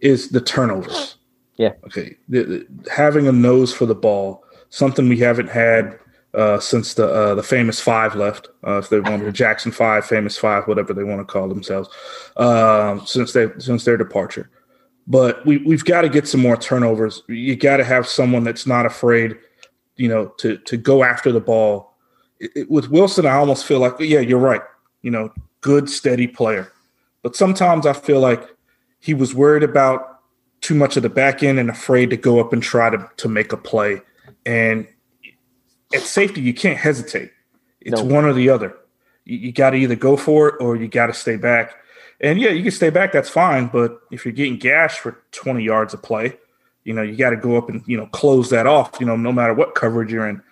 is 0.00 0.30
the 0.30 0.40
turnovers. 0.40 1.16
Yeah. 1.56 1.72
Okay. 1.84 2.16
The, 2.28 2.42
the, 2.42 2.90
having 2.90 3.28
a 3.28 3.32
nose 3.32 3.72
for 3.72 3.86
the 3.86 3.94
ball, 3.94 4.44
something 4.70 5.08
we 5.08 5.18
haven't 5.18 5.50
had 5.50 5.98
uh, 6.32 6.60
since 6.60 6.94
the 6.94 7.08
uh, 7.08 7.34
the 7.34 7.42
famous 7.42 7.80
five 7.80 8.14
left, 8.14 8.48
uh, 8.66 8.78
if 8.78 8.88
they 8.88 9.00
want 9.00 9.24
the 9.24 9.32
Jackson 9.32 9.72
Five, 9.72 10.06
famous 10.06 10.38
five, 10.38 10.66
whatever 10.66 10.94
they 10.94 11.02
want 11.02 11.20
to 11.20 11.30
call 11.30 11.48
themselves, 11.48 11.88
um, 12.36 13.04
since 13.04 13.32
they 13.32 13.48
since 13.58 13.84
their 13.84 13.96
departure. 13.96 14.48
But 15.08 15.44
we 15.44 15.58
we've 15.58 15.84
got 15.84 16.02
to 16.02 16.08
get 16.08 16.28
some 16.28 16.40
more 16.40 16.56
turnovers. 16.56 17.22
You 17.28 17.56
got 17.56 17.78
to 17.78 17.84
have 17.84 18.06
someone 18.06 18.44
that's 18.44 18.64
not 18.64 18.86
afraid, 18.86 19.36
you 19.96 20.08
know, 20.08 20.26
to 20.38 20.56
to 20.58 20.76
go 20.76 21.02
after 21.02 21.32
the 21.32 21.40
ball. 21.40 21.89
It, 22.40 22.50
it, 22.56 22.70
with 22.70 22.90
Wilson, 22.90 23.26
I 23.26 23.34
almost 23.34 23.64
feel 23.64 23.78
like, 23.78 23.94
yeah, 24.00 24.20
you're 24.20 24.38
right 24.38 24.62
you 25.02 25.10
know, 25.10 25.32
good, 25.60 25.88
steady 25.88 26.26
player. 26.26 26.72
But 27.22 27.36
sometimes 27.36 27.86
I 27.86 27.92
feel 27.92 28.20
like 28.20 28.48
he 28.98 29.14
was 29.14 29.34
worried 29.34 29.62
about 29.62 30.20
too 30.60 30.74
much 30.74 30.96
of 30.96 31.02
the 31.02 31.08
back 31.08 31.42
end 31.42 31.58
and 31.58 31.70
afraid 31.70 32.10
to 32.10 32.16
go 32.16 32.40
up 32.40 32.52
and 32.52 32.62
try 32.62 32.90
to, 32.90 33.10
to 33.16 33.28
make 33.28 33.52
a 33.52 33.56
play. 33.56 34.00
And 34.44 34.86
at 35.94 36.02
safety, 36.02 36.40
you 36.40 36.54
can't 36.54 36.78
hesitate. 36.78 37.30
It's 37.80 38.00
no. 38.00 38.04
one 38.04 38.24
or 38.24 38.32
the 38.32 38.50
other. 38.50 38.76
You, 39.24 39.38
you 39.38 39.52
got 39.52 39.70
to 39.70 39.76
either 39.76 39.96
go 39.96 40.16
for 40.16 40.48
it 40.48 40.54
or 40.60 40.76
you 40.76 40.88
got 40.88 41.06
to 41.06 41.14
stay 41.14 41.36
back. 41.36 41.74
And 42.20 42.38
yeah, 42.38 42.50
you 42.50 42.62
can 42.62 42.72
stay 42.72 42.90
back, 42.90 43.12
that's 43.12 43.30
fine. 43.30 43.68
But 43.68 43.98
if 44.10 44.26
you're 44.26 44.32
getting 44.32 44.58
gashed 44.58 44.98
for 44.98 45.22
20 45.32 45.62
yards 45.62 45.94
of 45.94 46.02
play, 46.02 46.36
you 46.84 46.92
know, 46.92 47.02
you 47.02 47.16
got 47.16 47.30
to 47.30 47.36
go 47.36 47.56
up 47.56 47.70
and, 47.70 47.82
you 47.86 47.96
know, 47.96 48.06
close 48.06 48.50
that 48.50 48.66
off, 48.66 48.96
you 49.00 49.06
know, 49.06 49.16
no 49.16 49.32
matter 49.32 49.54
what 49.54 49.74
coverage 49.74 50.12
you're 50.12 50.28
in. 50.28 50.42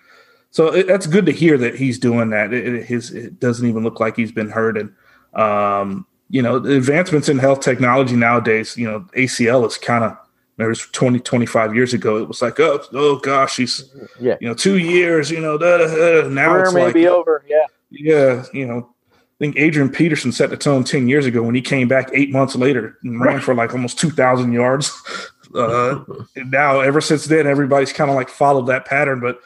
So 0.51 0.73
it, 0.73 0.87
that's 0.87 1.07
good 1.07 1.25
to 1.27 1.31
hear 1.31 1.57
that 1.57 1.75
he's 1.75 1.99
doing 1.99 2.31
that. 2.31 2.53
It, 2.53 2.67
it, 2.67 2.85
his, 2.85 3.11
it 3.11 3.39
doesn't 3.39 3.67
even 3.67 3.83
look 3.83 3.99
like 3.99 4.15
he's 4.15 4.31
been 4.31 4.49
hurt. 4.49 4.77
And, 4.77 4.93
um, 5.33 6.05
you 6.29 6.41
know, 6.41 6.59
the 6.59 6.77
advancements 6.77 7.29
in 7.29 7.37
health 7.37 7.61
technology 7.61 8.15
nowadays, 8.15 8.75
you 8.77 8.89
know, 8.89 9.01
ACL 9.15 9.65
is 9.67 9.77
kind 9.77 10.03
of, 10.03 10.17
was 10.57 10.85
20, 10.87 11.19
25 11.19 11.75
years 11.75 11.93
ago. 11.93 12.17
It 12.17 12.27
was 12.27 12.41
like, 12.41 12.59
oh, 12.59 12.81
oh 12.93 13.17
gosh, 13.17 13.57
he's, 13.57 13.93
yeah. 14.19 14.35
you 14.41 14.47
know, 14.47 14.53
two 14.53 14.77
years, 14.77 15.31
you 15.31 15.39
know, 15.39 15.57
da, 15.57 15.77
da, 15.77 15.87
da. 15.87 16.27
now 16.27 16.51
Career 16.51 16.63
it's 16.63 16.73
may 16.73 16.83
like, 16.85 16.93
be 16.93 17.07
over. 17.07 17.43
Yeah. 17.47 17.65
Yeah. 17.91 18.45
You 18.51 18.65
know, 18.65 18.89
I 19.11 19.37
think 19.39 19.55
Adrian 19.57 19.89
Peterson 19.89 20.31
set 20.31 20.49
the 20.49 20.57
tone 20.57 20.83
10 20.83 21.07
years 21.07 21.25
ago 21.25 21.41
when 21.43 21.55
he 21.55 21.61
came 21.61 21.87
back 21.87 22.09
eight 22.13 22.31
months 22.31 22.55
later 22.55 22.97
and 23.03 23.21
ran 23.21 23.39
for 23.39 23.55
like 23.55 23.73
almost 23.73 23.99
2,000 23.99 24.51
yards. 24.51 24.91
Uh, 25.55 26.03
and 26.35 26.51
now, 26.51 26.79
ever 26.79 27.01
since 27.01 27.25
then, 27.25 27.47
everybody's 27.47 27.91
kind 27.91 28.11
of 28.11 28.15
like 28.15 28.29
followed 28.29 28.67
that 28.67 28.85
pattern. 28.85 29.19
But 29.19 29.39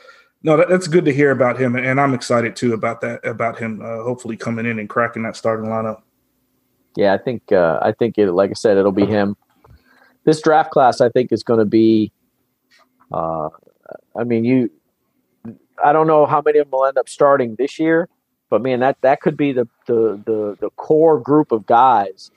no, 0.44 0.58
that, 0.58 0.70
that's 0.70 0.88
good 0.88 1.06
to 1.06 1.14
hear 1.14 1.32
about 1.32 1.58
him, 1.58 1.76
and 1.76 2.00
I'm 2.00 2.14
excited 2.14 2.56
too 2.56 2.74
about 2.74 3.00
that 3.02 3.26
about 3.26 3.58
him. 3.58 3.82
Uh, 3.82 4.04
hopefully, 4.04 4.36
coming 4.36 4.66
in 4.66 4.78
and 4.78 4.90
cracking 4.90 5.24
that 5.24 5.38
starting 5.38 5.70
lineup. 5.70 6.02
Yeah, 6.98 7.14
I 7.14 7.18
think 7.18 7.52
uh, 7.52 7.80
I 7.82 7.94
think 7.94 8.18
it. 8.18 8.32
Like 8.32 8.52
I 8.52 8.54
said, 8.54 8.78
it'll 8.78 8.92
be 8.92 9.06
him. 9.06 9.38
This 10.26 10.42
draft 10.42 10.72
class, 10.72 11.02
I 11.02 11.10
think, 11.10 11.32
is 11.32 11.44
going 11.44 11.60
to 11.60 11.66
be. 11.66 12.12
Uh, 13.12 13.50
I 14.16 14.26
mean, 14.26 14.44
you. 14.44 14.70
I 15.84 15.92
don't 15.94 16.08
know 16.08 16.26
how 16.26 16.42
many 16.42 16.60
of 16.60 16.70
them 16.70 16.78
will 16.78 16.86
end 16.86 16.98
up 16.98 17.10
starting 17.10 17.56
this 17.56 17.80
year, 17.80 18.10
but 18.50 18.62
man, 18.62 18.82
that 18.82 18.98
that 19.02 19.22
could 19.22 19.38
be 19.38 19.54
the 19.54 19.68
the 19.88 20.22
the, 20.26 20.58
the 20.60 20.70
core 20.72 21.20
group 21.20 21.54
of 21.54 21.66
guys 21.66 22.32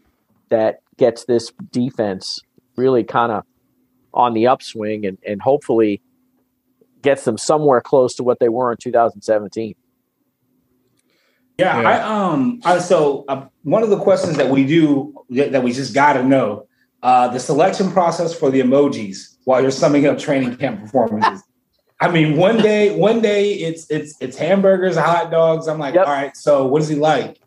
that 0.49 0.81
gets 0.97 1.25
this 1.25 1.53
defense 1.73 2.41
really 2.77 3.03
kind 3.03 3.33
of 3.33 3.45
on 4.15 4.33
the 4.33 4.47
upswing 4.47 5.05
and 5.05 5.19
and 5.27 5.43
hopefully 5.43 6.01
gets 7.07 7.23
them 7.25 7.39
somewhere 7.39 7.81
close 7.81 8.17
to 8.17 8.25
what 8.25 8.41
they 8.41 8.49
were 8.49 8.73
in 8.73 8.79
2017. 8.79 9.77
Yeah, 11.57 11.81
Yeah. 11.81 11.89
I 11.89 12.01
um, 12.03 12.61
I, 12.65 12.81
so 12.81 13.25
uh, 13.29 13.47
one 13.63 13.85
of 13.85 13.91
the 13.91 13.99
questions 13.99 14.37
that 14.39 14.51
we 14.51 14.67
do 14.67 15.15
that, 15.31 15.53
that 15.53 15.63
we 15.63 15.73
just 15.73 15.95
got 15.95 16.15
to 16.15 16.25
know 16.25 16.67
uh, 17.05 17.29
the 17.29 17.39
selection 17.39 17.93
process 17.93 18.37
for 18.37 18.51
the 18.51 18.61
emojis 18.61 19.37
while 19.45 19.63
you're 19.63 19.71
summing 19.71 20.05
up 20.07 20.19
training 20.19 20.57
camp 20.57 20.81
performances. 20.81 21.45
I 22.01 22.11
mean, 22.11 22.37
one 22.37 22.59
day, 22.59 22.95
one 22.95 23.23
day 23.23 23.53
it's 23.53 23.89
it's 23.89 24.17
it's 24.21 24.37
hamburgers, 24.37 24.97
hot 24.97 25.31
dogs. 25.31 25.69
I'm 25.69 25.79
like, 25.79 25.95
Yep. 25.95 26.07
all 26.09 26.13
right, 26.13 26.37
so 26.37 26.67
what 26.67 26.83
is 26.83 26.89
he 26.89 26.97
like? 26.97 27.41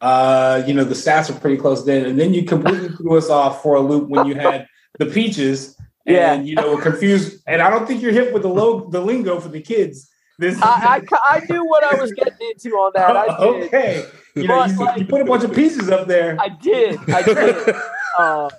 Uh, 0.00 0.64
you 0.66 0.72
know, 0.74 0.84
the 0.84 0.94
stats 0.94 1.30
are 1.30 1.38
pretty 1.38 1.58
close 1.58 1.84
then, 1.84 2.06
and 2.06 2.18
then 2.18 2.32
you 2.34 2.44
completely 2.44 2.88
threw 2.88 3.16
us 3.18 3.28
off 3.30 3.62
for 3.62 3.76
a 3.76 3.80
loop 3.80 4.08
when 4.08 4.26
you 4.26 4.34
had 4.34 4.66
the 4.98 5.06
peaches, 5.06 5.76
and 6.06 6.16
Yeah. 6.16 6.34
you 6.40 6.54
know, 6.54 6.74
were 6.76 6.82
confused. 6.82 7.42
And 7.46 7.60
I 7.62 7.70
don't 7.70 7.86
think 7.86 8.02
you're 8.02 8.12
hip 8.12 8.32
with 8.32 8.42
the 8.42 8.48
low 8.48 8.88
the 8.90 9.00
lingo 9.00 9.40
for 9.40 9.48
the 9.48 9.60
kids. 9.60 10.08
This 10.38 10.58
I, 10.62 11.02
I, 11.12 11.36
I 11.36 11.42
knew 11.48 11.64
what 11.64 11.84
I 11.84 12.00
was 12.00 12.10
getting 12.12 12.48
into 12.50 12.70
on 12.76 12.92
that. 12.94 13.16
I 13.16 13.26
did. 13.40 13.64
okay. 13.66 14.06
You 14.34 14.46
know, 14.48 14.64
you, 14.64 14.76
like- 14.76 14.98
you 14.98 15.04
put 15.06 15.20
a 15.20 15.24
bunch 15.24 15.44
of 15.44 15.52
pieces 15.54 15.90
up 15.90 16.08
there. 16.08 16.36
I 16.40 16.48
did. 16.48 16.98
I 17.10 17.22
did. 17.22 17.76
Uh, 18.18 18.50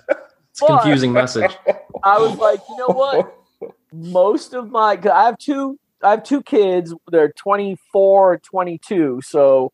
It's 0.50 0.60
a 0.62 0.66
confusing 0.66 1.12
message. 1.12 1.52
I 2.02 2.18
was 2.18 2.36
like, 2.38 2.58
you 2.68 2.76
know 2.76 2.88
what? 2.88 3.36
Most 3.92 4.52
of 4.52 4.68
my 4.68 4.98
I 5.12 5.26
have 5.26 5.38
two, 5.38 5.78
I 6.02 6.10
have 6.10 6.24
two 6.24 6.42
kids. 6.42 6.92
They're 7.08 7.30
24 7.32 8.38
22. 8.38 9.20
So 9.24 9.72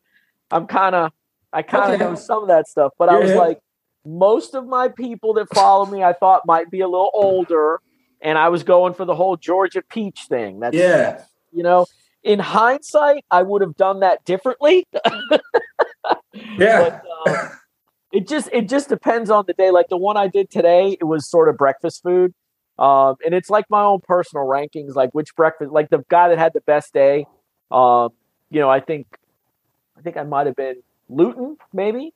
I'm 0.51 0.66
kind 0.66 0.95
of, 0.95 1.12
I 1.51 1.62
kind 1.62 1.95
of 1.95 2.01
Okay. 2.01 2.11
know 2.11 2.14
some 2.14 2.43
of 2.43 2.49
that 2.49 2.68
stuff. 2.68 2.93
But 2.99 3.09
I 3.09 3.12
You're 3.12 3.21
was 3.23 3.31
hip. 3.31 3.39
like, 3.39 3.59
most 4.07 4.55
of 4.55 4.67
my 4.67 4.89
people 4.89 5.35
that 5.35 5.53
follow 5.55 5.87
me, 5.87 6.03
I 6.03 6.13
thought 6.13 6.43
might 6.47 6.71
be 6.71 6.81
a 6.81 6.89
little 6.89 7.11
older. 7.15 7.81
And 8.23 8.37
I 8.37 8.49
was 8.51 8.63
going 8.63 8.93
for 8.95 9.05
the 9.05 9.15
whole 9.15 9.37
Georgia 9.37 9.83
peach 9.83 10.27
thing. 10.29 10.61
That's, 10.61 10.77
Yeah. 10.77 11.23
you 11.53 11.63
know, 11.63 11.87
in 12.23 12.39
hindsight, 12.39 13.25
I 13.31 13.43
would 13.43 13.63
have 13.63 13.77
done 13.77 14.01
that 14.01 14.25
differently. 14.25 14.87
Yeah. 16.59 17.01
but 17.25 17.31
um, 17.31 17.51
it 18.13 18.29
just 18.29 18.49
it 18.53 18.69
just 18.69 18.89
depends 18.89 19.31
on 19.31 19.45
the 19.47 19.53
day. 19.53 19.71
Like 19.71 19.89
the 19.89 19.97
one 19.97 20.17
I 20.17 20.29
did 20.29 20.51
today, 20.51 20.97
it 21.01 21.05
was 21.05 21.29
sort 21.29 21.49
of 21.49 21.57
breakfast 21.57 22.03
food, 22.03 22.35
um, 22.79 23.17
and 23.25 23.35
it's 23.35 23.51
like 23.51 23.67
my 23.69 23.83
own 23.83 24.01
personal 24.01 24.47
rankings, 24.47 24.95
like 24.95 25.11
which 25.13 25.35
breakfast, 25.35 25.71
like 25.73 25.91
the 25.91 26.05
guy 26.09 26.29
that 26.29 26.39
had 26.39 26.53
the 26.53 26.61
best 26.63 26.93
day. 26.93 27.27
Um, 27.71 28.11
you 28.51 28.61
know, 28.61 28.71
I 28.71 28.81
think 28.81 29.07
I 29.99 30.03
think 30.03 30.17
I 30.17 30.23
might 30.23 30.47
have 30.47 30.57
been 30.57 30.83
Luton, 31.09 31.57
maybe. 31.73 32.13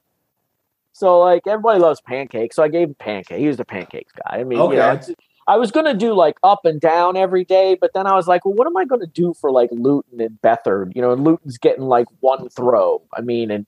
So 0.94 1.18
like 1.18 1.42
everybody 1.46 1.80
loves 1.80 2.00
pancakes, 2.00 2.54
so 2.56 2.62
I 2.62 2.68
gave 2.68 2.88
him 2.88 2.94
pancake. 2.98 3.40
He 3.40 3.48
was 3.48 3.56
the 3.56 3.64
pancakes 3.64 4.12
guy. 4.12 4.38
I 4.38 4.44
mean, 4.44 4.58
you 4.70 4.76
know, 4.76 4.90
Okay. 4.92 5.14
I 5.46 5.56
was 5.58 5.70
gonna 5.70 5.92
do 5.92 6.14
like 6.14 6.36
up 6.42 6.64
and 6.64 6.80
down 6.80 7.16
every 7.16 7.44
day, 7.44 7.76
but 7.78 7.90
then 7.94 8.06
I 8.06 8.14
was 8.14 8.26
like, 8.28 8.44
well, 8.44 8.54
what 8.54 8.66
am 8.66 8.76
I 8.76 8.84
gonna 8.84 9.06
do 9.08 9.34
for 9.34 9.50
like 9.50 9.68
Luton 9.72 10.20
and 10.20 10.38
Beathard? 10.40 10.92
You 10.94 11.02
know, 11.02 11.10
and 11.12 11.24
Luton's 11.24 11.58
getting 11.58 11.84
like 11.84 12.06
one 12.20 12.48
throw. 12.48 13.02
I 13.12 13.20
mean, 13.20 13.50
and 13.50 13.66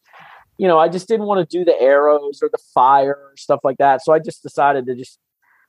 you 0.56 0.68
know, 0.68 0.78
I 0.78 0.88
just 0.88 1.08
didn't 1.08 1.26
want 1.26 1.48
to 1.48 1.58
do 1.58 1.64
the 1.64 1.78
arrows 1.80 2.40
or 2.42 2.48
the 2.50 2.62
fire 2.72 3.18
or 3.20 3.36
stuff 3.36 3.60
like 3.64 3.78
that. 3.78 4.02
So 4.04 4.12
I 4.14 4.20
just 4.20 4.42
decided 4.42 4.86
to 4.86 4.94
just 4.94 5.18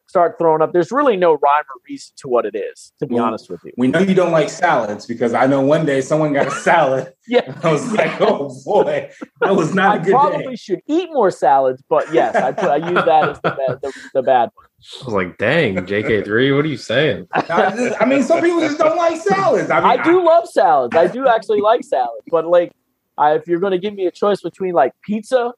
start 0.08 0.38
throwing 0.40 0.62
up. 0.62 0.72
There's 0.74 0.92
really 0.92 1.18
no 1.18 1.34
rhyme 1.34 1.64
or 1.70 1.82
reason 1.88 2.14
to 2.18 2.28
what 2.28 2.46
it 2.46 2.56
is, 2.56 2.94
to 3.00 3.06
be 3.06 3.16
Well, 3.16 3.26
honest 3.26 3.50
with 3.50 3.60
you. 3.66 3.74
We 3.78 3.88
know 3.90 4.00
you 4.00 4.16
don't 4.16 4.32
like 4.32 4.50
salads 4.50 5.06
because 5.06 5.34
I 5.34 5.46
know 5.48 5.62
one 5.62 5.86
day 5.86 6.02
someone 6.02 6.34
got 6.34 6.48
a 6.48 6.52
salad. 6.68 7.14
Yeah. 7.28 7.54
I 7.64 7.72
was 7.72 7.92
like, 7.92 8.20
oh 8.22 8.56
boy, 8.66 9.10
that 9.42 9.56
was 9.56 9.74
not 9.76 9.98
I 9.98 10.02
a 10.02 10.04
good 10.06 10.12
probably 10.12 10.46
day. 10.48 10.56
should 10.56 10.82
eat 10.88 11.10
more 11.12 11.30
salads, 11.30 11.84
but 11.90 12.12
yes, 12.14 12.36
I, 12.36 12.52
put, 12.54 12.70
I 12.70 12.78
use 12.78 13.04
that 13.06 13.30
as 13.30 13.40
the 13.42 13.50
bad, 13.52 13.82
the, 13.82 13.94
the 14.14 14.22
bad 14.24 14.50
one. 14.56 14.66
I 15.02 15.06
was 15.06 15.14
like, 15.14 15.38
dang, 15.38 15.76
JK3, 15.76 16.56
what 16.56 16.64
are 16.64 16.68
you 16.70 16.78
saying? 16.78 17.28
I, 17.34 17.42
just- 17.76 18.02
I 18.02 18.06
mean, 18.06 18.24
some 18.24 18.42
people 18.42 18.62
just 18.62 18.78
don't 18.78 18.96
like 18.98 19.20
salads. 19.22 19.70
I 19.70 19.80
mean, 19.82 20.00
I 20.00 20.04
do 20.04 20.24
love 20.24 20.48
salads. 20.48 20.96
I 20.96 21.08
do 21.08 21.28
actually 21.28 21.62
like 21.62 21.84
salads, 21.84 22.24
but 22.32 22.46
like, 22.48 22.72
I, 23.18 23.34
if 23.36 23.48
you're 23.48 23.60
going 23.60 23.72
to 23.72 23.80
give 23.80 23.94
me 23.96 24.06
a 24.06 24.12
choice 24.12 24.42
between 24.42 24.74
like 24.74 24.94
pizza 25.02 25.52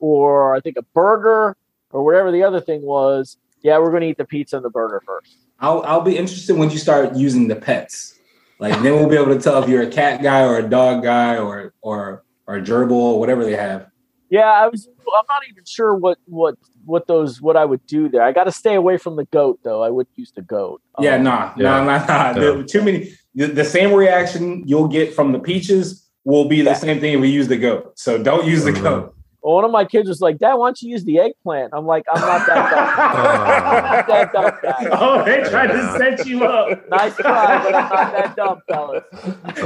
or 0.00 0.54
I 0.54 0.60
think 0.60 0.76
a 0.76 0.82
burger 0.82 1.56
or 1.90 2.04
whatever 2.04 2.30
the 2.32 2.42
other 2.42 2.60
thing 2.60 2.82
was, 2.82 3.38
yeah, 3.66 3.78
we're 3.80 3.90
going 3.90 4.02
to 4.02 4.08
eat 4.08 4.16
the 4.16 4.24
pizza 4.24 4.54
and 4.56 4.64
the 4.64 4.70
burger 4.70 5.02
first. 5.04 5.38
I'll, 5.58 5.82
I'll 5.82 6.00
be 6.02 6.16
interested 6.16 6.56
when 6.56 6.70
you 6.70 6.78
start 6.78 7.16
using 7.16 7.48
the 7.48 7.56
pets. 7.56 8.16
Like 8.60 8.74
then 8.82 8.92
we'll 8.94 9.08
be 9.08 9.16
able 9.16 9.34
to 9.34 9.40
tell 9.40 9.60
if 9.62 9.68
you're 9.68 9.82
a 9.82 9.90
cat 9.90 10.22
guy 10.22 10.42
or 10.44 10.58
a 10.58 10.68
dog 10.68 11.02
guy 11.02 11.36
or 11.36 11.74
or 11.82 12.22
or 12.46 12.56
a 12.56 12.62
gerbil 12.62 12.92
or 12.92 13.18
whatever 13.20 13.44
they 13.44 13.56
have. 13.56 13.88
Yeah, 14.30 14.44
I 14.62 14.68
was. 14.68 14.88
I'm 14.88 15.24
not 15.28 15.42
even 15.50 15.64
sure 15.66 15.94
what 15.94 16.16
what 16.26 16.54
what 16.84 17.06
those 17.06 17.42
what 17.42 17.56
I 17.56 17.64
would 17.64 17.84
do 17.86 18.08
there. 18.08 18.22
I 18.22 18.32
got 18.32 18.44
to 18.44 18.52
stay 18.52 18.74
away 18.74 18.96
from 18.98 19.16
the 19.16 19.24
goat 19.26 19.58
though. 19.64 19.82
I 19.82 19.90
would 19.90 20.06
use 20.14 20.32
the 20.34 20.42
goat. 20.42 20.80
Yeah, 21.00 21.16
Um, 21.16 21.24
nah, 21.24 21.52
Yeah. 21.56 21.62
nah, 21.80 21.84
nah, 21.84 22.06
nah. 22.06 22.32
The- 22.32 22.56
Yeah. 22.58 22.62
too 22.66 22.82
many. 22.82 23.12
The, 23.34 23.46
the 23.48 23.64
same 23.64 23.92
reaction 23.92 24.62
you'll 24.66 24.88
get 24.88 25.12
from 25.12 25.32
the 25.32 25.38
peaches 25.38 26.08
will 26.24 26.48
be 26.48 26.58
the 26.62 26.70
Yeah. 26.70 26.74
same 26.86 27.00
thing 27.00 27.12
if 27.14 27.20
we 27.20 27.28
use 27.28 27.48
the 27.48 27.58
goat. 27.58 27.98
So 27.98 28.16
don't 28.22 28.46
use 28.46 28.64
the 28.64 28.72
Mhm. 28.72 28.82
goat. 28.82 29.14
Well, 29.46 29.54
one 29.54 29.64
of 29.64 29.70
my 29.70 29.84
kids 29.84 30.08
was 30.08 30.20
like, 30.20 30.38
"Dad, 30.38 30.54
why 30.54 30.66
don't 30.66 30.82
you 30.82 30.90
use 30.90 31.04
the 31.04 31.20
eggplant?" 31.20 31.72
I'm 31.72 31.86
like, 31.86 32.04
"I'm 32.12 32.20
not 32.20 32.44
that 32.48 32.68
dumb. 32.68 34.06
that 34.08 34.32
dumb 34.32 34.52
guy. 34.60 34.88
oh, 35.00 35.24
they 35.24 35.48
tried 35.48 35.68
to 35.68 35.96
set 35.96 36.26
you 36.26 36.44
up. 36.44 36.88
nice 36.90 37.14
try, 37.14 37.62
but 37.62 37.72
I'm 37.72 37.88
not 37.88 38.12
that 38.12 38.34
dumb, 38.34 38.60
fellas." 38.68 39.04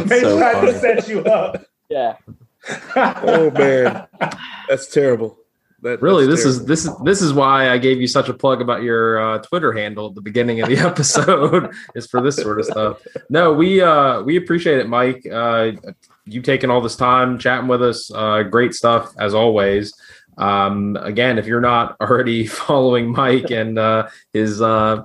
they 0.06 0.20
so 0.20 0.36
tried 0.36 0.52
funny. 0.56 0.72
to 0.72 0.78
set 0.78 1.08
you 1.08 1.24
up. 1.24 1.64
Yeah, 1.88 2.16
Oh 2.94 3.50
man, 3.52 4.06
that's 4.68 4.86
terrible. 4.92 5.38
That, 5.80 6.02
Really, 6.02 6.26
that's 6.26 6.44
this 6.44 6.56
is 6.56 6.66
this 6.66 6.84
is 6.84 6.90
this 7.02 7.22
is 7.22 7.32
why 7.32 7.70
I 7.70 7.78
gave 7.78 8.02
you 8.02 8.06
such 8.06 8.28
a 8.28 8.34
plug 8.34 8.60
about 8.60 8.82
your 8.82 9.18
uh, 9.18 9.38
Twitter 9.38 9.72
handle 9.72 10.08
at 10.08 10.14
the 10.14 10.20
beginning 10.20 10.60
of 10.60 10.68
the 10.68 10.76
episode 10.76 11.72
is 11.94 12.06
for 12.06 12.20
this 12.20 12.36
sort 12.36 12.60
of 12.60 12.66
stuff. 12.66 13.00
No, 13.30 13.54
we 13.54 13.80
uh, 13.80 14.20
we 14.20 14.36
appreciate 14.36 14.76
it, 14.76 14.90
Mike. 14.90 15.26
Uh, 15.26 15.72
you 16.26 16.42
taking 16.42 16.70
all 16.70 16.80
this 16.80 16.96
time 16.96 17.38
chatting 17.38 17.68
with 17.68 17.82
us. 17.82 18.10
Uh, 18.12 18.42
great 18.42 18.74
stuff 18.74 19.12
as 19.18 19.34
always. 19.34 19.92
Um, 20.38 20.96
again, 21.02 21.38
if 21.38 21.46
you're 21.46 21.60
not 21.60 21.96
already 22.00 22.46
following 22.46 23.10
Mike 23.12 23.50
and 23.50 23.78
uh, 23.78 24.08
his, 24.32 24.62
uh, 24.62 25.04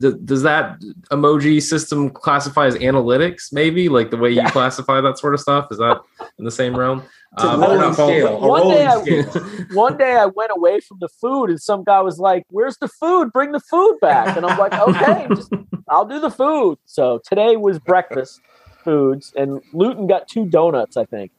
th- 0.00 0.14
does 0.24 0.42
that 0.42 0.80
emoji 1.10 1.60
system 1.60 2.08
classify 2.08 2.66
as 2.66 2.76
analytics? 2.76 3.52
Maybe 3.52 3.88
like 3.88 4.10
the 4.10 4.16
way 4.16 4.30
you 4.30 4.36
Yeah. 4.36 4.50
classify 4.56 5.00
that 5.02 5.18
sort 5.18 5.34
of 5.34 5.40
stuff. 5.40 5.68
Is 5.70 5.78
that 5.78 6.00
in 6.38 6.44
the 6.44 6.50
same 6.50 6.74
realm? 6.76 7.02
It's 7.34 7.44
a 7.44 7.48
Uh, 7.48 7.56
but 7.56 7.60
we're 7.60 7.66
rolling 7.66 7.80
not 7.80 7.96
following- 7.96 8.20
scale. 8.20 8.36
A 8.44 8.48
One 8.48 8.68
day 8.68 8.86
I- 8.86 9.74
one 9.74 9.96
day 9.98 10.12
I 10.16 10.26
went 10.26 10.52
away 10.54 10.80
from 10.80 10.98
the 11.00 11.08
food, 11.08 11.50
and 11.50 11.60
some 11.60 11.82
guy 11.82 12.00
was 12.00 12.18
like, 12.18 12.44
"Where's 12.50 12.76
the 12.78 12.88
food? 12.88 13.32
Bring 13.32 13.52
the 13.52 13.60
food 13.60 13.98
back." 14.00 14.36
And 14.36 14.44
I'm 14.46 14.58
like, 14.58 14.74
"Okay, 14.74 15.26
just, 15.34 15.50
I'll 15.88 16.04
do 16.04 16.20
the 16.20 16.30
food." 16.30 16.78
So 16.84 17.20
today 17.26 17.56
was 17.56 17.78
breakfast 17.78 18.40
foods, 18.84 19.32
and 19.36 19.60
Luton 19.72 20.06
got 20.06 20.28
two 20.28 20.46
donuts, 20.46 20.96
I 20.96 21.04
think. 21.04 21.30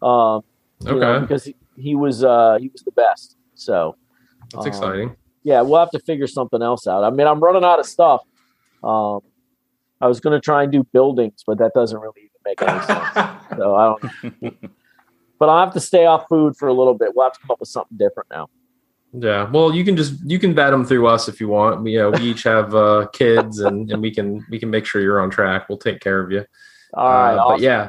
Um, 0.00 0.42
you 0.80 0.94
know, 0.96 1.12
Okay. 1.14 1.20
because 1.20 1.44
he, 1.44 1.56
he 1.76 1.94
was 1.94 2.24
uh, 2.24 2.58
he 2.60 2.68
was 2.68 2.82
the 2.82 2.92
best. 2.92 3.36
So 3.54 3.96
That's 4.52 4.66
um, 4.66 4.68
exciting. 4.68 5.16
yeah, 5.44 5.60
we'll 5.62 5.78
have 5.78 5.90
to 5.90 6.00
figure 6.00 6.26
something 6.26 6.62
else 6.62 6.86
out. 6.86 7.04
I 7.04 7.10
mean, 7.10 7.26
I'm 7.26 7.40
running 7.40 7.64
out 7.64 7.78
of 7.78 7.86
stuff. 7.86 8.22
Um, 8.82 9.20
I 10.00 10.08
was 10.08 10.18
going 10.18 10.34
to 10.34 10.40
try 10.40 10.64
and 10.64 10.72
do 10.72 10.82
buildings, 10.92 11.44
but 11.46 11.58
that 11.58 11.72
doesn't 11.74 11.98
really 11.98 12.22
even 12.22 12.30
make 12.44 12.60
any 12.62 12.80
sense. 12.84 13.08
So 13.56 13.74
I 13.76 13.94
don't. 14.40 14.60
but 15.38 15.48
I'll 15.48 15.64
have 15.64 15.74
to 15.74 15.80
stay 15.80 16.06
off 16.06 16.24
food 16.28 16.56
for 16.56 16.66
a 16.68 16.72
little 16.72 16.94
bit. 16.94 17.10
We'll 17.14 17.26
have 17.26 17.34
to 17.34 17.40
come 17.40 17.50
up 17.50 17.60
with 17.60 17.68
something 17.68 17.96
different 17.98 18.30
now. 18.30 18.48
Yeah. 19.12 19.48
Well, 19.50 19.74
you 19.74 19.84
can 19.84 19.94
just 19.96 20.14
you 20.24 20.38
can 20.38 20.54
vet 20.54 20.70
them 20.70 20.84
through 20.86 21.06
us 21.06 21.28
if 21.28 21.38
you 21.40 21.46
want. 21.48 21.82
We, 21.82 21.92
you 21.92 21.98
know, 21.98 22.10
we 22.10 22.22
each 22.22 22.42
have 22.44 22.74
uh, 22.74 23.08
kids, 23.12 23.60
and, 23.60 23.90
and 23.92 24.00
we 24.00 24.10
can 24.10 24.44
we 24.50 24.58
can 24.58 24.70
make 24.70 24.86
sure 24.86 25.02
you're 25.02 25.20
on 25.20 25.28
track. 25.30 25.68
We'll 25.68 25.78
take 25.78 26.00
care 26.00 26.20
of 26.20 26.32
you. 26.32 26.44
All 26.94 27.08
right. 27.08 27.34
Uh, 27.34 27.38
awesome. 27.38 27.56
But 27.56 27.60
yeah. 27.62 27.88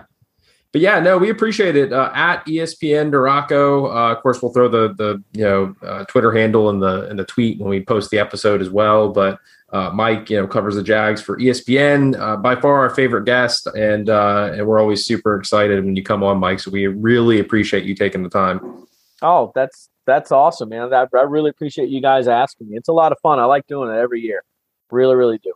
But 0.72 0.82
yeah, 0.82 1.00
no, 1.00 1.20
we 1.20 1.30
appreciate 1.30 1.76
it. 1.76 1.94
Uh, 1.94 2.10
at 2.16 2.44
ESPN 2.48 3.12
DiRocco, 3.12 3.86
uh, 3.86 4.16
of 4.16 4.24
course, 4.24 4.42
we'll 4.42 4.52
throw 4.52 4.68
the 4.68 4.94
the 4.96 5.24
you 5.34 5.44
know 5.44 5.76
uh, 5.84 6.04
Twitter 6.06 6.32
handle 6.32 6.72
in 6.72 6.80
the 6.80 7.08
in 7.12 7.16
the 7.16 7.26
tweet 7.26 7.60
when 7.60 7.70
we 7.70 7.86
post 7.86 8.10
the 8.10 8.18
episode 8.18 8.60
as 8.60 8.72
well. 8.72 9.10
But 9.10 9.40
uh, 9.72 9.92
Mike, 9.92 10.32
you 10.32 10.38
know, 10.38 10.48
covers 10.48 10.76
the 10.76 10.82
Jags 10.82 11.22
for 11.22 11.38
ESPN. 11.38 12.20
Uh, 12.20 12.38
by 12.38 12.56
far 12.56 12.80
our 12.80 12.90
favorite 12.90 13.26
guest, 13.26 13.68
and 13.68 14.10
uh, 14.10 14.52
and 14.54 14.66
we're 14.66 14.80
always 14.80 15.06
super 15.06 15.38
excited 15.38 15.86
when 15.86 15.96
you 15.96 16.02
come 16.02 16.24
on, 16.24 16.40
Mike. 16.40 16.60
So 16.60 16.72
we 16.72 16.88
really 16.88 17.40
appreciate 17.40 17.84
you 17.84 17.94
taking 17.94 18.24
the 18.24 18.30
time. 18.30 18.88
Oh, 19.22 19.52
that's 19.54 19.90
that's 20.08 20.32
awesome, 20.32 20.70
man. 20.70 20.92
I, 20.92 21.06
I 21.16 21.22
really 21.22 21.52
appreciate 21.52 21.90
you 21.90 22.02
guys 22.02 22.28
asking 22.28 22.70
me. 22.70 22.78
It's 22.78 22.90
a 22.90 22.94
lot 22.94 23.12
of 23.12 23.20
fun. 23.22 23.38
I 23.38 23.46
like 23.46 23.68
doing 23.68 23.92
it 23.92 24.00
every 24.00 24.22
year. 24.22 24.44
Really, 24.90 25.16
really 25.16 25.38
do. 25.38 25.54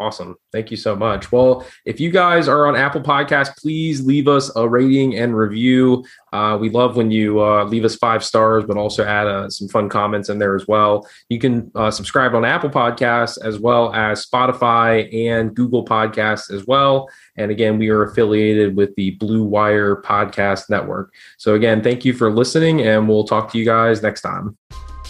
Awesome. 0.00 0.36
Thank 0.52 0.70
you 0.70 0.76
so 0.76 0.94
much. 0.94 1.32
Well, 1.32 1.66
if 1.84 1.98
you 1.98 2.12
guys 2.12 2.46
are 2.46 2.68
on 2.68 2.76
Apple 2.76 3.00
Podcasts, 3.00 3.56
please 3.56 4.00
leave 4.00 4.28
us 4.28 4.54
a 4.54 4.68
rating 4.68 5.16
and 5.16 5.36
review. 5.36 6.04
Uh, 6.32 6.56
we 6.60 6.70
love 6.70 6.96
when 6.96 7.10
you 7.10 7.42
uh, 7.42 7.64
leave 7.64 7.84
us 7.84 7.96
five 7.96 8.22
stars, 8.22 8.64
but 8.64 8.76
also 8.76 9.04
add 9.04 9.26
uh, 9.26 9.50
some 9.50 9.66
fun 9.66 9.88
comments 9.88 10.28
in 10.28 10.38
there 10.38 10.54
as 10.54 10.68
well. 10.68 11.08
You 11.28 11.40
can 11.40 11.72
uh, 11.74 11.90
subscribe 11.90 12.36
on 12.36 12.44
Apple 12.44 12.70
Podcasts 12.70 13.44
as 13.44 13.58
well 13.58 13.92
as 13.92 14.24
Spotify 14.24 15.12
and 15.28 15.52
Google 15.52 15.84
Podcasts 15.84 16.52
as 16.52 16.64
well. 16.64 17.08
And 17.36 17.50
again, 17.50 17.76
we 17.76 17.88
are 17.88 18.04
affiliated 18.04 18.76
with 18.76 18.94
the 18.94 19.12
Blue 19.12 19.42
Wire 19.42 19.96
Podcast 19.96 20.70
Network. 20.70 21.12
So, 21.38 21.56
again, 21.56 21.82
thank 21.82 22.04
you 22.04 22.12
for 22.12 22.30
listening, 22.30 22.82
and 22.82 23.08
we'll 23.08 23.24
talk 23.24 23.50
to 23.50 23.58
you 23.58 23.64
guys 23.64 24.00
next 24.00 24.20
time. 24.20 24.56